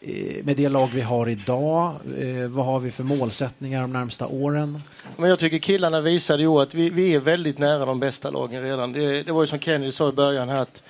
eh, 0.00 0.44
med 0.44 0.56
det 0.56 0.68
lag 0.68 0.90
vi 0.94 1.00
har 1.00 1.28
idag? 1.28 1.94
Eh, 2.18 2.48
vad 2.48 2.66
har 2.66 2.80
vi 2.80 2.90
för 2.90 3.04
målsättningar 3.04 3.80
de 3.80 3.92
närmsta 3.92 4.26
åren? 4.26 4.82
Men 5.16 5.30
jag 5.30 5.38
tycker 5.38 5.58
killarna 5.58 6.00
visade 6.00 6.42
ju 6.42 6.48
att 6.48 6.74
vi, 6.74 6.90
vi 6.90 7.14
är 7.14 7.18
väldigt 7.20 7.58
nära 7.58 7.86
de 7.86 8.00
bästa 8.00 8.30
lagen 8.30 8.62
redan. 8.62 8.92
Det, 8.92 9.22
det 9.22 9.32
var 9.32 9.40
ju 9.42 9.46
som 9.46 9.58
Kennedy 9.58 9.92
sa 9.92 10.08
i 10.08 10.12
början 10.12 10.48
här 10.48 10.60
att 10.60 10.82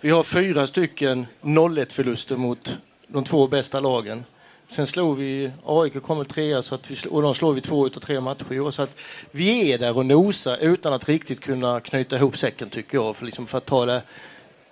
vi 0.00 0.10
har 0.10 0.22
fyra 0.22 0.66
stycken 0.66 1.26
0-1 1.42 1.92
förluster 1.92 2.36
mot 2.36 2.70
de 3.08 3.24
två 3.24 3.46
bästa 3.48 3.80
lagen. 3.80 4.24
Sen 4.66 4.86
slog 4.86 5.18
vi, 5.18 5.50
AIK 5.64 6.02
kommer 6.02 6.24
trea 6.24 6.62
så 6.62 6.74
att 6.74 6.90
vi, 6.90 6.96
och 7.10 7.22
de 7.22 7.34
slår 7.34 7.52
vi 7.52 7.60
två 7.60 7.86
utav 7.86 8.00
tre 8.00 8.20
matcher 8.20 8.52
i 8.52 8.60
år. 8.60 8.70
Så 8.70 8.82
att 8.82 8.96
vi 9.30 9.72
är 9.72 9.78
där 9.78 9.96
och 9.96 10.06
nosar 10.06 10.56
utan 10.56 10.92
att 10.92 11.08
riktigt 11.08 11.40
kunna 11.40 11.80
knyta 11.80 12.16
ihop 12.16 12.38
säcken 12.38 12.68
tycker 12.68 12.98
jag. 12.98 13.16
För, 13.16 13.24
liksom 13.24 13.46
för 13.46 13.58
att 13.58 13.66
ta 13.66 13.86
det 13.86 14.02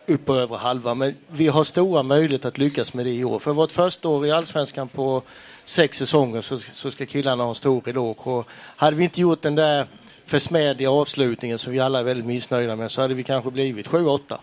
upp 0.07 0.25
på 0.25 0.35
övre 0.35 0.57
halva. 0.57 0.95
Men 0.95 1.15
vi 1.29 1.49
har 1.49 1.65
stora 1.65 2.03
möjligheter 2.03 2.49
att 2.49 2.59
lyckas 2.59 2.95
med 2.95 3.07
det 3.07 3.13
i 3.13 3.25
år. 3.25 3.39
För 3.39 3.53
vårt 3.53 3.73
första 3.73 4.09
år 4.09 4.27
i 4.27 4.31
Allsvenskan 4.31 4.89
på 4.89 5.23
sex 5.65 5.99
säsonger 5.99 6.41
så, 6.41 6.59
så 6.59 6.91
ska 6.91 7.07
killarna 7.07 7.43
ha 7.43 7.49
en 7.49 7.55
stor 7.55 7.89
eloge. 7.89 8.31
Och 8.31 8.49
hade 8.77 8.97
vi 8.97 9.05
inte 9.05 9.21
gjort 9.21 9.43
den 9.43 9.55
där 9.55 9.87
försmädliga 10.27 10.91
avslutningen 10.91 11.59
som 11.59 11.73
vi 11.73 11.81
alla 11.81 11.99
är 11.99 12.03
väldigt 12.03 12.27
missnöjda 12.27 12.77
med 12.77 12.91
så 12.91 13.01
hade 13.01 13.15
vi 13.15 13.23
kanske 13.23 13.51
blivit 13.51 13.89
7-8. 13.89 14.39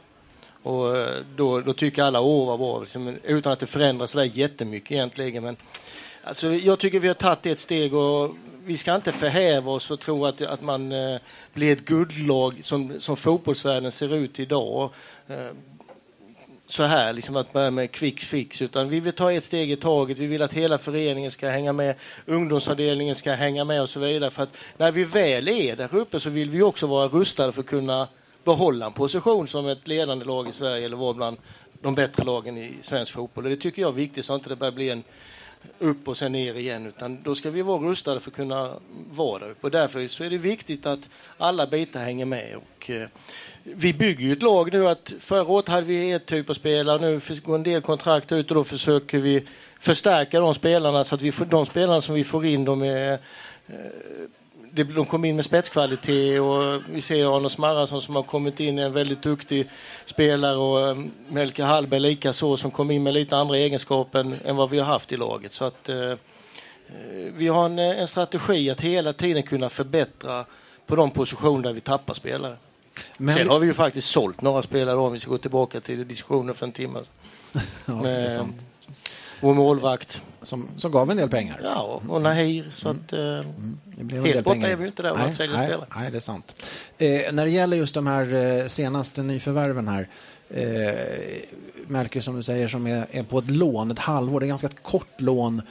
Och 0.64 0.97
eh, 0.97 1.24
då, 1.36 1.62
då 1.62 1.74
tycker 1.74 2.03
alla 2.03 2.20
år 2.20 2.45
var 2.45 2.57
bra, 2.57 2.80
liksom, 2.80 3.18
utan 3.24 3.53
att 3.53 3.60
det 3.60 3.68
förändras 3.68 4.12
sådär 4.12 4.32
jättemycket 4.34 4.91
egentligen. 4.91 5.43
Men 5.43 5.57
alltså, 6.24 6.53
jag 6.53 6.80
tycker 6.80 6.99
vi 6.99 7.07
har 7.07 7.16
tagit 7.16 7.45
ett 7.45 7.60
steg 7.60 7.93
och 7.93 8.36
vi 8.66 8.78
ska 8.78 8.95
inte 8.95 9.12
förhäva 9.12 9.72
oss 9.72 9.91
och 9.91 9.99
tro 9.99 10.26
att, 10.26 10.41
att 10.41 10.62
man 10.62 10.91
eh, 10.91 11.18
blir 11.53 11.74
ett 11.74 11.86
guldlag 11.86 12.64
som, 12.64 12.93
som 12.99 13.18
fotbollsvärlden 13.18 13.91
ser 13.91 14.16
ut 14.16 14.39
idag. 14.39 14.89
Eh, 15.28 15.51
så 16.68 16.84
här, 16.84 17.14
liksom 17.14 17.36
att 17.36 17.53
börja 17.53 17.72
med 17.72 17.91
quick 17.91 18.20
fix, 18.20 18.62
utan 18.62 18.89
vi 18.89 18.99
vill 18.99 19.14
ta 19.14 19.34
ett 19.34 19.43
steg 19.43 19.72
i 19.72 19.76
taget. 19.76 20.20
Vi 20.20 20.28
vill 20.28 20.41
att 20.41 20.53
hela 20.53 20.78
föreningen 20.78 21.32
ska 21.32 21.49
hänga 21.49 21.74
med, 21.74 21.95
ungdomsavdelningen 22.26 23.16
ska 23.16 23.32
hänga 23.32 23.64
med 23.64 23.82
och 23.82 23.89
så 23.89 23.99
vidare. 23.99 24.32
För 24.32 24.43
att 24.43 24.57
när 24.78 24.91
vi 24.91 25.03
väl 25.03 25.47
är 25.47 25.76
där 25.76 25.95
uppe 25.95 26.20
så 26.20 26.30
vill 26.30 26.49
vi 26.49 26.62
också 26.62 26.88
vara 26.88 27.07
rustade 27.07 27.51
för 27.51 27.62
att 27.62 27.68
kunna 27.68 28.07
behålla 28.50 28.86
en 28.86 28.91
position 28.91 29.47
som 29.47 29.68
ett 29.68 29.88
ledande 29.88 30.26
lag 30.26 30.50
i 30.50 30.52
Sverige 30.52 30.86
eller 30.86 30.97
vara 30.97 31.14
bland 31.14 31.38
de 31.82 31.95
bättre 31.95 32.24
lagen 32.24 32.58
i 32.58 32.74
svensk 32.82 33.14
fotboll. 33.14 33.43
Och 33.43 33.50
det 33.50 33.56
tycker 33.56 33.82
jag 33.82 33.89
är 33.89 33.95
viktigt 33.95 34.26
så 34.26 34.34
att 34.34 34.43
det 34.43 34.52
inte 34.52 34.56
börjar 34.56 34.72
bli 34.72 34.89
en 34.89 35.04
upp 35.80 36.08
och 36.08 36.18
sen 36.18 36.32
ner 36.32 36.54
igen. 36.54 36.88
Utan 36.88 37.24
då 37.24 37.36
ska 37.36 37.52
vi 37.52 37.62
vara 37.62 37.82
rustade 37.82 38.20
för 38.20 38.32
att 38.32 38.36
kunna 38.36 38.74
vara 39.12 39.39
där 39.39 39.52
uppe. 39.52 39.68
Och 39.68 39.72
därför 39.72 40.08
så 40.08 40.24
är 40.24 40.30
det 40.30 40.38
viktigt 40.38 40.86
att 40.86 41.10
alla 41.38 41.68
bitar 41.68 42.04
hänger 42.04 42.26
med. 42.26 42.56
Och, 42.56 42.89
eh, 42.89 43.08
vi 43.64 43.93
bygger 43.93 44.26
ju 44.26 44.34
ett 44.34 44.41
lag 44.41 44.74
nu. 44.74 44.89
att 44.89 45.14
Förra 45.20 45.47
året 45.47 45.68
hade 45.68 45.88
vi 45.88 46.12
ett 46.12 46.26
typ 46.26 46.50
av 46.50 46.54
spelare. 46.54 47.00
Nu 47.02 47.22
går 47.45 47.56
en 47.56 47.64
del 47.64 47.82
kontrakt 47.82 48.32
ut 48.32 48.52
och 48.52 48.56
då 48.56 48.64
försöker 48.64 49.20
vi 49.20 49.47
förstärka 49.80 50.39
de 50.39 50.54
spelarna 50.54 51.04
så 51.04 51.16
att 51.16 51.22
vi 51.22 51.32
får, 51.32 51.45
de 51.45 51.66
spelarna 51.66 52.02
som 52.02 52.16
vi 52.16 52.24
får 52.24 52.45
in 52.45 52.66
de 52.66 52.82
är 52.82 53.14
eh, 53.68 53.76
de 54.72 55.05
kom 55.05 55.26
in 55.26 55.36
med 55.36 55.45
spetskvalitet 55.45 56.41
och 56.41 56.82
vi 56.89 57.01
ser 57.01 57.36
Arne 57.38 57.49
Smarrason 57.49 58.01
som 58.01 58.15
har 58.15 58.24
kommit 58.24 58.59
in, 58.59 58.80
en 58.80 58.93
väldigt 58.93 59.22
duktig 59.22 59.70
spelare 60.05 60.57
och 60.57 60.78
um, 60.91 61.11
Melke 61.30 61.63
Hallberg 61.63 61.99
lika 61.99 62.34
så 62.34 62.57
som 62.57 62.72
kom 62.72 62.91
in 62.91 63.03
med 63.03 63.13
lite 63.13 63.38
andra 63.38 63.57
egenskaper 63.57 64.20
än, 64.20 64.36
än 64.45 64.55
vad 64.55 64.70
vi 64.70 64.80
har 64.80 64.86
haft 64.86 65.11
i 65.11 65.17
laget. 65.17 65.51
Så 65.51 65.65
att 65.65 65.89
eh, 65.89 66.11
eh, 66.11 66.17
vi 67.36 67.47
har 67.47 67.65
en, 67.65 67.80
en 67.80 68.07
strategi 68.07 68.70
att 68.70 68.82
hela 68.82 69.13
tiden 69.13 69.43
kunna 69.43 69.70
förbättra 69.70 70.45
på 70.88 70.95
de 70.95 71.11
positioner 71.11 71.63
där 71.63 71.74
vi 71.74 71.80
tappar 71.82 72.13
spelare. 72.13 72.55
Men- 73.17 73.36
Sen 73.36 73.49
har 73.49 73.59
vi 73.59 73.67
ju 73.67 73.74
faktiskt 73.74 74.09
sålt 74.09 74.41
några 74.41 74.61
spelare 74.61 74.95
om 74.97 75.13
vi 75.13 75.20
ska 75.20 75.32
gå 75.32 75.38
tillbaka 75.38 75.80
till 75.82 76.07
diskussionen 76.07 76.55
för 76.55 76.65
en 76.65 76.72
timme. 76.72 76.99
Ja, 77.86 77.93
det 77.93 78.09
är 78.09 78.22
Med 78.24 78.34
sant. 78.34 78.65
Vår 79.42 79.54
målvakt. 79.54 80.22
Som, 80.42 80.68
som 80.78 80.92
gav 80.92 81.12
en 81.12 81.18
del 81.18 81.30
pengar. 81.30 81.62
Ja, 81.64 82.02
och 82.08 82.22
Nahir. 82.22 82.70
Så 82.72 82.90
att, 82.90 83.14
eh, 83.14 83.20
Det 83.86 84.04
blev 84.04 84.20
en 84.20 84.26
Helt 84.26 84.46
borta 84.46 84.54
pengar. 84.54 84.70
är 84.70 84.76
vi 84.76 84.88
inte 84.88 85.02
där 85.04 85.14
nej, 85.18 85.30
att 85.30 85.36
sälja 85.36 85.58
nej, 85.58 85.68
spelare. 85.68 85.88
nej, 85.96 86.12
det 86.12 86.18
är 86.18 86.22
sant. 86.22 86.56
Eh, 86.98 87.34
när 87.34 87.46
det 87.46 87.52
gäller 87.52 87.78
just 87.78 87.94
de 87.96 88.08
här 88.08 88.34
eh, 88.36 88.68
senaste 88.68 89.24
nyförvärven 89.24 89.88
här. 89.88 90.08
Eh, 90.50 90.94
Melker 91.88 92.22
som 92.22 92.36
du 92.36 92.44
säger 92.44 92.68
som 92.68 92.88
är, 92.88 93.06
är 93.12 93.24
på 93.24 93.40
ett 93.40 93.50
lån, 93.50 93.92
ett 93.92 94.00
halvår. 94.00 94.40
Det 94.40 94.46
är 94.46 94.48
ganska 94.48 94.68
ett 94.68 94.84
kort 94.84 95.22
lån. 95.22 95.62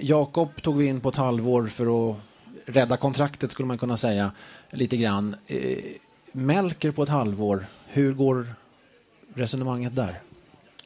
Jakob 0.00 0.62
tog 0.62 0.76
vi 0.76 0.86
in 0.86 1.00
på 1.00 1.08
ett 1.08 1.16
halvår 1.16 1.66
för 1.66 2.10
att 2.10 2.16
rädda 2.66 2.96
kontraktet 2.96 3.50
skulle 3.50 3.66
man 3.66 3.78
kunna 3.78 3.96
säga. 3.96 4.32
Lite 4.70 4.96
grann. 4.96 5.36
Eh, 5.46 5.78
Melker 6.32 6.90
på 6.90 7.02
ett 7.02 7.08
halvår. 7.08 7.66
Hur 7.88 8.12
går 8.12 8.46
resonemanget 9.34 9.96
där? 9.96 10.20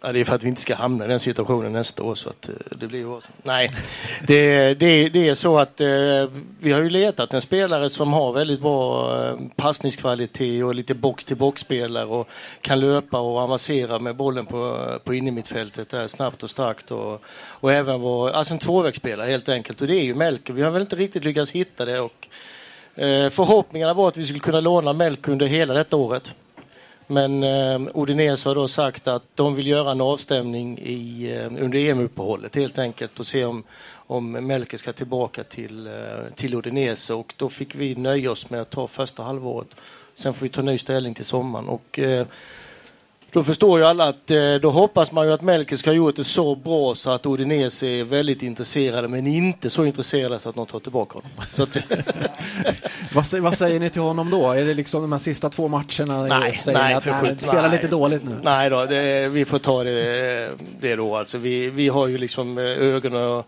Ja, 0.03 0.12
det 0.12 0.20
är 0.20 0.24
för 0.24 0.34
att 0.34 0.42
vi 0.42 0.49
inte 0.49 0.61
ska 0.61 0.74
hamna 0.74 1.05
i 1.05 1.09
den 1.09 1.20
situationen 1.20 1.72
nästa 1.72 2.03
år. 2.03 2.14
Så 2.14 2.28
att, 2.28 2.49
eh, 2.49 2.55
det 2.70 2.86
blir 2.86 2.99
ju... 2.99 3.20
Nej, 3.42 3.70
det, 4.26 4.74
det, 4.74 5.09
det 5.09 5.28
är 5.28 5.34
så 5.34 5.59
att 5.59 5.80
eh, 5.80 5.88
vi 6.61 6.72
har 6.72 6.80
ju 6.80 6.90
letat 6.90 7.34
en 7.34 7.40
spelare 7.40 7.90
som 7.90 8.12
har 8.12 8.32
väldigt 8.32 8.61
bra 8.61 9.12
eh, 9.24 9.36
passningskvalitet 9.57 10.64
och 10.64 10.74
lite 10.74 10.94
box-till-box-spelare 10.94 12.07
och 12.07 12.28
kan 12.61 12.80
löpa 12.80 13.18
och 13.18 13.38
avancera 13.38 13.99
med 13.99 14.16
bollen 14.16 14.47
på, 14.47 14.88
på 15.05 15.14
innermittfältet 15.14 15.88
där 15.88 16.07
snabbt 16.09 16.42
och 16.42 16.51
starkt 16.51 16.90
och, 16.90 17.22
och 17.34 17.72
även 17.72 18.01
vara 18.01 18.32
alltså 18.32 18.55
en 18.55 18.59
tvåvägsspelare 18.59 19.30
helt 19.30 19.49
enkelt. 19.49 19.80
Och 19.80 19.86
det 19.86 19.94
är 19.94 20.05
ju 20.05 20.14
Melker. 20.14 20.53
Vi 20.53 20.62
har 20.62 20.70
väl 20.70 20.82
inte 20.82 20.97
riktigt 20.97 21.24
lyckats 21.24 21.51
hitta 21.51 21.84
det 21.84 22.01
och 22.01 22.28
eh, 22.94 23.30
förhoppningarna 23.30 23.94
var 23.94 24.09
att 24.09 24.16
vi 24.16 24.24
skulle 24.24 24.40
kunna 24.40 24.61
låna 24.61 24.92
Melker 24.92 25.32
under 25.32 25.47
hela 25.47 25.74
detta 25.74 25.97
året. 25.97 26.34
Men 27.07 27.42
eh, 27.42 27.80
Udinese 27.94 28.48
har 28.48 28.54
då 28.54 28.68
sagt 28.68 29.07
att 29.07 29.22
de 29.34 29.54
vill 29.54 29.66
göra 29.66 29.90
en 29.90 30.00
avstämning 30.00 30.78
i, 30.78 31.32
eh, 31.32 31.64
under 31.64 31.78
EM-uppehållet 31.78 32.54
helt 32.54 32.78
enkelt 32.78 33.20
och 33.20 33.26
se 33.26 33.44
om, 33.44 33.64
om 33.92 34.32
Melker 34.32 34.78
ska 34.78 34.92
tillbaka 34.92 35.44
till, 35.44 35.86
eh, 35.86 35.92
till 36.34 36.54
Udinese 36.54 37.14
och 37.14 37.34
då 37.36 37.48
fick 37.48 37.74
vi 37.74 37.94
nöja 37.94 38.30
oss 38.30 38.50
med 38.50 38.61
att 38.61 38.70
ta 38.70 38.86
första 38.86 39.22
halvåret. 39.22 39.68
Sen 40.14 40.34
får 40.34 40.42
vi 40.42 40.48
ta 40.48 40.62
ny 40.62 40.78
ställning 40.78 41.14
till 41.14 41.24
sommaren 41.24 41.68
och 41.68 41.98
eh, 41.98 42.26
då 43.37 43.45
förstår 43.45 43.78
ju 43.78 43.84
alla 43.87 44.09
att 44.09 44.30
eh, 44.30 44.55
då 44.55 44.70
hoppas 44.70 45.12
man 45.12 45.26
ju 45.26 45.32
att 45.32 45.43
Melker 45.43 45.76
ska 45.76 45.91
ha 45.91 45.95
gjort 45.95 46.16
det 46.16 46.24
så 46.24 46.55
bra 46.55 46.95
så 46.95 47.11
att 47.11 47.26
Udinese 47.26 47.87
är 47.87 48.05
väldigt 48.05 48.43
intresserade 48.43 49.09
men 49.09 49.26
inte 49.26 49.70
så 49.70 49.84
intresserade 49.84 50.39
så 50.39 50.49
att 50.49 50.55
de 50.55 50.66
tar 50.66 50.80
tillbaka 50.80 51.14
honom. 51.14 51.30
Så 51.53 51.62
att, 51.62 51.76
Vad, 53.14 53.24
sä- 53.24 53.41
vad 53.41 53.57
säger 53.57 53.80
ni 53.80 53.91
till 53.91 54.03
honom 54.03 54.30
då? 54.30 54.53
Är 54.53 54.64
det 54.64 54.74
liksom 54.74 55.03
de 55.03 55.12
här 55.12 55.18
sista 55.18 55.51
två 55.51 55.68
matcherna? 55.68 56.22
Nej, 56.22 56.53
säger 56.53 56.78
nej, 56.78 56.95
att 56.95 57.05
för 57.05 57.22
nej, 57.22 57.39
spela 57.39 57.62
nej. 57.62 57.70
lite 57.70 57.89
dåligt 57.89 58.24
nu? 58.24 58.37
Nej 58.43 58.70
då, 58.70 58.84
det, 58.84 59.28
vi 59.28 59.45
får 59.45 59.59
ta 59.59 59.84
det, 59.84 60.51
det 60.80 60.97
då. 60.97 61.16
Alltså, 61.16 61.39
vi, 61.39 61.70
vi 61.70 61.89
har 61.89 62.07
ju 62.07 62.18
liksom 62.18 62.59
eh, 62.59 62.64
ögonen 62.64 63.43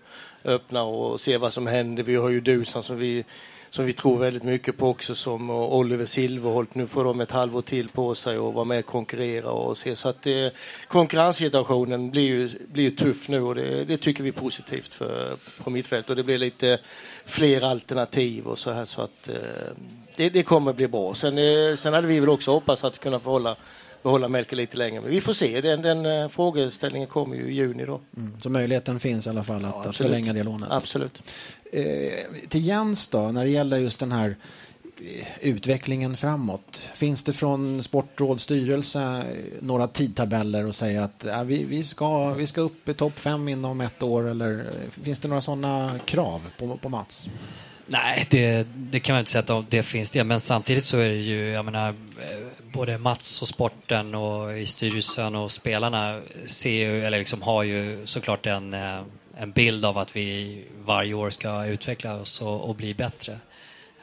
öppna 0.44 0.82
och 0.82 1.20
ser 1.20 1.38
vad 1.38 1.52
som 1.52 1.66
händer. 1.66 2.02
Vi 2.02 2.16
har 2.16 2.28
ju 2.28 2.40
Dusan 2.40 2.82
som 2.82 2.98
vi, 2.98 3.24
som 3.70 3.84
vi 3.84 3.92
tror 3.92 4.18
väldigt 4.18 4.42
mycket 4.42 4.76
på 4.76 4.88
också 4.88 5.14
som 5.14 5.50
eh, 5.50 5.56
Oliver 5.56 6.04
Silverholt. 6.04 6.74
Nu 6.74 6.86
får 6.86 7.04
de 7.04 7.20
ett 7.20 7.30
halvår 7.30 7.62
till 7.62 7.88
på 7.88 8.14
sig 8.14 8.38
och 8.38 8.54
vara 8.54 8.64
med 8.64 8.78
och 8.78 8.86
konkurrera 8.86 9.50
och 9.50 9.78
se. 9.78 9.96
Så 9.96 10.08
att 10.08 10.22
det, 10.22 10.52
konkurrenssituationen 10.88 12.10
blir 12.10 12.22
ju, 12.22 12.50
blir 12.72 12.84
ju 12.84 12.90
tuff 12.90 13.28
nu 13.28 13.40
och 13.40 13.54
det, 13.54 13.84
det 13.84 13.96
tycker 13.96 14.22
vi 14.22 14.28
är 14.28 14.32
positivt 14.32 14.94
för, 14.94 15.36
på 15.64 15.70
mittfältet. 15.70 16.10
Och 16.10 16.16
det 16.16 16.22
blir 16.22 16.38
lite 16.38 16.78
fler 17.24 17.64
alternativ 17.64 18.46
och 18.46 18.58
så 18.58 18.72
här 18.72 18.84
så 18.84 19.02
att 19.02 19.28
eh, 19.28 19.34
det, 20.16 20.30
det 20.30 20.42
kommer 20.42 20.72
bli 20.72 20.88
bra. 20.88 21.14
Sen, 21.14 21.36
sen 21.76 21.94
hade 21.94 22.06
vi 22.06 22.20
väl 22.20 22.28
också 22.28 22.50
hoppats 22.50 22.84
att 22.84 22.98
kunna 22.98 23.20
förhålla 23.20 23.56
behålla 24.02 24.28
Melker 24.28 24.56
lite 24.56 24.76
längre. 24.76 25.00
Men 25.00 25.10
vi 25.10 25.20
får 25.20 25.32
se. 25.32 25.60
Den, 25.60 25.82
den 25.82 26.06
eh, 26.06 26.28
frågeställningen 26.28 27.08
kommer 27.08 27.36
ju 27.36 27.42
i 27.42 27.54
juni 27.54 27.84
då. 27.86 28.00
Mm, 28.16 28.40
Så 28.40 28.50
möjligheten 28.50 29.00
finns 29.00 29.26
i 29.26 29.30
alla 29.30 29.44
fall 29.44 29.64
att, 29.64 29.74
att 29.74 29.86
absolut. 29.86 29.96
förlänga 29.96 30.32
det 30.32 30.42
lånet. 30.42 30.70
Absolut. 30.70 31.22
Eh, 31.72 31.84
till 32.48 32.66
Jens 32.66 33.08
då, 33.08 33.32
när 33.32 33.44
det 33.44 33.50
gäller 33.50 33.78
just 33.78 34.00
den 34.00 34.12
här 34.12 34.36
eh, 35.00 35.26
utvecklingen 35.40 36.16
framåt. 36.16 36.82
Finns 36.94 37.24
det 37.24 37.32
från 37.32 37.82
Sportråds 37.82 38.42
styrelse 38.42 39.00
eh, 39.02 39.22
några 39.60 39.88
tidtabeller 39.88 40.66
och 40.66 40.74
säga 40.74 41.04
att 41.04 41.24
ja, 41.28 41.42
vi, 41.42 41.64
vi, 41.64 41.84
ska, 41.84 42.34
vi 42.34 42.46
ska 42.46 42.60
upp 42.60 42.88
i 42.88 42.94
topp 42.94 43.18
fem 43.18 43.48
inom 43.48 43.80
ett 43.80 44.02
år 44.02 44.28
eller 44.28 44.70
finns 45.02 45.20
det 45.20 45.28
några 45.28 45.42
sådana 45.42 45.98
krav 46.06 46.50
på, 46.58 46.76
på 46.76 46.88
Mats? 46.88 47.30
Nej, 47.90 48.26
det, 48.30 48.66
det 48.74 49.00
kan 49.00 49.12
man 49.14 49.20
inte 49.20 49.30
säga 49.30 49.58
att 49.58 49.70
det 49.70 49.82
finns 49.82 50.10
det. 50.10 50.24
Men 50.24 50.40
samtidigt 50.40 50.84
så 50.84 50.98
är 50.98 51.08
det 51.08 51.16
ju, 51.16 51.48
jag 51.48 51.64
menar, 51.64 51.88
eh, 51.88 51.94
både 52.72 52.98
Mats 52.98 53.42
och 53.42 53.48
sporten 53.48 54.14
och 54.14 54.58
i 54.58 54.66
styrelsen 54.66 55.34
och 55.34 55.52
spelarna 55.52 56.20
ser 56.46 56.70
ju, 56.70 57.04
eller 57.04 57.18
liksom 57.18 57.42
har 57.42 57.62
ju 57.62 58.06
såklart 58.06 58.46
en, 58.46 58.74
eh, 58.74 59.00
en 59.36 59.52
bild 59.52 59.84
av 59.84 59.98
att 59.98 60.16
vi 60.16 60.64
varje 60.84 61.14
år 61.14 61.30
ska 61.30 61.66
utveckla 61.66 62.20
oss 62.20 62.40
och, 62.40 62.68
och 62.68 62.74
bli 62.74 62.94
bättre. 62.94 63.38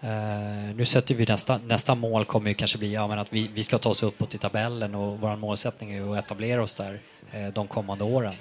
Uh, 0.04 0.76
nu 0.76 0.86
sätter 0.86 1.16
vi 1.16 1.26
nästa, 1.26 1.58
nästa 1.58 1.96
mål 1.96 2.26
kommer 2.26 2.50
ju 2.50 2.54
kanske 2.54 2.78
bli 2.78 2.94
ja, 2.94 3.08
men 3.08 3.20
att 3.20 3.34
vi, 3.34 3.50
vi 3.54 3.64
ska 3.64 3.78
ta 3.78 3.90
oss 3.90 4.04
uppåt 4.04 4.36
i 4.36 4.38
tabellen 4.38 4.96
och 4.96 5.20
vår 5.20 5.36
målsättning 5.36 5.92
är 5.92 5.96
ju 5.96 6.18
att 6.18 6.26
etablera 6.26 6.64
oss 6.64 6.76
där 6.76 7.00
uh, 7.36 7.48
de 7.54 7.68
kommande 7.68 8.04
åren 8.04 8.34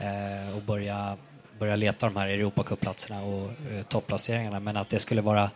uh, 0.00 0.56
och 0.56 0.62
börja, 0.62 1.16
börja 1.60 1.76
leta 1.76 2.06
de 2.06 2.16
här 2.16 2.28
Europacupplatserna 2.28 3.22
och 3.22 3.50
eh, 3.72 3.82
topplaceringarna. 3.88 4.60
Men 4.60 4.76
att 4.76 4.88
det 4.88 4.98
skulle 4.98 5.20
vara 5.20 5.50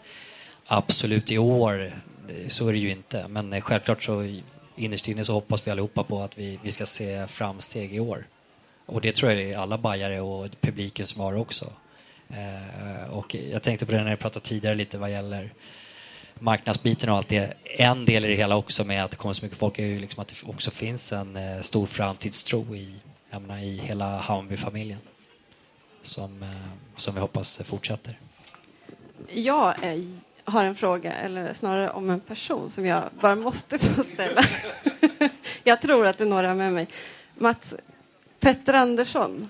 absolut 0.66 1.30
i 1.30 1.38
år, 1.38 1.92
eh, 2.28 2.48
så 2.48 2.68
är 2.68 2.72
det 2.72 2.78
ju 2.78 2.90
inte. 2.90 3.28
Men 3.28 3.52
eh, 3.52 3.60
självklart 3.60 4.02
så 4.02 4.40
innerst 4.76 5.08
inne 5.08 5.24
så 5.24 5.32
hoppas 5.32 5.66
vi 5.66 5.70
allihopa 5.70 6.04
på 6.04 6.22
att 6.22 6.38
vi, 6.38 6.58
vi 6.62 6.72
ska 6.72 6.86
se 6.86 7.26
framsteg 7.26 7.94
i 7.94 8.00
år. 8.00 8.26
Och 8.86 9.00
det 9.00 9.16
tror 9.16 9.32
jag 9.32 9.42
är 9.42 9.58
alla 9.58 9.78
bajare 9.78 10.20
och 10.20 10.48
publiken 10.60 11.06
som 11.06 11.20
har 11.20 11.34
också. 11.34 11.72
Eh, 12.28 13.10
och 13.10 13.34
jag 13.34 13.62
tänkte 13.62 13.86
på 13.86 13.92
det 13.92 14.02
när 14.02 14.10
jag 14.10 14.18
pratade 14.18 14.44
tidigare 14.44 14.74
lite 14.74 14.98
vad 14.98 15.10
gäller 15.10 15.50
marknadsbiten 16.38 17.10
och 17.10 17.16
allt 17.16 17.28
det. 17.28 17.54
En 17.64 18.04
del 18.04 18.24
i 18.24 18.28
det 18.28 18.34
hela 18.34 18.56
också 18.56 18.84
med 18.84 19.04
att 19.04 19.10
det 19.10 19.16
kommer 19.16 19.34
så 19.34 19.44
mycket 19.44 19.58
folk 19.58 19.78
är 19.78 19.86
ju 19.86 19.98
liksom 19.98 20.22
att 20.22 20.28
det 20.28 20.48
också 20.48 20.70
finns 20.70 21.12
en 21.12 21.36
eh, 21.36 21.60
stor 21.60 21.86
framtidstro 21.86 22.76
i, 22.76 22.94
jag 23.30 23.42
menar, 23.42 23.58
i 23.58 23.78
hela 23.78 24.18
Hammarby-familjen. 24.18 24.98
Som, 26.04 26.42
eh, 26.42 26.48
som 26.96 27.14
vi 27.14 27.20
hoppas 27.20 27.60
fortsätter. 27.64 28.18
Jag 29.28 29.84
eh, 29.84 30.04
har 30.44 30.64
en 30.64 30.74
fråga, 30.74 31.12
eller 31.12 31.52
snarare 31.52 31.90
om 31.90 32.10
en 32.10 32.20
person 32.20 32.70
som 32.70 32.86
jag 32.86 33.02
bara 33.20 33.34
måste 33.34 33.78
få 33.78 34.04
ställa. 34.04 34.42
jag 35.64 35.82
tror 35.82 36.06
att 36.06 36.18
det 36.18 36.24
är 36.24 36.28
några 36.28 36.54
med 36.54 36.72
mig. 36.72 36.88
Mats, 37.34 37.74
Petter 38.40 38.74
Andersson, 38.74 39.48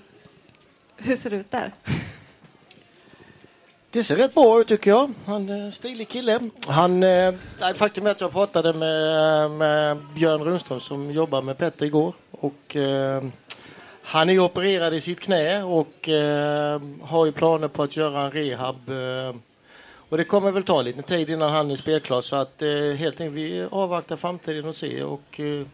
hur 0.96 1.16
ser 1.16 1.30
det 1.30 1.36
ut 1.36 1.50
där? 1.50 1.72
Det 3.90 4.04
ser 4.04 4.16
rätt 4.16 4.34
bra 4.34 4.60
ut 4.60 4.68
tycker 4.68 4.90
jag. 4.90 5.12
Han 5.26 5.48
är 5.48 5.60
en 5.60 5.72
stilig 5.72 6.08
kille. 6.08 6.40
Han, 6.68 7.02
eh, 7.02 7.34
faktum 7.74 8.06
är 8.06 8.10
att 8.10 8.20
jag 8.20 8.32
pratade 8.32 8.72
med, 8.72 9.50
med 9.50 9.98
Björn 10.14 10.44
Rundström 10.44 10.80
som 10.80 11.10
jobbar 11.10 11.42
med 11.42 11.58
Petter 11.58 11.86
igår. 11.86 12.14
Och, 12.30 12.76
eh, 12.76 13.24
han 14.06 14.30
är 14.30 14.38
opererad 14.38 14.94
i 14.94 15.00
sitt 15.00 15.20
knä 15.20 15.62
och 15.62 16.08
eh, 16.08 16.80
har 17.02 17.26
ju 17.26 17.32
planer 17.32 17.68
på 17.68 17.82
att 17.82 17.96
göra 17.96 18.22
en 18.22 18.30
rehab. 18.30 18.88
Eh, 18.88 19.36
och 20.08 20.16
det 20.16 20.24
kommer 20.24 20.50
väl 20.50 20.62
ta 20.62 20.82
lite 20.82 21.02
tid 21.02 21.30
innan 21.30 21.52
han 21.52 21.70
är 21.70 21.76
spelklar 21.76 22.20
så 22.20 22.36
att 22.36 22.62
eh, 22.62 22.68
helt 22.70 23.20
enkelt 23.20 23.36
vi 23.36 23.66
avvaktar 23.70 24.16
framtiden 24.16 24.64
och 24.64 24.74
ser 24.74 25.04
och 25.04 25.40
eh, 25.40 25.66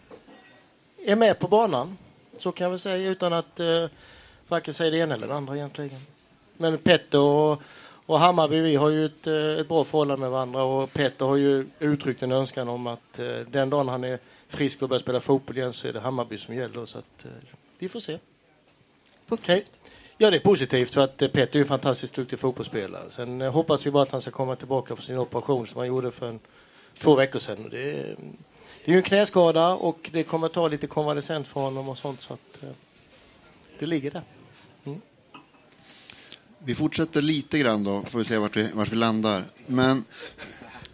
är 1.07 1.17
med 1.17 1.39
på 1.39 1.49
banan. 1.49 1.99
Så 2.39 2.53
kan 2.53 2.73
vi 2.73 2.79
säga 2.79 3.11
utan 3.11 3.33
att 3.33 3.61
eh, 3.61 3.87
varken 4.49 4.75
säga 4.75 4.91
det 4.91 4.99
ena 4.99 5.15
eller 5.15 5.29
det 5.29 5.35
andra 5.35 5.57
egentligen. 5.57 6.01
Men 6.57 6.79
Petter 6.79 7.19
och, 7.19 7.63
och 8.07 8.21
Hammarby, 8.21 8.61
vi 8.61 8.77
har 8.77 8.89
ju 8.89 9.07
ett, 9.07 9.27
eh, 9.27 9.35
ett 9.35 9.69
bra 9.69 9.85
förhållande 9.85 10.21
med 10.21 10.31
varandra 10.31 10.63
och 10.63 10.93
Petter 10.93 11.27
har 11.27 11.37
ju 11.37 11.67
uttryckt 11.79 12.23
en 12.23 12.33
önskan 12.33 12.69
om 12.69 12.87
att 12.87 13.19
eh, 13.19 13.27
den 13.51 13.71
dagen 13.71 13.89
han 13.89 14.05
är 14.05 14.19
frisk 14.49 14.83
och 14.83 14.89
börjar 14.89 15.01
spela 15.01 15.21
fotboll 15.21 15.59
igen 15.59 15.73
så 15.73 15.89
är 15.89 15.93
det 15.93 16.01
Hammarby 16.01 16.39
som 16.39 16.55
gäller. 16.55 16.87
Så 16.87 16.99
att, 16.99 17.25
eh, 17.25 17.31
vi 17.81 17.89
får 17.89 18.01
se. 18.01 18.19
Positivt. 19.27 19.81
Ja, 20.19 20.31
det 20.31 20.37
är 20.37 20.41
positivt 20.41 20.95
för 20.95 21.01
att 21.01 21.23
eh, 21.23 21.29
Petter 21.29 21.55
är 21.55 21.59
ju 21.59 21.61
en 21.61 21.69
fantastiskt 21.69 22.15
duktig 22.15 22.39
fotbollsspelare. 22.39 23.11
Sen 23.11 23.43
eh, 23.43 23.53
hoppas 23.53 23.87
vi 23.87 23.91
bara 23.91 24.03
att 24.03 24.13
han 24.13 24.21
ska 24.21 24.31
komma 24.31 24.57
tillbaka 24.57 24.97
från 24.97 25.05
sin 25.05 25.19
operation 25.19 25.67
som 25.67 25.79
han 25.79 25.89
gjorde 25.89 26.11
för 26.11 26.29
en, 26.29 26.41
två 26.99 27.15
veckor 27.15 27.39
sedan. 27.39 27.69
Det, 27.71 27.79
är, 27.79 28.17
det 28.85 28.91
är 28.91 28.93
ju 28.93 28.97
en 28.97 29.03
knäskada 29.03 29.69
och 29.69 30.11
det 30.13 30.23
kommer 30.23 30.49
ta 30.49 30.69
lite 30.69 30.87
konvalescent 30.87 31.49
för 31.49 31.61
honom 31.61 31.89
och 31.89 31.99
sånt 31.99 32.21
så 32.21 32.35
att 32.35 32.63
eh, 32.63 32.69
det 33.79 33.87
ligger 33.87 34.11
där. 34.11 34.23
Vi 36.65 36.75
fortsätter 36.75 37.23
lite 37.23 37.59
grann 37.59 37.85
då, 37.85 38.03
får 38.03 38.19
vi 38.19 38.25
se 38.25 38.39
vart 38.39 38.57
vi, 38.57 38.71
vart 38.73 38.93
vi 38.93 38.97
landar. 38.97 39.45
Men 39.67 40.05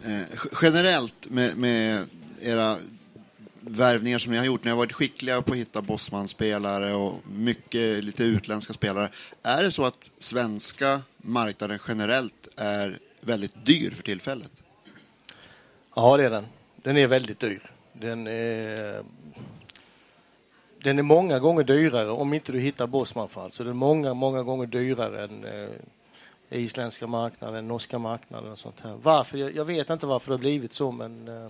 eh, 0.05 0.21
generellt 0.61 1.29
med, 1.29 1.57
med 1.57 2.05
era 2.41 2.77
värvningar 3.69 4.19
som 4.19 4.31
ni 4.31 4.37
har 4.37 4.45
gjort, 4.45 4.63
ni 4.63 4.69
har 4.69 4.77
varit 4.77 4.93
skickliga 4.93 5.41
på 5.41 5.51
att 5.51 5.57
hitta 5.57 5.81
bossmanspelare 5.81 6.93
och 6.93 7.13
mycket 7.23 8.03
lite 8.03 8.23
utländska 8.23 8.73
spelare. 8.73 9.09
Är 9.43 9.63
det 9.63 9.71
så 9.71 9.85
att 9.85 10.11
svenska 10.17 11.01
marknaden 11.17 11.79
generellt 11.87 12.47
är 12.55 12.99
väldigt 13.21 13.65
dyr 13.65 13.91
för 13.91 14.03
tillfället? 14.03 14.63
Ja, 15.95 16.17
det 16.17 16.23
är 16.23 16.29
den. 16.29 16.45
Den 16.75 16.97
är 16.97 17.07
väldigt 17.07 17.39
dyr. 17.39 17.71
Den 17.93 18.27
är, 18.27 19.03
den 20.83 20.99
är 20.99 21.03
många 21.03 21.39
gånger 21.39 21.63
dyrare 21.63 22.09
om 22.09 22.33
inte 22.33 22.51
du 22.51 22.59
hittar 22.59 22.87
Bosman-fall. 22.87 23.51
Så 23.51 23.63
den 23.63 23.71
är 23.71 23.75
många, 23.75 24.13
många 24.13 24.43
gånger 24.43 24.65
dyrare 24.65 25.23
än 25.23 25.45
eh, 25.45 26.61
isländska 26.61 27.07
marknaden, 27.07 27.67
norska 27.67 27.99
marknaden 27.99 28.51
och 28.51 28.59
sånt 28.59 28.79
här. 28.79 28.97
Varför? 29.03 29.37
Jag, 29.37 29.55
jag 29.55 29.65
vet 29.65 29.89
inte 29.89 30.05
varför 30.05 30.31
det 30.31 30.33
har 30.33 30.39
blivit 30.39 30.73
så, 30.73 30.91
men 30.91 31.27
eh, 31.27 31.49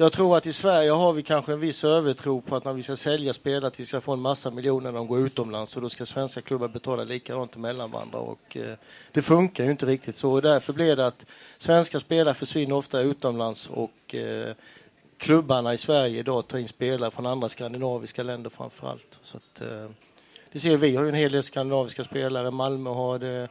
jag 0.00 0.12
tror 0.12 0.36
att 0.36 0.46
i 0.46 0.52
Sverige 0.52 0.90
har 0.90 1.12
vi 1.12 1.22
kanske 1.22 1.52
en 1.52 1.60
viss 1.60 1.84
övertro 1.84 2.40
på 2.40 2.56
att 2.56 2.64
när 2.64 2.72
vi 2.72 2.82
ska 2.82 2.96
sälja 2.96 3.32
spelare 3.32 3.66
att 3.66 3.80
vi 3.80 3.86
ska 3.86 4.00
få 4.00 4.12
en 4.12 4.20
massa 4.20 4.50
miljoner 4.50 4.92
när 4.92 4.98
de 4.98 5.06
går 5.06 5.20
utomlands 5.20 5.76
och 5.76 5.82
då 5.82 5.88
ska 5.88 6.06
svenska 6.06 6.40
klubbar 6.40 6.68
betala 6.68 7.04
likadant 7.04 7.56
mellan 7.56 7.90
varandra. 7.90 8.18
och 8.18 8.56
eh, 8.56 8.74
det 9.12 9.22
funkar 9.22 9.64
ju 9.64 9.70
inte 9.70 9.86
riktigt 9.86 10.16
så 10.16 10.32
och 10.32 10.42
därför 10.42 10.72
blir 10.72 10.96
det 10.96 11.06
att 11.06 11.26
svenska 11.58 12.00
spelare 12.00 12.34
försvinner 12.34 12.76
ofta 12.76 13.00
utomlands 13.00 13.70
och 13.70 14.14
eh, 14.14 14.54
klubbarna 15.18 15.74
i 15.74 15.78
Sverige 15.78 16.18
idag 16.18 16.48
tar 16.48 16.58
in 16.58 16.68
spelare 16.68 17.10
från 17.10 17.26
andra 17.26 17.48
skandinaviska 17.48 18.22
länder 18.22 18.50
framför 18.50 18.88
allt. 18.88 19.18
Så 19.22 19.36
att, 19.36 19.60
eh, 19.60 19.90
det 20.52 20.58
ser 20.58 20.76
vi 20.76 20.96
har 20.96 21.02
ju 21.02 21.08
en 21.08 21.14
hel 21.14 21.32
del 21.32 21.42
skandinaviska 21.42 22.04
spelare. 22.04 22.50
Malmö 22.50 22.90
har 22.90 23.18
det, 23.18 23.48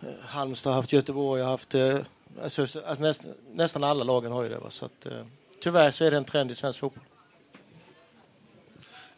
eh, 0.00 0.06
Halmstad 0.20 0.72
har 0.72 0.76
haft, 0.76 0.92
Göteborg 0.92 1.42
har 1.42 1.50
haft 1.50 1.70
det. 1.70 2.04
Alltså, 2.42 2.62
alltså 2.62 3.02
näst, 3.02 3.26
nästan 3.52 3.84
alla 3.84 4.04
lagen 4.04 4.32
har 4.32 4.42
ju 4.42 4.48
det. 4.48 4.58
Va? 4.58 4.70
Så 4.70 4.84
att, 4.84 5.06
eh, 5.06 5.22
tyvärr 5.62 5.90
så 5.90 6.04
är 6.04 6.10
det 6.10 6.16
en 6.16 6.24
trend 6.24 6.50
i 6.50 6.54
svensk 6.54 6.78
fotboll. 6.78 7.04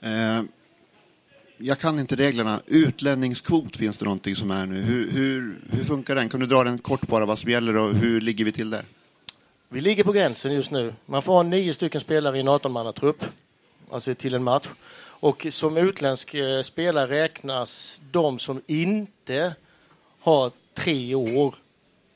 Eh, 0.00 0.42
jag 1.56 1.78
kan 1.78 1.98
inte 1.98 2.16
reglerna. 2.16 2.60
Utlänningskvot 2.66 3.76
finns 3.76 3.98
det 3.98 4.04
någonting 4.04 4.36
som 4.36 4.50
är 4.50 4.66
nu. 4.66 4.80
Hur, 4.80 5.10
hur, 5.10 5.60
hur 5.70 5.84
funkar 5.84 6.14
den? 6.14 6.28
Kan 6.28 6.40
du 6.40 6.46
dra 6.46 6.64
den 6.64 6.78
kort 6.78 7.06
bara 7.06 7.26
vad 7.26 7.38
som 7.38 7.50
gäller 7.50 7.76
och 7.76 7.94
hur 7.94 8.20
ligger 8.20 8.44
vi 8.44 8.52
till 8.52 8.70
där? 8.70 8.84
Vi 9.68 9.80
ligger 9.80 10.04
på 10.04 10.12
gränsen 10.12 10.52
just 10.52 10.70
nu. 10.70 10.94
Man 11.06 11.22
får 11.22 11.32
ha 11.32 11.42
nio 11.42 11.74
stycken 11.74 12.00
spelare 12.00 12.36
i 12.36 12.40
en 12.40 12.48
18-mannatrupp, 12.48 13.24
alltså 13.90 14.14
till 14.14 14.34
en 14.34 14.42
match. 14.42 14.68
Och 15.02 15.46
som 15.50 15.76
utländsk 15.76 16.34
eh, 16.34 16.62
spelare 16.62 17.10
räknas 17.10 18.00
de 18.10 18.38
som 18.38 18.62
inte 18.66 19.54
har 20.20 20.50
tre 20.74 21.14
år 21.14 21.54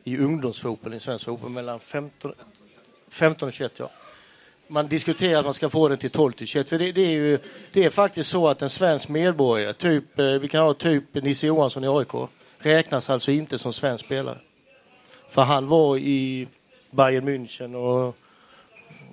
i 0.04 0.18
ungdomsfotboll 0.18 0.94
i 0.94 1.00
svensk 1.00 1.24
fotboll 1.24 1.50
mellan 1.50 1.80
15, 1.80 2.32
15 3.08 3.48
och 3.48 3.52
21. 3.52 3.72
Ja. 3.78 3.90
Man 4.68 4.88
diskuterar 4.88 5.38
att 5.38 5.44
man 5.44 5.54
ska 5.54 5.70
få 5.70 5.88
den 5.88 5.98
till 5.98 6.10
12 6.10 6.32
till 6.32 6.46
21. 6.46 6.68
För 6.68 6.78
det, 6.78 6.92
det, 6.92 7.00
är 7.00 7.10
ju, 7.10 7.38
det 7.72 7.84
är 7.84 7.90
faktiskt 7.90 8.30
så 8.30 8.48
att 8.48 8.62
en 8.62 8.70
svensk 8.70 9.08
medborgare, 9.08 9.72
typ, 9.72 10.18
eh, 10.18 10.26
vi 10.26 10.48
kan 10.48 10.64
ha 10.64 10.74
typ 10.74 11.14
Nisse 11.14 11.46
Johansson 11.46 11.84
i 11.84 11.88
AIK, 11.88 12.28
räknas 12.58 13.10
alltså 13.10 13.30
inte 13.30 13.58
som 13.58 13.72
svensk 13.72 14.04
spelare. 14.04 14.38
För 15.28 15.42
han 15.42 15.68
var 15.68 15.96
i 15.96 16.48
Bayern 16.90 17.28
München 17.28 17.74
och, 17.74 18.16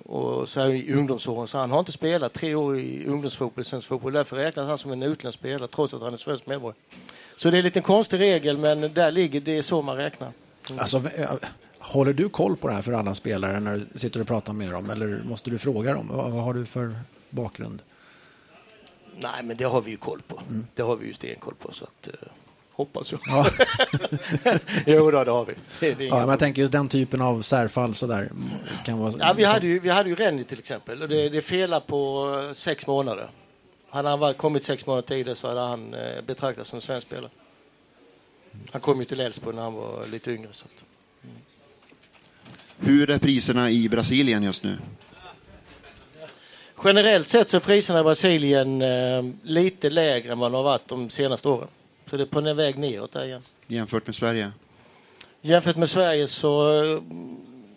och 0.04 0.48
så 0.48 0.60
här 0.60 0.68
i 0.68 0.92
ungdomsåren. 0.92 1.46
Så 1.46 1.58
han 1.58 1.70
har 1.70 1.78
inte 1.78 1.92
spelat 1.92 2.32
tre 2.32 2.54
år 2.54 2.78
i 2.78 3.06
ungdomsfotboll, 3.06 3.64
svensk 3.64 3.88
fotboll. 3.88 4.12
Därför 4.12 4.36
räknas 4.36 4.66
han 4.66 4.78
som 4.78 4.92
en 4.92 5.02
utländsk 5.02 5.38
spelare 5.38 5.68
trots 5.68 5.94
att 5.94 6.00
han 6.00 6.12
är 6.12 6.16
svensk 6.16 6.46
medborgare. 6.46 6.80
Så 7.36 7.50
det 7.50 7.56
är 7.56 7.58
en 7.58 7.64
liten 7.64 7.82
konstig 7.82 8.20
regel, 8.20 8.58
men 8.58 8.94
där 8.94 9.12
ligger 9.12 9.40
det 9.40 9.58
är 9.58 9.62
så 9.62 9.82
man 9.82 9.96
räknar. 9.96 10.32
Mm. 10.68 10.80
Alltså, 10.80 11.02
håller 11.86 12.12
du 12.12 12.28
koll 12.28 12.56
på 12.56 12.68
det 12.68 12.74
här 12.74 12.82
för 12.82 12.92
alla 12.92 13.14
spelare 13.14 13.60
när 13.60 13.76
du 13.92 13.98
sitter 13.98 14.20
och 14.20 14.26
pratar 14.26 14.52
med 14.52 14.72
dem? 14.72 14.90
Eller 14.90 15.22
måste 15.24 15.50
du 15.50 15.58
fråga 15.58 15.94
dem? 15.94 16.08
Vad, 16.12 16.30
vad 16.32 16.44
har 16.44 16.54
du 16.54 16.66
för 16.66 16.94
bakgrund? 17.30 17.82
Nej, 19.20 19.42
men 19.42 19.56
det 19.56 19.64
har 19.64 19.80
vi 19.80 19.90
ju 19.90 19.96
koll 19.96 20.22
på. 20.26 20.42
Mm. 20.48 20.66
Det 20.74 20.82
har 20.82 20.96
vi 20.96 21.06
ju 21.06 21.12
stenkoll 21.12 21.54
på. 21.54 21.72
Så 21.72 21.84
att, 21.84 22.08
uh, 22.08 22.14
hoppas 22.72 23.12
jag. 23.12 23.20
Ja. 23.26 23.46
jo, 24.86 25.10
då, 25.10 25.24
det 25.24 25.30
har 25.30 25.46
vi. 25.46 25.54
Det, 25.80 26.04
ja, 26.04 26.16
men 26.16 26.28
jag 26.28 26.38
tänker 26.38 26.62
just 26.62 26.72
den 26.72 26.88
typen 26.88 27.22
av 27.22 27.42
särfall 27.42 27.94
sådär. 27.94 28.30
Kan 28.84 28.98
vara, 28.98 29.12
ja, 29.18 29.34
vi, 29.36 29.44
hade 29.44 29.66
ju, 29.66 29.78
vi 29.78 29.88
hade 29.88 30.08
ju 30.08 30.14
Rennie 30.14 30.44
till 30.44 30.58
exempel. 30.58 31.02
Och 31.02 31.08
det, 31.08 31.28
det 31.28 31.42
felade 31.42 31.86
på 31.86 32.52
sex 32.54 32.86
månader. 32.86 33.30
Hade 33.90 34.08
han 34.08 34.34
kommit 34.34 34.64
sex 34.64 34.86
månader 34.86 35.08
tidigare 35.08 35.34
så 35.34 35.48
hade 35.48 35.60
han 35.60 35.94
uh, 35.94 36.22
betraktats 36.26 36.70
som 36.70 36.76
en 36.76 36.82
svensk 36.82 37.06
spelare. 37.06 37.30
Han 38.72 38.80
kom 38.80 38.98
ju 38.98 39.04
till 39.04 39.20
Elfsborg 39.20 39.56
när 39.56 39.62
han 39.62 39.74
var 39.74 40.06
lite 40.06 40.30
yngre. 40.30 40.48
Så 40.52 40.64
att, 40.64 40.84
mm. 41.24 41.36
Hur 42.78 43.10
är 43.10 43.18
priserna 43.18 43.70
i 43.70 43.88
Brasilien 43.88 44.42
just 44.42 44.62
nu? 44.62 44.76
Generellt 46.84 47.28
sett 47.28 47.48
så 47.48 47.56
är 47.56 47.60
priserna 47.60 48.00
i 48.00 48.02
Brasilien 48.02 48.82
eh, 48.82 49.24
lite 49.42 49.90
lägre 49.90 50.32
än 50.32 50.38
vad 50.38 50.52
de 50.52 50.56
har 50.56 50.62
varit 50.62 50.88
de 50.88 51.10
senaste 51.10 51.48
åren. 51.48 51.68
Så 52.10 52.16
det 52.16 52.22
är 52.22 52.26
på 52.26 52.38
en 52.38 52.56
väg 52.56 52.78
neråt 52.78 53.12
där 53.12 53.24
igen. 53.24 53.42
Jämfört 53.66 54.06
med 54.06 54.14
Sverige? 54.14 54.52
Jämfört 55.40 55.76
med 55.76 55.90
Sverige 55.90 56.26
så, 56.26 57.02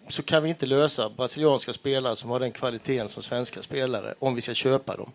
så 0.08 0.24
kan 0.24 0.44
vi 0.44 0.50
inte 0.50 0.66
lösa 0.66 1.10
brasilianska 1.10 1.74
spelare 1.74 2.16
som 2.16 2.30
har 2.30 2.40
den 2.40 2.52
kvaliteten 2.52 3.10
som 3.10 3.24
svenska 3.24 3.62
spelare 3.62 4.14
om 4.20 4.36
vi 4.36 4.42
ska 4.42 4.54
köpa 4.54 4.96
dem. 4.96 5.12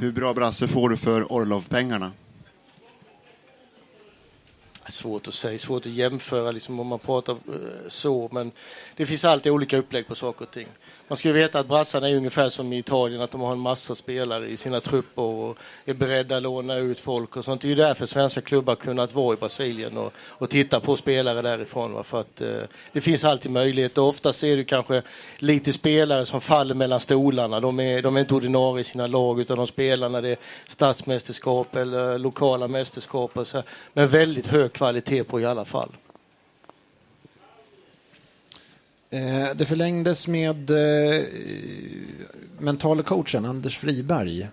Hur 0.00 0.12
bra 0.12 0.34
brasse 0.34 0.68
får 0.68 0.88
du 0.88 0.96
för 0.96 1.32
Orlov-pengarna? 1.32 2.12
Svårt 4.88 5.28
att 5.28 5.34
säga, 5.34 5.58
svårt 5.58 5.86
att 5.86 5.92
jämföra 5.92 6.52
liksom 6.52 6.80
om 6.80 6.86
man 6.86 6.98
pratar 6.98 7.32
eh, 7.32 7.88
så, 7.88 8.28
men 8.32 8.52
det 8.96 9.06
finns 9.06 9.24
alltid 9.24 9.52
olika 9.52 9.76
upplägg 9.76 10.06
på 10.06 10.14
saker 10.14 10.44
och 10.44 10.50
ting. 10.50 10.68
Man 11.08 11.16
ska 11.16 11.28
ju 11.28 11.34
veta 11.34 11.60
att 11.60 11.68
brassarna 11.68 12.08
är 12.08 12.14
ungefär 12.14 12.48
som 12.48 12.72
i 12.72 12.78
Italien, 12.78 13.22
att 13.22 13.30
de 13.30 13.40
har 13.40 13.52
en 13.52 13.58
massa 13.58 13.94
spelare 13.94 14.48
i 14.48 14.56
sina 14.56 14.80
trupper 14.80 15.22
och 15.22 15.58
är 15.84 15.94
beredda 15.94 16.36
att 16.36 16.42
låna 16.42 16.76
ut 16.76 17.00
folk 17.00 17.36
och 17.36 17.44
sånt. 17.44 17.62
Det 17.62 17.66
är 17.66 17.70
ju 17.70 17.74
därför 17.74 18.06
svenska 18.06 18.40
klubbar 18.40 18.74
kunnat 18.74 19.14
vara 19.14 19.34
i 19.34 19.36
Brasilien 19.36 19.96
och, 19.96 20.12
och 20.28 20.50
titta 20.50 20.80
på 20.80 20.96
spelare 20.96 21.42
därifrån. 21.42 21.92
Va? 21.92 22.04
För 22.04 22.20
att 22.20 22.40
eh, 22.40 22.60
det 22.92 23.00
finns 23.00 23.24
alltid 23.24 23.52
möjlighet 23.52 23.98
och 23.98 24.08
oftast 24.08 24.44
är 24.44 24.56
det 24.56 24.64
kanske 24.64 25.02
lite 25.38 25.72
spelare 25.72 26.26
som 26.26 26.40
faller 26.40 26.74
mellan 26.74 27.00
stolarna. 27.00 27.60
De 27.60 27.80
är, 27.80 28.02
de 28.02 28.16
är 28.16 28.20
inte 28.20 28.34
ordinarie 28.34 28.80
i 28.80 28.84
sina 28.84 29.06
lag 29.06 29.40
utan 29.40 29.56
de 29.56 29.66
spelar 29.66 30.08
när 30.08 30.22
det 30.22 30.28
är 30.28 30.38
stadsmästerskap 30.66 31.76
eller 31.76 32.18
lokala 32.18 32.68
mästerskap. 32.68 33.38
Och 33.38 33.46
så, 33.46 33.62
men 33.92 34.08
väldigt 34.08 34.46
hög 34.46 34.72
kvalitet 34.72 35.24
på 35.24 35.40
i 35.40 35.44
alla 35.44 35.64
fall. 35.64 35.88
Eh, 35.88 36.08
det 39.54 39.68
förlängdes 39.68 40.28
med 40.28 40.70
eh, 40.70 41.22
mentala 42.58 43.02
coachen 43.02 43.44
Anders 43.44 43.78
Friberg. 43.78 44.48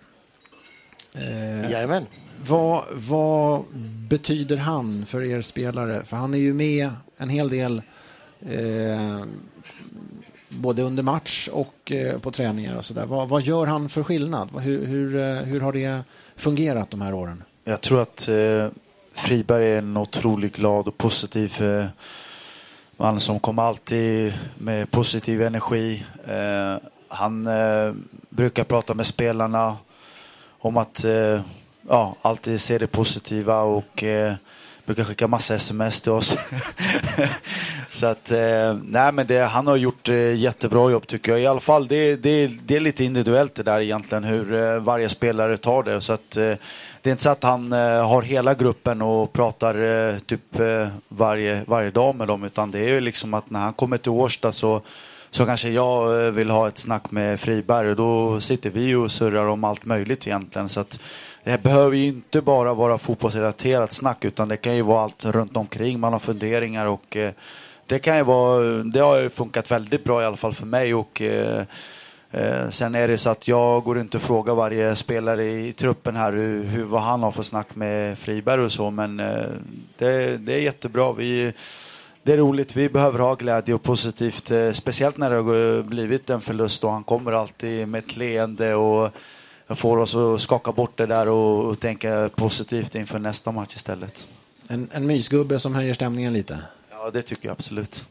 Eh, 1.16 1.72
Jajamän. 1.72 2.06
Vad, 2.48 2.84
vad 2.94 3.64
betyder 4.10 4.58
han 4.58 5.06
för 5.06 5.24
er 5.24 5.42
spelare? 5.42 6.02
För 6.06 6.18
han 6.18 6.34
är 6.34 6.38
ju 6.38 6.54
med 6.54 6.90
en 7.18 7.30
hel 7.30 7.50
del 7.50 7.82
eh, 8.50 9.24
både 10.50 10.82
under 10.82 11.04
match 11.04 11.50
och 11.52 11.92
eh, 11.92 12.20
på 12.20 12.32
träningar 12.32 12.78
och 12.78 12.86
sådär. 12.86 13.06
Vad, 13.06 13.30
vad 13.30 13.42
gör 13.42 13.66
han 13.66 13.90
för 13.90 14.04
skillnad? 14.04 14.50
Hur, 14.60 14.86
hur, 14.86 15.16
eh, 15.16 15.36
hur 15.36 15.62
har 15.62 15.74
det 15.74 16.04
fungerat 16.36 16.92
de 16.92 17.02
här 17.02 17.14
åren? 17.14 17.44
Jag 17.64 17.82
tror 17.82 18.02
att 18.02 18.28
eh, 18.28 18.68
Friberg 19.14 19.72
är 19.72 19.78
en 19.78 19.98
otroligt 19.98 20.56
glad 20.56 20.88
och 20.88 20.98
positiv 20.98 21.62
eh, 21.62 21.86
man 22.98 23.20
som 23.20 23.40
kommer 23.40 23.64
alltid 23.64 24.34
med 24.58 24.92
positiv 24.92 25.42
energi. 25.42 26.06
Eh, 26.28 26.76
han 27.08 27.48
eh, 27.48 27.94
brukar 28.30 28.64
prata 28.64 28.94
med 28.94 29.06
spelarna 29.06 29.78
om 30.60 30.78
att 30.78 31.04
eh, 31.04 31.42
ja, 31.90 32.16
alltid 32.22 32.62
se 32.62 32.78
det 32.78 32.88
positiva 32.88 33.62
och 33.62 34.04
eh, 34.04 34.34
brukar 34.86 35.04
skicka 35.04 35.28
massa 35.28 35.56
sms 35.56 36.02
till 36.02 36.12
oss. 36.12 36.38
så 37.94 38.06
att, 38.06 38.32
eh, 38.32 38.78
nej 38.84 39.12
men 39.12 39.28
det, 39.28 39.40
han 39.40 39.68
har 39.68 39.76
gjort 39.76 40.10
eh, 40.10 40.36
jättebra 40.36 40.92
jobb 40.92 41.08
tycker 41.08 41.32
jag. 41.32 41.42
I 41.42 41.48
alla 41.48 41.60
fall, 41.60 41.88
det, 41.88 42.16
det, 42.16 42.48
det 42.48 42.76
är 42.76 42.80
lite 42.80 43.04
individuellt 43.04 43.56
det 43.56 43.64
där 43.64 43.82
egentligen 43.82 44.24
hur 44.24 44.54
eh, 44.54 44.80
varje 44.80 45.10
spelare 45.10 45.58
tar 45.58 45.84
det. 45.84 46.02
Så 46.02 46.14
att, 46.14 46.38
eh, 46.38 46.54
det 47.06 47.10
är 47.10 47.12
inte 47.12 47.24
så 47.24 47.30
att 47.30 47.44
han 47.44 47.74
eh, 47.74 48.08
har 48.08 48.22
hela 48.22 48.54
gruppen 48.54 49.02
och 49.02 49.34
pratar 49.34 49.76
eh, 49.82 50.18
typ 50.20 50.60
eh, 50.60 50.88
varje, 51.08 51.64
varje 51.68 51.92
dag 51.92 52.16
med 52.16 52.28
dem 52.28 52.44
utan 52.44 52.72
det 52.72 52.80
är 52.80 52.90
ju 52.90 53.02
liksom 53.02 53.34
att 53.34 53.50
när 53.50 53.60
han 53.60 53.74
kommer 53.74 53.98
till 53.98 54.12
Årsta 54.12 54.52
så, 54.52 54.82
så 55.30 55.46
kanske 55.46 55.70
jag 55.70 56.26
eh, 56.26 56.32
vill 56.32 56.50
ha 56.50 56.68
ett 56.68 56.78
snack 56.78 57.12
med 57.12 57.40
Friberg 57.40 57.90
och 57.90 57.96
då 57.96 58.42
sitter 58.42 58.70
vi 58.70 58.96
och 58.96 59.12
surrar 59.12 59.48
om 59.48 59.64
allt 59.64 59.86
möjligt 59.86 60.28
egentligen. 60.28 60.70
Så 60.70 60.80
att 60.80 61.00
det 61.44 61.64
behöver 61.64 61.98
ju 61.98 62.06
inte 62.06 62.42
bara 62.42 62.74
vara 62.74 62.98
fotbollsrelaterat 62.98 63.94
snack 63.94 64.26
utan 64.26 64.48
det 64.48 64.58
kan 64.58 64.76
ju 64.76 64.82
vara 64.82 65.02
allt 65.02 65.26
runt 65.26 65.58
omkring. 65.58 66.00
Man 66.00 66.14
har 66.14 66.20
funderingar 66.20 66.86
och 66.86 67.18
eh, 67.18 67.32
det 67.86 68.00
kan 68.00 68.18
ju 68.18 68.24
vara, 68.24 68.64
det 68.84 69.00
har 69.00 69.18
ju 69.18 69.30
funkat 69.30 69.72
väldigt 69.72 70.04
bra 70.04 70.22
i 70.22 70.26
alla 70.26 70.38
fall 70.38 70.54
för 70.54 70.66
mig 70.66 70.94
och 70.94 71.22
Eh, 71.22 71.64
Eh, 72.36 72.70
sen 72.70 72.96
är 72.96 73.08
det 73.08 73.18
så 73.18 73.30
att 73.30 73.48
jag 73.48 73.84
går 73.84 74.00
inte 74.00 74.18
och 74.18 74.24
frågar 74.24 74.56
varje 74.56 74.96
spelare 74.96 75.46
i 75.46 75.74
truppen 75.74 76.16
här 76.16 76.32
hur, 76.34 76.64
hur, 76.64 76.84
vad 76.84 77.02
han 77.02 77.24
har 77.24 77.32
för 77.32 77.44
snack 77.44 77.76
med 77.76 78.18
Friberg 78.18 78.62
och 78.62 78.72
så, 78.72 78.92
men 78.92 79.20
eh, 79.20 79.46
det, 79.98 80.38
det 80.38 80.54
är 80.54 80.60
jättebra. 80.60 81.14
Vi, 81.14 81.54
det 82.24 82.34
är 82.34 82.38
roligt. 82.38 82.76
Vi 82.76 82.90
behöver 82.90 83.20
ha 83.20 83.36
glädje 83.36 83.76
och 83.76 83.84
positivt, 83.84 84.52
eh, 84.52 84.72
speciellt 84.72 85.18
när 85.18 85.30
det 85.30 85.36
har 85.36 85.84
blivit 85.84 86.30
en 86.30 86.42
förlust 86.42 86.84
och 86.84 86.92
han 86.92 87.04
kommer 87.04 87.32
alltid 87.32 87.88
med 87.88 88.00
ett 88.00 88.18
leende 88.18 88.76
och 88.76 89.12
får 89.68 89.98
oss 89.98 90.16
att 90.16 90.42
skaka 90.42 90.72
bort 90.72 90.98
det 90.98 91.06
där 91.06 91.30
och, 91.30 91.66
och 91.66 91.80
tänka 91.80 92.30
positivt 92.36 92.96
inför 92.96 93.20
nästa 93.20 93.52
match 93.52 93.76
istället. 93.76 94.28
En, 94.68 94.90
en 94.92 95.08
mysgubbe 95.08 95.60
som 95.60 95.76
höjer 95.76 95.94
stämningen 95.94 96.34
lite? 96.34 96.58
Ja, 97.06 97.12
det 97.12 97.22
tycker 97.22 97.48
jag 97.48 97.54
absolut. 97.54 98.06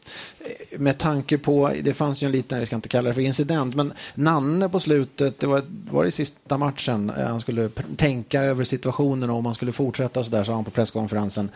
Med 0.77 0.97
tanke 0.97 1.37
på, 1.37 1.71
det 1.83 1.93
fanns 1.93 2.23
ju 2.23 2.25
en 2.25 2.31
liten, 2.31 2.57
jag 2.57 2.67
ska 2.67 2.75
inte 2.75 2.89
kalla 2.89 3.07
det 3.07 3.13
för 3.13 3.21
incident, 3.21 3.75
men 3.75 3.93
Nanne 4.13 4.69
på 4.69 4.79
slutet, 4.79 5.39
det 5.39 5.47
var, 5.47 5.61
var 5.91 6.05
det 6.05 6.11
sista 6.11 6.57
matchen, 6.57 7.09
eh, 7.09 7.27
han 7.27 7.41
skulle 7.41 7.69
tänka 7.97 8.41
över 8.41 8.63
situationen 8.63 9.29
och 9.29 9.37
om 9.37 9.45
han 9.45 9.55
skulle 9.55 9.71
fortsätta 9.71 10.19
och 10.19 10.25
så 10.25 10.31
där, 10.31 10.43
sa 10.43 10.53
han 10.53 10.65
på 10.65 10.71
presskonferensen. 10.71 11.49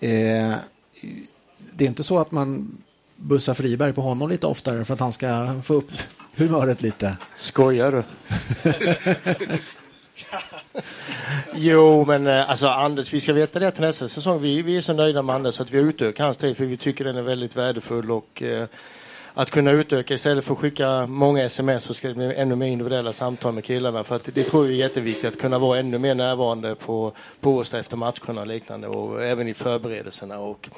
Eh, 0.00 0.54
det 1.72 1.84
är 1.84 1.88
inte 1.88 2.04
så 2.04 2.18
att 2.18 2.32
man 2.32 2.78
bussar 3.16 3.54
Friberg 3.54 3.92
på 3.92 4.00
honom 4.00 4.28
lite 4.28 4.46
oftare 4.46 4.84
för 4.84 4.94
att 4.94 5.00
han 5.00 5.12
ska 5.12 5.60
få 5.64 5.74
upp 5.74 5.90
humöret 6.36 6.82
lite? 6.82 7.16
Skojar 7.36 7.92
du? 7.92 8.02
jo, 11.54 12.04
men 12.04 12.26
eh, 12.26 12.50
alltså 12.50 12.66
Anders, 12.66 13.12
vi 13.12 13.20
ska 13.20 13.32
veta 13.32 13.58
det 13.58 13.70
till 13.70 13.80
nästa 13.80 14.08
säsong. 14.08 14.42
Vi, 14.42 14.62
vi 14.62 14.76
är 14.76 14.80
så 14.80 14.92
nöjda 14.92 15.22
med 15.22 15.34
Anders 15.34 15.60
att 15.60 15.70
vi 15.70 15.78
har 15.78 15.88
utökat 15.88 16.24
hans 16.24 16.36
tid 16.36 16.56
för 16.56 16.64
vi 16.64 16.76
tycker 16.76 17.04
den 17.04 17.16
är 17.16 17.22
väldigt 17.22 17.56
värdefull 17.56 18.10
och 18.10 18.42
eh, 18.42 18.66
att 19.34 19.50
kunna 19.50 19.70
utöka 19.70 20.14
istället 20.14 20.44
för 20.44 20.52
att 20.54 20.60
skicka 20.60 21.06
många 21.06 21.44
sms 21.44 21.84
så 21.84 21.94
ska 21.94 22.08
det 22.08 22.14
bli 22.14 22.34
ännu 22.34 22.56
mer 22.56 22.66
individuella 22.66 23.12
samtal 23.12 23.54
med 23.54 23.64
killarna. 23.64 24.04
För 24.04 24.16
att 24.16 24.28
det 24.34 24.42
tror 24.42 24.64
jag 24.64 24.74
är 24.74 24.78
jätteviktigt 24.78 25.24
att 25.24 25.40
kunna 25.40 25.58
vara 25.58 25.78
ännu 25.78 25.98
mer 25.98 26.14
närvarande 26.14 26.74
på, 26.74 27.12
på 27.40 27.50
onsdag 27.50 27.78
efter 27.78 27.96
matcherna 27.96 28.40
och 28.40 28.46
liknande 28.46 28.88
och 28.88 29.24
även 29.24 29.48
i 29.48 29.54
förberedelserna. 29.54 30.38
Och, 30.38 30.68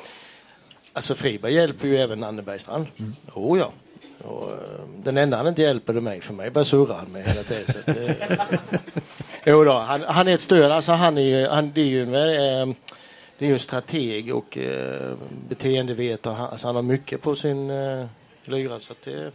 alltså 0.92 1.14
Friberg 1.14 1.55
hjälper 1.55 1.88
ju 1.88 1.97
även 1.97 2.20
Nanne 2.20 2.42
Bergstrand. 2.42 2.86
Mm. 2.99 3.12
Oh, 3.34 3.59
ja. 3.59 3.72
Och, 4.18 4.51
eh, 4.53 4.59
den 5.03 5.16
enda 5.16 5.36
han 5.36 5.47
inte 5.47 5.62
hjälper 5.62 5.94
är 5.94 6.01
mig, 6.01 6.20
för 6.20 6.34
mig 6.34 6.51
bara 6.51 6.64
surrar 6.64 6.94
han 6.94 7.09
med 7.09 7.24
hela 7.24 7.42
tiden. 7.42 7.64
Så 7.72 7.78
att, 7.78 7.97
eh, 7.97 8.49
jo 9.44 9.64
då, 9.64 9.72
han, 9.72 10.03
han, 10.03 10.28
är 10.28 10.34
ett 10.34 10.40
stöd. 10.40 10.72
Alltså 10.72 10.92
han 10.92 11.18
är 11.18 11.22
ju, 11.22 11.47
han, 11.47 11.72
det 11.74 11.80
är 11.80 11.86
ju 11.86 12.03
en, 12.03 12.14
eh, 12.14 12.76
det 13.38 13.44
är 13.44 13.49
ju 13.49 13.53
en 13.53 13.59
strateg 13.59 14.34
och 14.34 14.59
eh, 14.59 15.16
beteendevetare. 15.49 16.34
Han, 16.34 16.51
alltså 16.51 16.66
han 16.66 16.74
har 16.74 16.82
mycket 16.82 17.22
på 17.22 17.36
sin 17.36 17.70
eh, 17.70 18.07
lyra. 18.44 18.80
Så 18.80 18.92
att 18.92 19.03
det, 19.03 19.32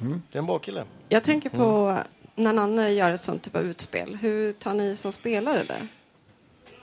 mm. 0.00 0.22
det 0.30 0.38
är 0.38 0.40
en 0.40 0.46
bra 0.46 0.58
kille. 0.58 0.84
Jag 1.08 1.22
tänker 1.22 1.50
på 1.50 1.64
mm. 1.64 2.02
när 2.34 2.52
Nanne 2.52 2.90
gör 2.90 3.12
ett 3.12 3.24
sånt 3.24 3.42
typ 3.42 3.56
av 3.56 3.62
utspel. 3.62 4.16
Hur 4.16 4.52
tar 4.52 4.74
ni 4.74 4.96
som 4.96 5.12
spelare 5.12 5.62
det? 5.68 5.86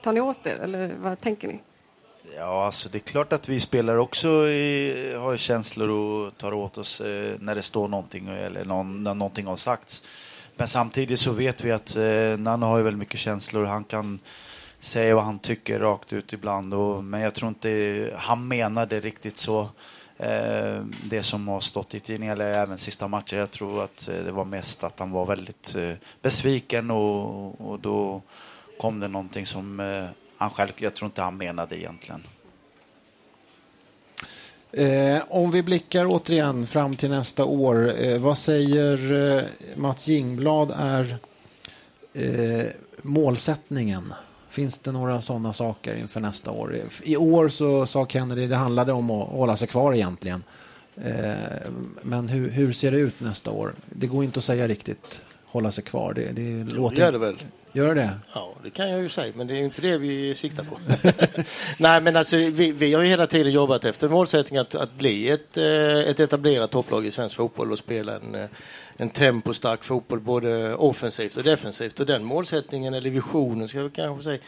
Tar 0.03 0.13
ni 0.13 0.21
åt 0.21 0.47
er 0.47 0.55
eller 0.55 0.95
vad 0.99 1.19
tänker 1.19 1.47
ni? 1.47 1.59
Ja, 2.37 2.65
alltså 2.65 2.89
det 2.89 2.97
är 2.97 2.99
klart 2.99 3.33
att 3.33 3.49
vi 3.49 3.59
spelare 3.59 3.99
också 3.99 4.47
i, 4.49 5.13
har 5.19 5.37
känslor 5.37 5.89
och 5.89 6.37
tar 6.37 6.53
åt 6.53 6.77
oss 6.77 7.01
eh, 7.01 7.35
när 7.39 7.55
det 7.55 7.61
står 7.61 7.87
någonting 7.87 8.27
eller 8.27 8.65
någon, 8.65 9.03
när 9.03 9.13
någonting 9.13 9.45
har 9.45 9.55
sagts. 9.55 10.03
Men 10.55 10.67
samtidigt 10.67 11.19
så 11.19 11.31
vet 11.31 11.63
vi 11.63 11.71
att 11.71 11.95
eh, 11.95 12.37
Nanne 12.37 12.65
har 12.65 12.77
ju 12.77 12.83
väldigt 12.83 12.99
mycket 12.99 13.19
känslor. 13.19 13.65
Han 13.65 13.83
kan 13.83 14.19
säga 14.79 15.15
vad 15.15 15.23
han 15.23 15.39
tycker 15.39 15.79
rakt 15.79 16.13
ut 16.13 16.33
ibland. 16.33 16.73
Och, 16.73 17.03
men 17.03 17.21
jag 17.21 17.33
tror 17.33 17.49
inte 17.49 18.13
han 18.17 18.47
menar 18.47 18.85
det 18.85 18.99
riktigt 18.99 19.37
så. 19.37 19.69
Eh, 20.17 20.83
det 21.03 21.23
som 21.23 21.47
har 21.47 21.59
stått 21.59 21.95
i 21.95 21.99
tidningen, 21.99 22.33
eller 22.33 22.53
även 22.53 22.77
sista 22.77 23.07
matchen. 23.07 23.39
Jag 23.39 23.51
tror 23.51 23.83
att 23.83 24.09
eh, 24.09 24.23
det 24.23 24.31
var 24.31 24.45
mest 24.45 24.83
att 24.83 24.99
han 24.99 25.11
var 25.11 25.25
väldigt 25.25 25.75
eh, 25.75 25.93
besviken 26.21 26.91
och, 26.91 27.71
och 27.71 27.79
då 27.79 28.21
kom 28.79 28.99
det 28.99 29.07
någonting 29.07 29.45
som 29.45 29.79
eh, 29.79 30.05
han 30.39 30.49
själv, 30.49 30.71
jag 30.77 30.95
tror 30.95 31.05
inte 31.05 31.21
han 31.21 31.37
menade 31.37 31.79
egentligen. 31.79 32.23
Eh, 34.71 35.21
om 35.29 35.51
vi 35.51 35.63
blickar 35.63 36.05
återigen 36.05 36.67
fram 36.67 36.95
till 36.95 37.09
nästa 37.09 37.45
år. 37.45 38.03
Eh, 38.03 38.19
vad 38.19 38.37
säger 38.37 39.13
eh, 39.13 39.43
Mats 39.75 40.07
Jingblad 40.07 40.73
är 40.77 41.17
eh, 42.13 42.67
målsättningen? 43.01 44.13
Finns 44.49 44.79
det 44.79 44.91
några 44.91 45.21
sådana 45.21 45.53
saker 45.53 45.95
inför 45.95 46.19
nästa 46.19 46.51
år? 46.51 46.81
I 47.03 47.17
år 47.17 47.49
så 47.49 47.85
sa 47.85 48.05
Kennedy 48.05 48.47
det 48.47 48.55
handlade 48.55 48.93
om 48.93 49.11
att 49.11 49.29
hålla 49.29 49.57
sig 49.57 49.67
kvar 49.67 49.93
egentligen. 49.93 50.43
Eh, 51.03 51.69
men 52.01 52.27
hur, 52.27 52.49
hur, 52.49 52.71
ser 52.73 52.91
det 52.91 52.99
ut 52.99 53.19
nästa 53.19 53.51
år? 53.51 53.73
Det 53.89 54.07
går 54.07 54.23
inte 54.23 54.37
att 54.37 54.43
säga 54.43 54.67
riktigt 54.67 55.21
hålla 55.51 55.71
sig 55.71 55.83
kvar. 55.83 56.13
Det, 56.13 56.31
det 56.31 56.75
låter... 56.75 56.95
Det 56.95 57.01
gör 57.01 57.11
det 57.11 57.17
väl. 57.17 57.35
Gör 57.71 57.95
det? 57.95 58.09
Ja, 58.33 58.55
det 58.63 58.69
kan 58.69 58.89
jag 58.89 59.01
ju 59.01 59.09
säga, 59.09 59.33
men 59.35 59.47
det 59.47 59.53
är 59.53 59.57
ju 59.57 59.63
inte 59.63 59.81
det 59.81 59.97
vi 59.97 60.35
siktar 60.35 60.63
på. 60.63 60.77
Nej, 61.77 62.01
men 62.01 62.15
alltså, 62.15 62.35
vi, 62.35 62.71
vi, 62.71 62.93
har 62.93 63.03
ju 63.03 63.09
hela 63.09 63.27
tiden 63.27 63.51
jobbat 63.51 63.85
efter 63.85 64.09
målsättningen 64.09 64.61
att, 64.61 64.75
att 64.75 64.93
bli 64.93 65.29
ett, 65.29 65.57
eh, 65.57 65.99
ett 65.99 66.19
etablerat 66.19 66.71
topplag 66.71 67.05
i 67.05 67.11
svensk 67.11 67.35
fotboll 67.35 67.71
och 67.71 67.79
spela 67.79 68.15
en, 68.15 68.35
eh, 68.35 68.45
en 68.97 69.09
tempostark 69.09 69.83
fotboll 69.83 70.19
både 70.19 70.75
offensivt 70.75 71.37
och 71.37 71.43
defensivt. 71.43 71.99
Och 71.99 72.05
den 72.05 72.23
målsättningen, 72.23 72.93
eller 72.93 73.09
visionen 73.09 73.67
ska 73.67 73.83
vi 73.83 73.89
kanske 73.89 74.23
säga, 74.23 74.39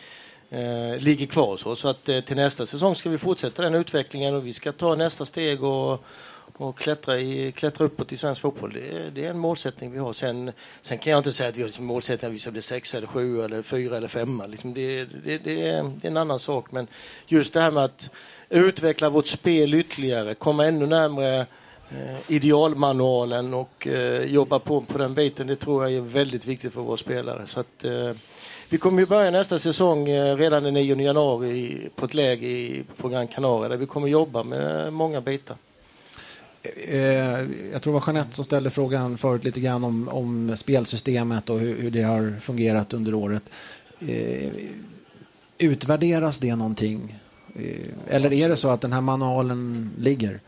eh, 0.50 1.00
ligger 1.00 1.26
kvar 1.26 1.58
så. 1.58 1.76
Så 1.76 1.88
att 1.88 2.10
eh, 2.10 2.22
till 2.22 2.36
nästa 2.36 2.66
säsong 2.66 2.96
ska 2.96 3.10
vi 3.10 3.18
fortsätta 3.18 3.62
den 3.62 3.76
utvecklingen 3.76 4.36
och 4.36 4.48
vi 4.48 4.54
ska 4.54 4.72
ta 4.72 4.96
nästa 4.96 5.26
steg 5.26 5.64
och 5.64 6.04
och 6.58 6.78
klättra, 6.78 7.20
i, 7.20 7.52
klättra 7.52 7.86
uppåt 7.86 8.12
i 8.12 8.18
svensk 8.18 8.42
fotboll. 8.42 8.74
Det 8.74 9.02
det 9.10 9.26
är 9.26 9.30
en 9.30 9.40
målsättning 9.40 9.92
vi 9.92 9.98
har. 9.98 10.14
Sen, 10.14 10.52
sen 10.82 10.98
kan 10.98 11.12
jag 11.12 11.20
inte 11.20 11.34
säga 11.34 11.50
att 11.50 11.58
vi 11.58 11.62
har 11.62 11.68
liksom 11.68 11.86
målsättning 11.86 12.30
att 12.30 12.36
vi 12.36 12.40
ska 12.40 12.52
bli 12.52 12.62
sex 12.62 12.96
eller 12.96 13.08
sju 13.08 13.42
eller 13.42 13.62
fyra 13.62 13.98
eller 13.98 14.08
femma. 14.08 14.46
Liksom 14.48 14.74
det, 14.74 15.06
det, 15.06 15.38
det, 15.38 15.68
är, 15.68 15.84
det 16.02 16.08
är 16.08 16.12
en 16.12 16.18
annan 16.18 16.40
sak. 16.40 16.72
Men 16.72 16.88
just 17.26 17.54
det 17.54 17.62
här 17.62 17.72
med 17.72 17.84
att 17.84 18.10
utveckla 18.50 19.10
vårt 19.10 19.28
spel 19.28 19.74
ytterligare, 19.74 20.36
komma 20.36 20.66
ännu 20.66 20.86
närmare 20.86 21.40
eh, 21.92 22.18
idealmanualen 22.28 23.54
och 23.54 23.88
eh, 23.88 24.24
jobba 24.24 24.60
på 24.60 24.82
på 24.82 24.98
den 24.98 25.14
biten. 25.14 25.48
Det 25.48 25.56
tror 25.56 25.84
jag 25.84 25.94
är 25.94 26.02
väldigt 26.02 26.46
viktigt 26.46 26.74
för 26.74 26.82
våra 26.82 26.98
spelare. 26.98 27.48
Så 27.48 27.60
att, 27.60 27.84
eh, 27.84 28.12
vi 28.70 28.78
kommer 28.78 29.00
ju 29.00 29.06
börja 29.06 29.32
nästa 29.32 29.60
säsong 29.60 30.10
eh, 30.10 30.38
redan 30.38 30.64
den 30.64 30.74
9 30.74 31.02
januari 31.02 31.90
på 31.96 32.06
ett 32.06 32.14
läge 32.14 32.84
på 32.98 33.10
Gran 33.10 33.28
Canaria 33.28 33.70
där 33.70 33.78
vi 33.78 33.86
kommer 33.86 34.08
jobba 34.08 34.44
med 34.44 34.94
många 34.94 35.22
bitar. 35.22 35.58
Eh, 36.64 37.42
jag 37.72 37.82
tror 37.82 37.94
det 37.94 38.00
var 38.00 38.14
Jeanette 38.14 38.36
som 38.36 38.46
ställde 38.46 38.70
frågan 38.70 39.18
förut 39.18 39.44
lite 39.44 39.60
grann 39.60 39.84
om, 39.84 40.10
om 40.10 40.58
spelsystemet 40.58 41.50
och 41.50 41.60
hur, 41.60 41.82
hur 41.82 41.92
det 41.92 42.02
har 42.02 42.40
fungerat 42.40 42.94
under 42.94 43.14
året. 43.14 43.44
Eh, 44.00 44.52
utvärderas 45.58 46.40
det 46.40 46.56
någonting? 46.56 47.20
Eh, 47.56 48.16
eller 48.16 48.34
är 48.34 48.50
det 48.50 48.56
så 48.56 48.70
att 48.70 48.82
den 48.82 48.94
här 48.94 49.02
manualen 49.02 49.92
ligger? 49.98 50.40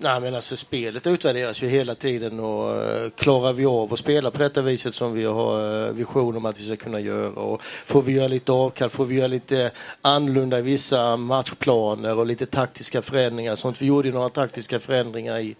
Nej, 0.00 0.20
men 0.20 0.34
alltså 0.34 0.56
spelet 0.56 1.06
utvärderas 1.06 1.62
ju 1.62 1.68
hela 1.68 1.94
tiden 1.94 2.40
och 2.40 2.84
eh, 2.84 3.10
klarar 3.10 3.52
vi 3.52 3.66
av 3.66 3.92
att 3.92 3.98
spela 3.98 4.30
på 4.30 4.38
detta 4.38 4.62
viset 4.62 4.94
som 4.94 5.12
vi 5.12 5.24
har 5.24 5.86
eh, 5.86 5.92
vision 5.92 6.36
om 6.36 6.46
att 6.46 6.60
vi 6.60 6.64
ska 6.64 6.76
kunna 6.76 7.00
göra 7.00 7.28
och 7.28 7.62
får 7.62 8.02
vi 8.02 8.12
göra 8.12 8.28
lite 8.28 8.52
avkall, 8.52 8.90
får 8.90 9.04
vi 9.04 9.14
göra 9.14 9.26
lite 9.26 9.70
annorlunda 10.02 10.58
i 10.58 10.62
vissa 10.62 11.16
matchplaner 11.16 12.18
och 12.18 12.26
lite 12.26 12.46
taktiska 12.46 13.02
förändringar. 13.02 13.56
Sånt 13.56 13.82
vi 13.82 13.86
gjorde 13.86 14.10
några 14.10 14.28
taktiska 14.28 14.80
förändringar 14.80 15.38
i, 15.38 15.56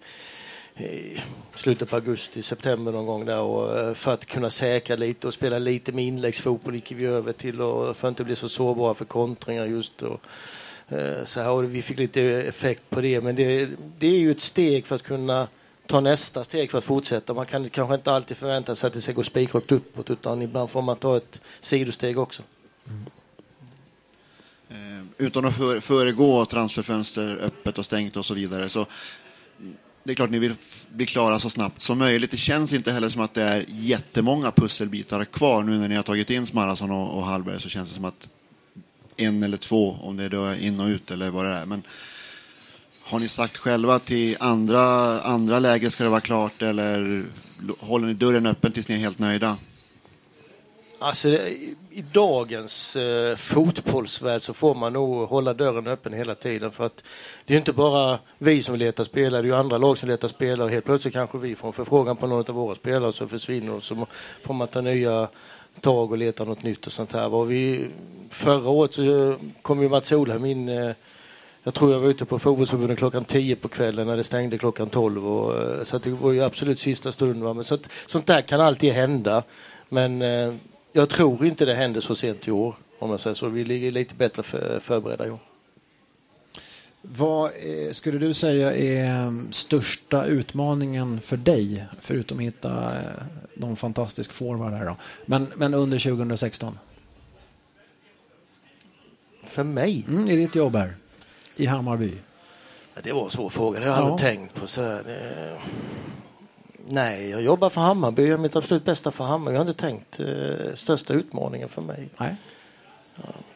i 0.83 1.19
slutet 1.55 1.89
på 1.89 1.95
augusti, 1.95 2.41
september 2.41 2.91
någon 2.91 3.05
gång 3.05 3.25
där 3.25 3.39
och 3.39 3.79
eh, 3.79 3.93
för 3.93 4.13
att 4.13 4.25
kunna 4.25 4.49
säkra 4.49 4.95
lite 4.95 5.27
och 5.27 5.33
spela 5.33 5.59
lite 5.59 5.91
med 5.91 6.05
inläggsfotboll 6.05 6.75
gick 6.75 6.91
vi 6.91 7.05
över 7.05 7.31
till 7.31 7.61
och 7.61 7.97
för 7.97 8.07
att 8.07 8.11
inte 8.11 8.23
bli 8.23 8.35
så 8.35 8.49
sårbara 8.49 8.93
för 8.93 9.05
kontringar 9.05 9.65
just. 9.65 10.01
Och, 10.01 10.21
Eh, 10.89 11.25
så 11.25 11.41
här, 11.41 11.49
och 11.49 11.75
vi 11.75 11.81
fick 11.81 11.97
lite 11.97 12.21
effekt 12.21 12.89
på 12.89 13.01
det, 13.01 13.21
men 13.21 13.35
det, 13.35 13.69
det 13.99 14.07
är 14.07 14.19
ju 14.19 14.31
ett 14.31 14.41
steg 14.41 14.85
för 14.85 14.95
att 14.95 15.03
kunna 15.03 15.47
ta 15.85 15.99
nästa 15.99 16.43
steg 16.43 16.71
för 16.71 16.77
att 16.77 16.83
fortsätta. 16.83 17.33
Man 17.33 17.45
kan 17.45 17.69
kanske 17.69 17.95
inte 17.95 18.11
alltid 18.11 18.37
förvänta 18.37 18.75
sig 18.75 18.87
att 18.87 18.93
det 18.93 19.01
ska 19.01 19.13
gå 19.13 19.23
spikrakt 19.23 19.71
uppåt 19.71 20.09
utan 20.09 20.41
ibland 20.41 20.69
får 20.69 20.81
man 20.81 20.97
ta 20.97 21.17
ett 21.17 21.41
sidosteg 21.59 22.19
också. 22.19 22.43
Mm. 24.69 25.09
Utan 25.17 25.45
att 25.45 25.57
för, 25.57 25.79
föregå 25.79 26.45
transferfönster 26.45 27.37
öppet 27.41 27.77
och 27.77 27.85
stängt 27.85 28.17
och 28.17 28.25
så 28.25 28.33
vidare 28.33 28.69
så 28.69 28.85
det 30.03 30.11
är 30.11 30.15
klart 30.15 30.29
ni 30.29 30.39
vill 30.39 30.53
bli 30.89 31.05
klara 31.05 31.39
så 31.39 31.49
snabbt 31.49 31.81
som 31.81 31.97
möjligt. 31.97 32.31
Det 32.31 32.37
känns 32.37 32.73
inte 32.73 32.91
heller 32.91 33.09
som 33.09 33.21
att 33.21 33.33
det 33.33 33.43
är 33.43 33.65
jättemånga 33.67 34.51
pusselbitar 34.51 35.25
kvar 35.25 35.63
nu 35.63 35.77
när 35.77 35.87
ni 35.87 35.95
har 35.95 36.03
tagit 36.03 36.29
in 36.29 36.45
Smarason 36.45 36.91
och, 36.91 37.17
och 37.17 37.25
Hallberg 37.25 37.61
så 37.61 37.69
känns 37.69 37.89
det 37.89 37.95
som 37.95 38.05
att 38.05 38.27
en 39.19 39.43
eller 39.43 39.57
två, 39.57 39.97
om 40.01 40.17
det 40.17 40.23
är 40.23 40.29
då 40.29 40.53
in 40.53 40.79
och 40.79 40.87
ut 40.87 41.11
eller 41.11 41.29
vad 41.29 41.45
det 41.45 41.51
är. 41.51 41.65
Men 41.65 41.83
har 43.03 43.19
ni 43.19 43.27
sagt 43.27 43.57
själva 43.57 43.99
till 43.99 44.37
andra, 44.39 44.81
andra 45.21 45.59
läger 45.59 45.89
ska 45.89 46.03
det 46.03 46.09
vara 46.09 46.21
klart 46.21 46.61
eller 46.61 47.25
håller 47.79 48.07
ni 48.07 48.13
dörren 48.13 48.45
öppen 48.45 48.71
tills 48.71 48.87
ni 48.87 48.95
är 48.95 48.99
helt 48.99 49.19
nöjda? 49.19 49.57
Alltså, 51.01 51.29
I 51.29 52.03
dagens 52.11 52.95
eh, 52.95 53.35
fotbollsvärld 53.35 54.41
så 54.41 54.53
får 54.53 54.75
man 54.75 54.93
nog 54.93 55.29
hålla 55.29 55.53
dörren 55.53 55.87
öppen 55.87 56.13
hela 56.13 56.35
tiden. 56.35 56.71
För 56.71 56.85
att 56.85 57.03
Det 57.45 57.53
är 57.53 57.57
inte 57.57 57.73
bara 57.73 58.19
vi 58.37 58.63
som 58.63 58.75
letar 58.75 59.03
spelare, 59.03 59.41
det 59.41 59.47
är 59.47 59.49
ju 59.49 59.55
andra 59.55 59.77
lag 59.77 59.97
som 59.97 60.09
letar 60.09 60.27
spelare. 60.27 60.69
Helt 60.69 60.85
plötsligt 60.85 61.13
kanske 61.13 61.37
vi 61.37 61.55
får 61.55 61.67
en 61.67 61.73
förfrågan 61.73 62.15
på 62.15 62.27
någon 62.27 62.45
av 62.49 62.55
våra 62.55 62.75
spelare 62.75 63.07
och 63.07 63.15
så 63.15 63.27
försvinner 63.27 63.73
och 63.73 63.83
så 63.83 64.07
får 64.43 64.53
man 64.53 64.67
ta 64.67 64.81
nya 64.81 65.27
tag 65.81 66.11
och 66.11 66.17
leta 66.17 66.43
något 66.43 66.63
nytt 66.63 66.87
och 66.87 66.93
sånt 66.93 67.13
här. 67.13 67.29
Var 67.29 67.45
vi, 67.45 67.87
förra 68.29 68.69
året 68.69 68.93
så 68.93 69.35
kom 69.61 69.81
ju 69.81 69.89
Mats 69.89 70.07
Solheim 70.07 70.45
in 70.45 70.69
eh, 70.69 70.91
jag 71.63 71.73
tror 71.73 71.91
jag 71.91 71.99
var 71.99 72.09
ute 72.09 72.25
på 72.25 72.39
fotbollsförbundet 72.39 72.97
klockan 72.97 73.25
10 73.25 73.55
på 73.55 73.67
kvällen 73.67 74.07
när 74.07 74.17
det 74.17 74.23
stängde 74.23 74.57
klockan 74.57 74.89
12. 74.89 75.27
Och, 75.27 75.61
eh, 75.61 75.83
så 75.83 75.97
det 75.97 76.09
var 76.09 76.31
ju 76.31 76.43
absolut 76.43 76.79
sista 76.79 77.11
stund. 77.11 77.43
Va? 77.43 77.53
Men 77.53 77.63
så 77.63 77.75
att, 77.75 77.89
sånt 78.05 78.27
där 78.27 78.41
kan 78.41 78.61
alltid 78.61 78.93
hända. 78.93 79.43
Men 79.89 80.21
eh, 80.21 80.53
jag 80.93 81.09
tror 81.09 81.45
inte 81.45 81.65
det 81.65 81.75
händer 81.75 82.01
så 82.01 82.15
sent 82.15 82.47
i 82.47 82.51
år. 82.51 82.75
Om 82.99 83.09
jag 83.09 83.19
säger 83.19 83.33
så. 83.33 83.47
Vi 83.47 83.65
ligger 83.65 83.91
lite 83.91 84.15
bättre 84.15 84.43
för, 84.43 84.79
förberedda 84.79 85.27
i 85.27 85.29
år. 85.29 85.39
Vad 87.01 87.51
eh, 87.55 87.91
skulle 87.91 88.17
du 88.19 88.33
säga 88.33 88.75
är 88.75 89.33
största 89.51 90.25
utmaningen 90.25 91.19
för 91.19 91.37
dig, 91.37 91.85
förutom 91.99 92.37
att 92.37 92.43
hitta 92.43 92.95
eh, 92.97 93.03
någon 93.53 93.75
fantastisk 93.75 94.31
forward 94.31 94.73
här 94.73 94.85
då? 94.85 94.95
Men, 95.25 95.51
men 95.55 95.73
under 95.73 95.99
2016? 95.99 96.77
För 99.43 99.63
mig? 99.63 100.05
Mm, 100.07 100.27
I 100.29 100.35
ditt 100.35 100.55
jobb 100.55 100.75
här, 100.75 100.93
i 101.55 101.65
Hammarby? 101.65 102.13
Det 103.03 103.11
var 103.11 103.23
en 103.23 103.29
svår 103.29 103.49
fråga, 103.49 103.79
det 103.79 103.85
har 103.85 103.93
jag 103.95 104.03
aldrig 104.05 104.13
Ja. 104.29 104.31
tänkt 104.35 104.55
på. 104.55 104.67
Sådär. 104.67 105.03
Det... 105.05 105.57
Nej, 106.87 107.29
jag 107.29 107.41
jobbar 107.41 107.69
för 107.69 107.81
Hammarby, 107.81 108.21
jag 108.21 108.29
gör 108.29 108.37
mitt 108.37 108.55
absolut 108.55 108.85
bästa 108.85 109.11
för 109.11 109.23
Hammarby. 109.23 109.55
Jag 109.57 109.63
har 109.63 109.69
inte 109.69 109.81
tänkt 109.81 110.19
eh, 110.19 110.73
största 110.75 111.13
utmaningen 111.13 111.69
för 111.69 111.81
mig. 111.81 112.09
Nej. 112.19 112.35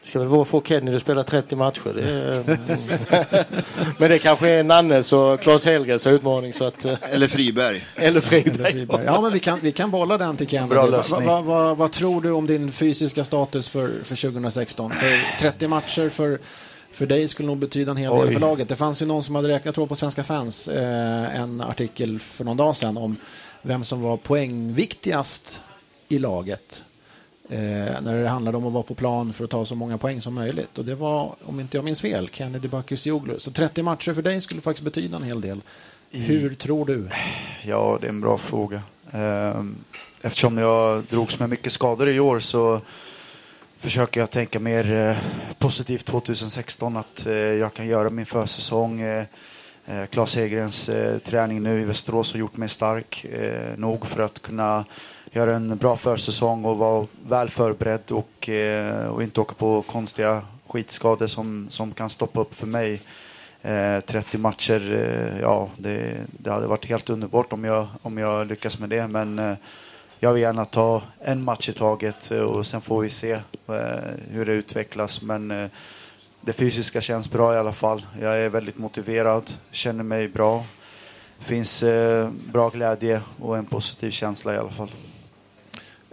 Ska 0.02 0.18
väl 0.18 0.28
vara 0.28 0.44
få 0.44 0.62
Kenny 0.62 0.94
att 0.96 1.02
spela 1.02 1.24
30 1.24 1.56
matcher. 1.56 1.92
Det 1.94 2.02
är... 2.10 2.58
Men 4.00 4.10
det 4.10 4.18
kanske 4.18 4.48
är 4.48 4.62
Nannes 4.62 5.12
och 5.12 5.40
Claes 5.40 5.64
Hellgrens 5.64 6.06
utmaning. 6.06 6.52
Så 6.52 6.64
att, 6.64 6.84
eh, 6.84 6.94
Eller 7.12 7.28
Friberg. 7.28 7.86
eller 7.96 8.08
Eller 8.08 8.20
Friberg. 8.20 8.72
Friberg. 8.72 9.04
Ja, 9.06 9.20
men 9.20 9.32
vi 9.32 9.40
kan, 9.40 9.58
vi 9.62 9.72
kan 9.72 9.90
bolla 9.90 10.18
den 10.18 10.36
till 10.36 10.48
Kennedy. 10.48 10.70
Bra 10.70 10.82
Va- 10.82 10.88
lösning. 10.90 11.26
va- 11.26 11.40
va- 11.40 11.74
vad 11.74 11.92
tror 11.92 12.20
du 12.20 12.30
om 12.30 12.46
din 12.46 12.72
fysiska 12.72 13.24
status 13.24 13.68
för, 13.68 13.90
för 14.04 14.16
2016? 14.16 14.90
För 14.90 15.38
30 15.40 15.68
matcher 15.68 16.08
för, 16.08 16.38
för 16.92 17.06
dig 17.06 17.28
skulle 17.28 17.46
nog 17.46 17.58
betyda 17.58 17.90
en 17.90 17.96
hel 17.96 18.10
del 18.14 18.26
Oj. 18.28 18.32
för 18.32 18.40
laget. 18.40 18.68
Det 18.68 18.76
fanns 18.76 19.02
ju 19.02 19.06
någon 19.06 19.22
som 19.22 19.34
hade 19.34 19.48
räknat, 19.48 19.64
jag 19.64 19.74
tror 19.74 19.86
på 19.86 19.96
Svenska 19.96 20.24
fans, 20.24 20.68
eh, 20.68 21.40
en 21.40 21.60
artikel 21.60 22.18
för 22.18 22.44
någon 22.44 22.56
dag 22.56 22.76
sedan 22.76 22.96
om 22.96 23.16
vem 23.62 23.84
som 23.84 24.02
var 24.02 24.16
poängviktigast 24.16 25.60
i 26.08 26.18
laget. 26.18 26.82
Eh, 27.48 28.00
när 28.02 28.22
det 28.22 28.28
handlade 28.28 28.56
om 28.56 28.66
att 28.66 28.72
vara 28.72 28.82
på 28.82 28.94
plan 28.94 29.32
för 29.32 29.44
att 29.44 29.50
ta 29.50 29.66
så 29.66 29.74
många 29.74 29.98
poäng 29.98 30.22
som 30.22 30.34
möjligt. 30.34 30.78
Och 30.78 30.84
det 30.84 30.94
var, 30.94 31.34
om 31.44 31.60
inte 31.60 31.76
jag 31.76 31.84
minns 31.84 32.00
fel, 32.00 32.28
Kennedy 32.32 32.68
Bakircioglu. 32.68 33.38
Så 33.38 33.50
30 33.50 33.82
matcher 33.82 34.14
för 34.14 34.22
dig 34.22 34.40
skulle 34.40 34.60
faktiskt 34.60 34.84
betyda 34.84 35.16
en 35.16 35.22
hel 35.22 35.40
del. 35.40 35.60
Hur 36.10 36.54
tror 36.54 36.86
du? 36.86 37.08
Ja, 37.62 37.98
det 38.00 38.06
är 38.06 38.08
en 38.08 38.20
bra 38.20 38.38
fråga. 38.38 38.82
Ehm, 39.10 39.76
Eftersom 40.22 40.58
jag 40.58 41.04
drogs 41.04 41.38
med 41.38 41.50
mycket 41.50 41.72
skador 41.72 42.08
i 42.08 42.20
år 42.20 42.40
så 42.40 42.80
försöker 43.78 44.20
jag 44.20 44.30
tänka 44.30 44.60
mer 44.60 44.92
eh, 44.92 45.16
positivt 45.58 46.04
2016. 46.04 46.96
Att 46.96 47.26
eh, 47.26 47.32
jag 47.34 47.74
kan 47.74 47.86
göra 47.86 48.10
min 48.10 48.26
försäsong. 48.26 49.02
Claes 50.10 50.36
Hegrens 50.36 50.90
träning 51.24 51.62
nu 51.62 51.80
i 51.80 51.84
Västerås 51.84 52.32
har 52.32 52.40
gjort 52.40 52.56
mig 52.56 52.68
stark 52.68 53.26
nog 53.76 54.06
för 54.06 54.22
att 54.22 54.42
kunna 54.42 54.84
göra 55.34 55.56
en 55.56 55.76
bra 55.76 55.96
försäsong 55.96 56.64
och 56.64 56.76
vara 56.76 57.06
väl 57.28 57.50
förberedd 57.50 58.10
och, 58.10 58.48
eh, 58.48 59.06
och 59.06 59.22
inte 59.22 59.40
åka 59.40 59.54
på 59.54 59.82
konstiga 59.82 60.42
skitskador 60.66 61.26
som, 61.26 61.66
som 61.70 61.92
kan 61.92 62.10
stoppa 62.10 62.40
upp 62.40 62.54
för 62.54 62.66
mig. 62.66 63.00
Eh, 63.62 64.00
30 64.00 64.38
matcher, 64.38 64.92
eh, 64.92 65.40
ja 65.40 65.68
det, 65.78 66.16
det 66.38 66.50
hade 66.50 66.66
varit 66.66 66.86
helt 66.86 67.10
underbart 67.10 67.52
om 67.52 67.64
jag, 67.64 67.86
om 68.02 68.18
jag 68.18 68.46
lyckas 68.46 68.78
med 68.78 68.88
det. 68.90 69.08
Men 69.08 69.56
jag 70.20 70.32
vill 70.32 70.42
gärna 70.42 70.64
ta 70.64 71.02
en 71.20 71.44
match 71.44 71.68
i 71.68 71.72
taget 71.72 72.30
och 72.30 72.66
sen 72.66 72.80
får 72.80 73.00
vi 73.00 73.10
se 73.10 73.38
hur 74.30 74.46
det 74.46 74.52
utvecklas. 74.52 75.22
Men 75.22 75.70
det 76.40 76.52
fysiska 76.52 77.00
känns 77.00 77.30
bra 77.30 77.54
i 77.54 77.56
alla 77.56 77.72
fall. 77.72 78.06
Jag 78.20 78.38
är 78.38 78.48
väldigt 78.48 78.78
motiverad, 78.78 79.50
känner 79.70 80.04
mig 80.04 80.28
bra. 80.28 80.64
finns 81.38 81.84
bra 82.52 82.68
glädje 82.68 83.20
och 83.40 83.56
en 83.56 83.64
positiv 83.64 84.10
känsla 84.10 84.54
i 84.54 84.58
alla 84.58 84.70
fall. 84.70 84.90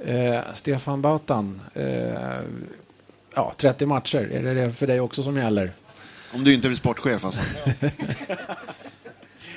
Eh, 0.05 0.39
Stefan 0.53 1.01
Bautan, 1.01 1.61
eh, 1.73 2.39
ja, 3.35 3.53
30 3.57 3.85
matcher, 3.85 4.29
är 4.31 4.41
det 4.43 4.53
det 4.53 4.73
för 4.73 4.87
dig 4.87 4.99
också 4.99 5.23
som 5.23 5.37
gäller? 5.37 5.71
Om 6.33 6.43
du 6.43 6.53
inte 6.53 6.67
blir 6.67 6.77
sportchef 6.77 7.25
alltså. 7.25 7.39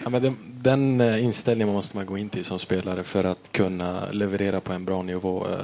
Ja, 0.03 0.11
men 0.11 0.23
den, 0.23 0.37
den 0.63 1.01
eh, 1.01 1.25
inställningen 1.25 1.75
måste 1.75 1.97
man 1.97 2.07
gå 2.07 2.19
in 2.19 2.29
till 2.29 2.45
som 2.45 2.59
spelare 2.59 3.03
för 3.05 3.25
att 3.25 3.53
kunna 3.53 4.11
leverera 4.11 4.61
på 4.61 4.73
en 4.73 4.85
bra 4.85 5.03
nivå. 5.03 5.47
Eh, 5.49 5.59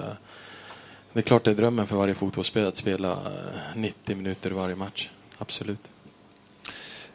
Det 1.13 1.21
är 1.21 1.23
klart 1.23 1.45
det 1.45 1.51
är 1.51 1.55
drömmen 1.55 1.87
för 1.87 1.97
varje 1.97 2.15
fotbollsspelare 2.15 2.69
att 2.69 2.77
spela 2.77 3.11
eh, 3.13 3.77
90 3.77 4.17
minuter 4.17 4.51
varje 4.51 4.75
match. 4.77 5.11
Absolut. 5.39 5.81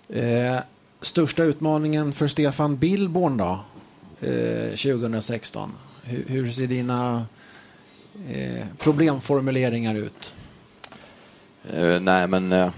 Eh, 0.09 0.59
största 1.01 1.43
utmaningen 1.43 2.11
för 2.13 2.27
Stefan 2.27 2.77
Billborn 2.77 3.37
då, 3.37 3.59
eh, 4.21 4.69
2016? 4.75 5.71
Hur, 6.03 6.25
hur 6.27 6.51
ser 6.51 6.67
dina 6.67 7.25
eh, 8.29 8.65
problemformuleringar 8.79 9.95
ut? 9.95 10.33
Eh, 11.73 11.99
nej, 11.99 12.27
men 12.27 12.51
eh, 12.51 12.69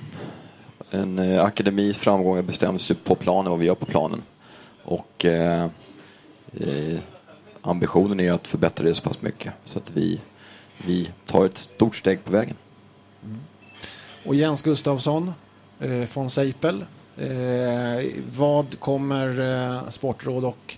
en 0.92 1.20
eh, 1.20 1.44
akademis 1.44 1.98
framgångar 1.98 2.42
bestäms 2.42 2.92
ju 2.92 2.96
på 2.96 3.16
planen, 3.16 3.52
vad 3.52 3.60
vi 3.60 3.66
gör 3.66 3.76
på 3.76 3.86
planen. 3.86 4.22
Och 4.84 5.26
ambitionen 7.62 8.20
är 8.20 8.32
att 8.32 8.48
förbättra 8.48 8.86
det 8.86 8.94
så 8.94 9.02
pass 9.02 9.22
mycket 9.22 9.54
så 9.64 9.80
att 9.80 9.92
vi, 9.92 10.22
vi 10.86 11.10
tar 11.26 11.46
ett 11.46 11.58
stort 11.58 11.96
steg 11.96 12.24
på 12.24 12.32
vägen. 12.32 12.56
Och 14.26 14.36
Jens 14.36 14.62
Gustafsson 14.62 15.34
från 16.08 16.30
Seipel. 16.30 16.86
Vad 18.36 18.80
kommer 18.80 19.92
sportråd 19.92 20.46
och 20.46 20.78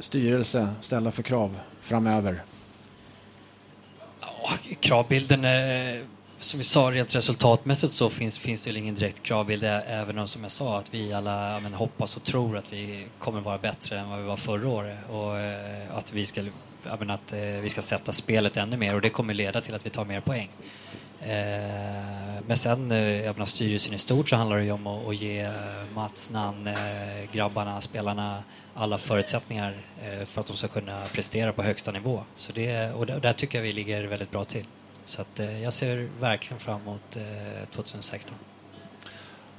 styrelse 0.00 0.68
ställa 0.80 1.10
för 1.10 1.22
krav 1.22 1.58
framöver? 1.80 2.42
Kravbilden, 4.80 5.44
eh, 5.44 6.02
som 6.38 6.58
vi 6.58 6.64
sa, 6.64 6.90
rent 6.90 7.14
resultatmässigt 7.14 7.94
så 7.94 8.10
finns, 8.10 8.38
finns 8.38 8.64
det 8.64 8.78
ingen 8.78 8.94
direkt 8.94 9.22
kravbild. 9.22 9.64
Även 9.64 10.18
om, 10.18 10.28
som 10.28 10.42
jag 10.42 10.52
sa, 10.52 10.78
att 10.78 10.94
vi 10.94 11.12
alla 11.12 11.60
men, 11.60 11.74
hoppas 11.74 12.16
och 12.16 12.24
tror 12.24 12.56
att 12.56 12.72
vi 12.72 13.06
kommer 13.18 13.40
vara 13.40 13.58
bättre 13.58 13.98
än 13.98 14.08
vad 14.08 14.18
vi 14.18 14.24
var 14.24 14.36
förra 14.36 14.68
året. 14.68 14.98
Och 15.10 15.38
eh, 15.38 15.96
att, 15.96 16.12
vi 16.12 16.26
ska, 16.26 16.42
ja, 16.84 16.96
men, 16.98 17.10
att 17.10 17.32
eh, 17.32 17.38
vi 17.40 17.70
ska 17.70 17.82
sätta 17.82 18.12
spelet 18.12 18.56
ännu 18.56 18.76
mer 18.76 18.94
och 18.94 19.00
det 19.00 19.10
kommer 19.10 19.34
leda 19.34 19.60
till 19.60 19.74
att 19.74 19.86
vi 19.86 19.90
tar 19.90 20.04
mer 20.04 20.20
poäng. 20.20 20.48
Eh, 21.20 22.42
men 22.46 22.56
sen, 22.56 22.92
eh, 22.92 22.98
jag 22.98 23.36
menar, 23.36 23.46
styrelsen 23.46 23.94
i 23.94 23.98
stort 23.98 24.28
så 24.28 24.36
handlar 24.36 24.56
det 24.56 24.64
ju 24.64 24.72
om 24.72 24.86
att, 24.86 25.08
att 25.08 25.20
ge 25.20 25.50
Mats, 25.94 26.30
Nan, 26.30 26.66
eh, 26.66 27.32
grabbarna, 27.32 27.80
spelarna 27.80 28.42
alla 28.74 28.98
förutsättningar 28.98 29.76
eh, 30.02 30.26
för 30.26 30.40
att 30.40 30.46
de 30.46 30.56
ska 30.56 30.68
kunna 30.68 31.00
prestera 31.12 31.52
på 31.52 31.62
högsta 31.62 31.92
nivå. 31.92 32.22
Så 32.36 32.52
det, 32.52 32.92
och 32.92 33.06
där, 33.06 33.32
tycker 33.32 33.58
jag 33.58 33.62
vi 33.62 33.72
ligger 33.72 34.04
väldigt 34.04 34.30
bra 34.30 34.44
till. 34.44 34.64
Så 35.04 35.22
att, 35.22 35.40
eh, 35.40 35.62
jag 35.62 35.72
ser 35.72 36.08
verkligen 36.20 36.60
fram 36.60 36.80
emot 36.80 37.16
eh, 37.16 37.68
2016. 37.70 38.36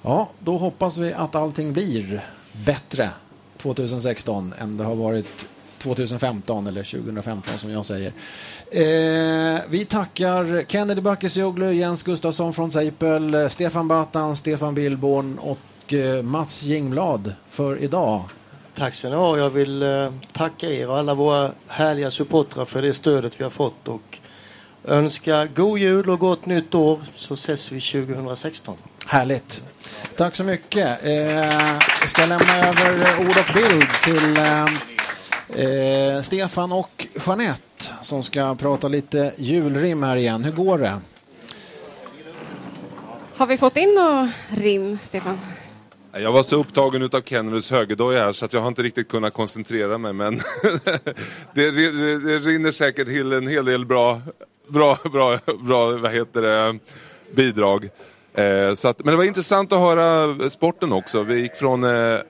Ja, 0.02 0.30
då 0.40 0.58
hoppas 0.58 0.98
vi 0.98 1.14
att 1.14 1.36
allting 1.36 1.74
blir 1.74 2.26
bättre 2.66 3.10
2016 3.58 4.54
än 4.60 4.78
det 4.78 4.84
har 4.84 4.96
varit 4.96 5.48
2015 5.78 6.68
eller 6.68 6.84
2015 6.84 7.58
som 7.58 7.72
jag 7.72 7.86
säger. 7.86 8.14
Eh, 8.72 9.62
vi 9.70 9.86
tackar 9.86 10.66
Kennedy 10.68 11.02
Bakircioglu, 11.02 11.72
Jens 11.72 12.04
Gustafsson 12.04 12.54
från 12.54 12.72
Seipel, 12.72 13.50
Stefan 13.50 13.88
Batan, 13.88 14.36
Stefan 14.36 14.76
Billborn 14.76 15.38
och 15.38 15.94
Mats 16.24 16.64
Jingblad 16.64 17.34
för 17.50 17.78
idag. 17.84 18.24
Tack 18.76 18.94
ska 18.94 19.10
ni 19.10 19.16
ha. 19.16 19.38
Jag 19.38 19.50
vill 19.50 19.84
eh, 19.84 20.12
tacka 20.34 20.70
er 20.70 20.90
och 20.90 20.98
alla 20.98 21.14
våra 21.14 21.52
härliga 21.68 22.12
supportrar 22.12 22.66
för 22.66 22.82
det 22.82 22.94
stödet 22.94 23.40
vi 23.40 23.44
har 23.44 23.52
fått 23.52 23.88
och 23.88 24.20
önska 24.84 25.46
god 25.46 25.80
jul 25.80 26.10
och 26.10 26.20
gott 26.20 26.46
nytt 26.46 26.76
år 26.76 27.02
så 27.16 27.34
ses 27.34 27.72
vi 27.72 27.82
2016. 27.82 28.78
Härligt. 29.08 29.62
Tack 30.16 30.36
så 30.36 30.44
mycket. 30.44 31.06
Eh, 31.06 31.14
jag 32.02 32.10
ska 32.10 32.26
lämna 32.26 32.58
över 32.58 33.20
ord 33.20 33.38
och 33.38 33.54
bild 33.54 33.90
till 34.04 34.38
eh, 35.64 36.22
Stefan 36.22 36.72
och 36.72 37.08
Jeanette 37.28 37.86
som 38.02 38.24
ska 38.24 38.56
prata 38.56 38.88
lite 38.88 39.34
julrim 39.38 40.04
här 40.04 40.16
igen. 40.16 40.44
Hur 40.44 40.52
går 40.52 40.78
det? 40.78 41.00
Har 43.36 43.48
vi 43.48 43.58
fått 43.58 43.78
in 43.78 43.94
något 43.94 44.30
rim, 44.50 44.98
Stefan? 45.02 45.40
Jag 46.18 46.32
var 46.32 46.44
så 46.44 46.60
upptagen 46.60 47.02
utav 47.02 47.22
Kennedys 47.22 47.72
högerdoja 47.72 48.20
här 48.20 48.32
så 48.32 48.46
att 48.46 48.54
jag 48.54 48.62
har 48.62 48.68
inte 48.68 48.84
riktigt 48.84 49.08
kunnat 49.08 49.34
koncentrera 49.34 49.98
mig 49.98 50.14
men 50.14 50.36
det, 51.54 51.72
det, 51.72 51.92
det 52.20 52.40
rinner 52.40 52.72
säkert 52.72 53.08
till 53.08 53.34
en 53.34 53.48
hel 53.48 53.66
del 53.66 53.86
bra, 53.86 54.22
bra, 54.68 54.98
bra, 55.12 55.40
bra 55.60 55.92
vad 55.98 56.12
heter 56.12 56.42
det, 56.42 56.80
bidrag. 57.36 57.90
Eh, 58.34 58.74
så 58.74 58.88
att, 58.88 59.00
men 59.00 59.12
det 59.12 59.18
var 59.18 59.24
intressant 59.24 59.72
att 59.72 59.80
höra 59.80 60.50
sporten 60.50 60.94
också. 60.94 61.24
Vi 61.24 61.40
gick 61.40 61.56
från, 61.56 61.84
eh, 61.84 61.92
eh 61.92 62.22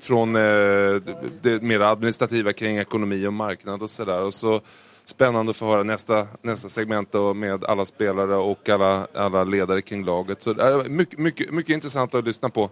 från 0.00 0.36
eh, 0.36 1.02
det 1.42 1.62
mer 1.62 1.80
administrativa 1.80 2.52
kring 2.52 2.78
ekonomi 2.78 3.26
och 3.26 3.32
marknad 3.32 3.82
och 3.82 3.90
sådär. 3.90 4.20
Och 4.20 4.34
så 4.34 4.60
spännande 5.04 5.50
att 5.50 5.56
få 5.56 5.66
höra 5.66 5.82
nästa, 5.82 6.26
nästa 6.42 6.68
segment 6.68 7.12
då 7.12 7.34
med 7.34 7.64
alla 7.64 7.84
spelare 7.84 8.36
och 8.36 8.68
alla, 8.68 9.06
alla 9.14 9.44
ledare 9.44 9.82
kring 9.82 10.04
laget. 10.04 10.42
Så 10.42 10.50
eh, 10.60 10.84
mycket, 10.88 11.18
mycket, 11.18 11.50
mycket 11.50 11.74
intressant 11.74 12.14
att 12.14 12.24
lyssna 12.24 12.48
på. 12.48 12.70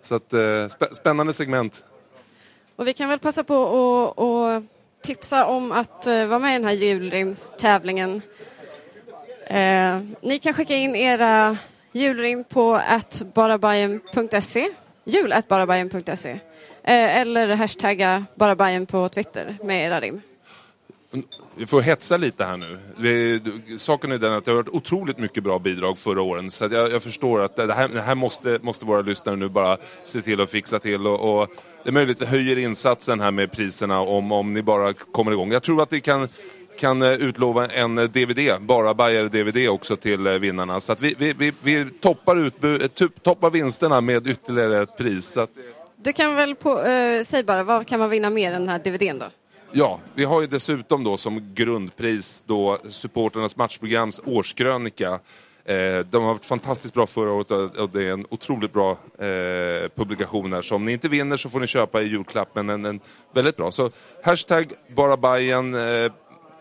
Så 0.00 0.14
att, 0.14 0.32
spä- 0.32 0.94
spännande 0.94 1.32
segment. 1.32 1.84
Och 2.76 2.86
vi 2.86 2.92
kan 2.92 3.08
väl 3.08 3.18
passa 3.18 3.44
på 3.44 3.64
att 4.16 4.24
att 4.24 4.64
tipsa 5.02 5.46
om 5.46 5.72
att 5.72 6.06
eh, 6.06 6.26
vara 6.26 6.38
med 6.38 6.50
i 6.50 6.58
den 6.58 6.64
här 6.64 6.74
julrimstävlingen. 6.74 8.22
Eh, 9.46 10.00
ni 10.20 10.38
kan 10.38 10.54
skicka 10.54 10.74
in 10.74 10.96
era 10.96 11.56
Julrim 11.92 12.44
på 12.44 12.74
attbarabajen.se. 12.74 14.68
Jul 15.04 15.32
attbarabajen.se. 15.32 16.30
Eh, 16.82 17.16
eller 17.16 17.54
hashtagga 17.54 18.24
barabajen 18.34 18.86
på 18.86 19.08
Twitter 19.08 19.56
med 19.62 19.86
era 19.86 20.00
rim. 20.00 20.20
Vi 21.60 21.66
får 21.66 21.80
hetsa 21.80 22.16
lite 22.16 22.44
här 22.44 22.56
nu. 22.56 22.78
Det, 22.98 23.78
saken 23.78 24.12
är 24.12 24.18
den 24.18 24.32
att 24.32 24.44
det 24.44 24.50
har 24.50 24.56
varit 24.56 24.68
otroligt 24.68 25.18
mycket 25.18 25.44
bra 25.44 25.58
bidrag 25.58 25.98
förra 25.98 26.22
åren. 26.22 26.50
Så 26.50 26.64
jag, 26.64 26.92
jag, 26.92 27.02
förstår 27.02 27.40
att 27.40 27.56
det 27.56 27.74
här, 27.74 27.88
det 27.88 28.00
här, 28.00 28.14
måste, 28.14 28.58
måste 28.62 28.84
våra 28.84 29.00
lyssnare 29.00 29.36
nu 29.36 29.48
bara 29.48 29.76
se 30.04 30.20
till 30.20 30.40
att 30.40 30.50
fixa 30.50 30.78
till. 30.78 31.06
Och, 31.06 31.40
och 31.40 31.48
det 31.82 31.90
är 31.90 31.92
möjligt 31.92 32.22
att 32.22 32.28
vi 32.28 32.30
höjer 32.30 32.58
insatsen 32.58 33.20
här 33.20 33.30
med 33.30 33.52
priserna 33.52 34.00
om, 34.00 34.32
om 34.32 34.52
ni 34.52 34.62
bara 34.62 34.92
kommer 34.92 35.32
igång. 35.32 35.52
Jag 35.52 35.62
tror 35.62 35.82
att 35.82 35.92
vi 35.92 36.00
kan 36.00 36.28
kan 36.78 37.02
eh, 37.02 37.12
utlova 37.12 37.66
en 37.66 37.98
eh, 37.98 38.04
DVD, 38.04 38.60
bara 38.60 38.94
Bayer-DVD 38.94 39.68
också 39.68 39.96
till 39.96 40.26
eh, 40.26 40.32
vinnarna. 40.32 40.80
Så 40.80 40.92
att 40.92 41.00
vi, 41.00 41.14
vi, 41.18 41.32
vi, 41.32 41.52
vi 41.62 41.86
toppar, 42.00 42.36
utbud, 42.36 42.90
toppar 43.22 43.50
vinsterna 43.50 44.00
med 44.00 44.26
ytterligare 44.26 44.82
ett 44.82 44.96
pris. 44.96 45.36
Att... 45.36 45.50
Du 45.96 46.12
kan 46.12 46.34
väl 46.34 46.54
på, 46.54 46.80
äh, 46.82 47.22
säg 47.24 47.44
bara, 47.44 47.62
vad 47.62 47.86
kan 47.86 48.00
man 48.00 48.10
vinna 48.10 48.30
mer 48.30 48.52
än 48.52 48.60
den 48.60 48.68
här 48.68 48.78
DVDn 48.78 49.18
då? 49.18 49.26
Ja, 49.72 50.00
vi 50.14 50.24
har 50.24 50.40
ju 50.40 50.46
dessutom 50.46 51.04
då 51.04 51.16
som 51.16 51.54
grundpris 51.54 52.42
då 52.46 52.78
supporternas 52.88 53.56
matchprograms 53.56 54.20
årskrönika. 54.24 55.18
Eh, 55.64 55.98
de 56.10 56.22
har 56.22 56.32
varit 56.32 56.44
fantastiskt 56.44 56.94
bra 56.94 57.06
förra 57.06 57.32
året 57.32 57.50
och 57.50 57.90
det 57.90 58.04
är 58.04 58.12
en 58.12 58.26
otroligt 58.30 58.72
bra 58.72 58.90
eh, 58.90 58.96
publikation 59.96 60.52
här. 60.52 60.62
Så 60.62 60.74
om 60.74 60.84
ni 60.84 60.92
inte 60.92 61.08
vinner 61.08 61.36
så 61.36 61.48
får 61.48 61.60
ni 61.60 61.66
köpa 61.66 62.02
i 62.02 62.06
julklapp, 62.06 62.48
men 62.54 62.70
en, 62.70 62.84
en 62.84 63.00
väldigt 63.34 63.56
bra. 63.56 63.72
Så 63.72 63.90
hashtag 64.24 64.72
barabajen 64.96 65.74
eh, 65.74 66.12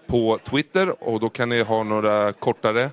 på 0.08 0.40
Twitter 0.44 1.04
och 1.04 1.20
då 1.20 1.30
kan 1.30 1.50
ni 1.50 1.62
ha 1.62 1.84
några 1.84 2.34
kortare 2.34 2.90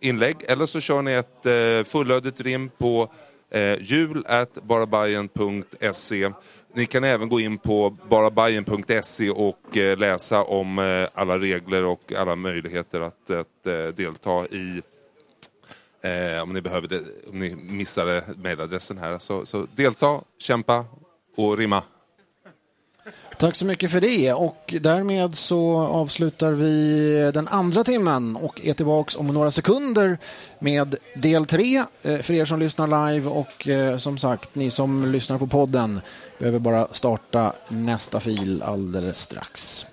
inlägg. 0.00 0.36
Eller 0.48 0.66
så 0.66 0.80
kör 0.80 1.02
ni 1.02 1.12
ett 1.12 1.46
eh, 1.46 1.82
fullödigt 1.92 2.40
rim 2.40 2.70
på 2.78 3.10
eh, 3.50 3.74
jul.barabajen.se. 3.80 6.30
Ni 6.76 6.86
kan 6.86 7.04
även 7.04 7.28
gå 7.28 7.40
in 7.40 7.58
på 7.58 7.96
barabajen.se 8.08 9.30
och 9.30 9.76
eh, 9.76 9.98
läsa 9.98 10.42
om 10.42 10.78
eh, 10.78 11.08
alla 11.14 11.38
regler 11.38 11.84
och 11.84 12.12
alla 12.12 12.36
möjligheter 12.36 13.00
att, 13.00 13.30
att 13.30 13.66
eh, 13.66 13.86
delta 13.96 14.46
i 14.46 14.82
eh, 16.02 16.42
om 16.42 16.52
ni 16.52 16.60
behöver 16.60 16.88
det, 16.88 17.00
om 17.30 17.38
ni 17.38 17.54
missade 17.54 18.24
mejladressen 18.36 18.98
här. 18.98 19.18
Så, 19.18 19.46
så 19.46 19.66
delta, 19.74 20.20
kämpa 20.38 20.84
och 21.36 21.58
rimma. 21.58 21.82
Tack 23.38 23.54
så 23.54 23.64
mycket 23.64 23.90
för 23.90 24.00
det 24.00 24.32
och 24.32 24.74
därmed 24.80 25.34
så 25.34 25.78
avslutar 25.78 26.52
vi 26.52 27.30
den 27.34 27.48
andra 27.48 27.84
timmen 27.84 28.36
och 28.36 28.66
är 28.66 28.74
tillbaks 28.74 29.16
om 29.16 29.26
några 29.26 29.50
sekunder 29.50 30.18
med 30.58 30.96
del 31.14 31.46
tre 31.46 31.84
eh, 32.02 32.18
för 32.18 32.34
er 32.34 32.44
som 32.44 32.60
lyssnar 32.60 33.10
live 33.10 33.28
och 33.28 33.68
eh, 33.68 33.98
som 33.98 34.18
sagt 34.18 34.54
ni 34.54 34.70
som 34.70 35.12
lyssnar 35.12 35.38
på 35.38 35.46
podden 35.46 36.00
behöver 36.38 36.58
bara 36.58 36.88
starta 36.92 37.52
nästa 37.68 38.20
fil 38.20 38.62
alldeles 38.62 39.20
strax. 39.20 39.86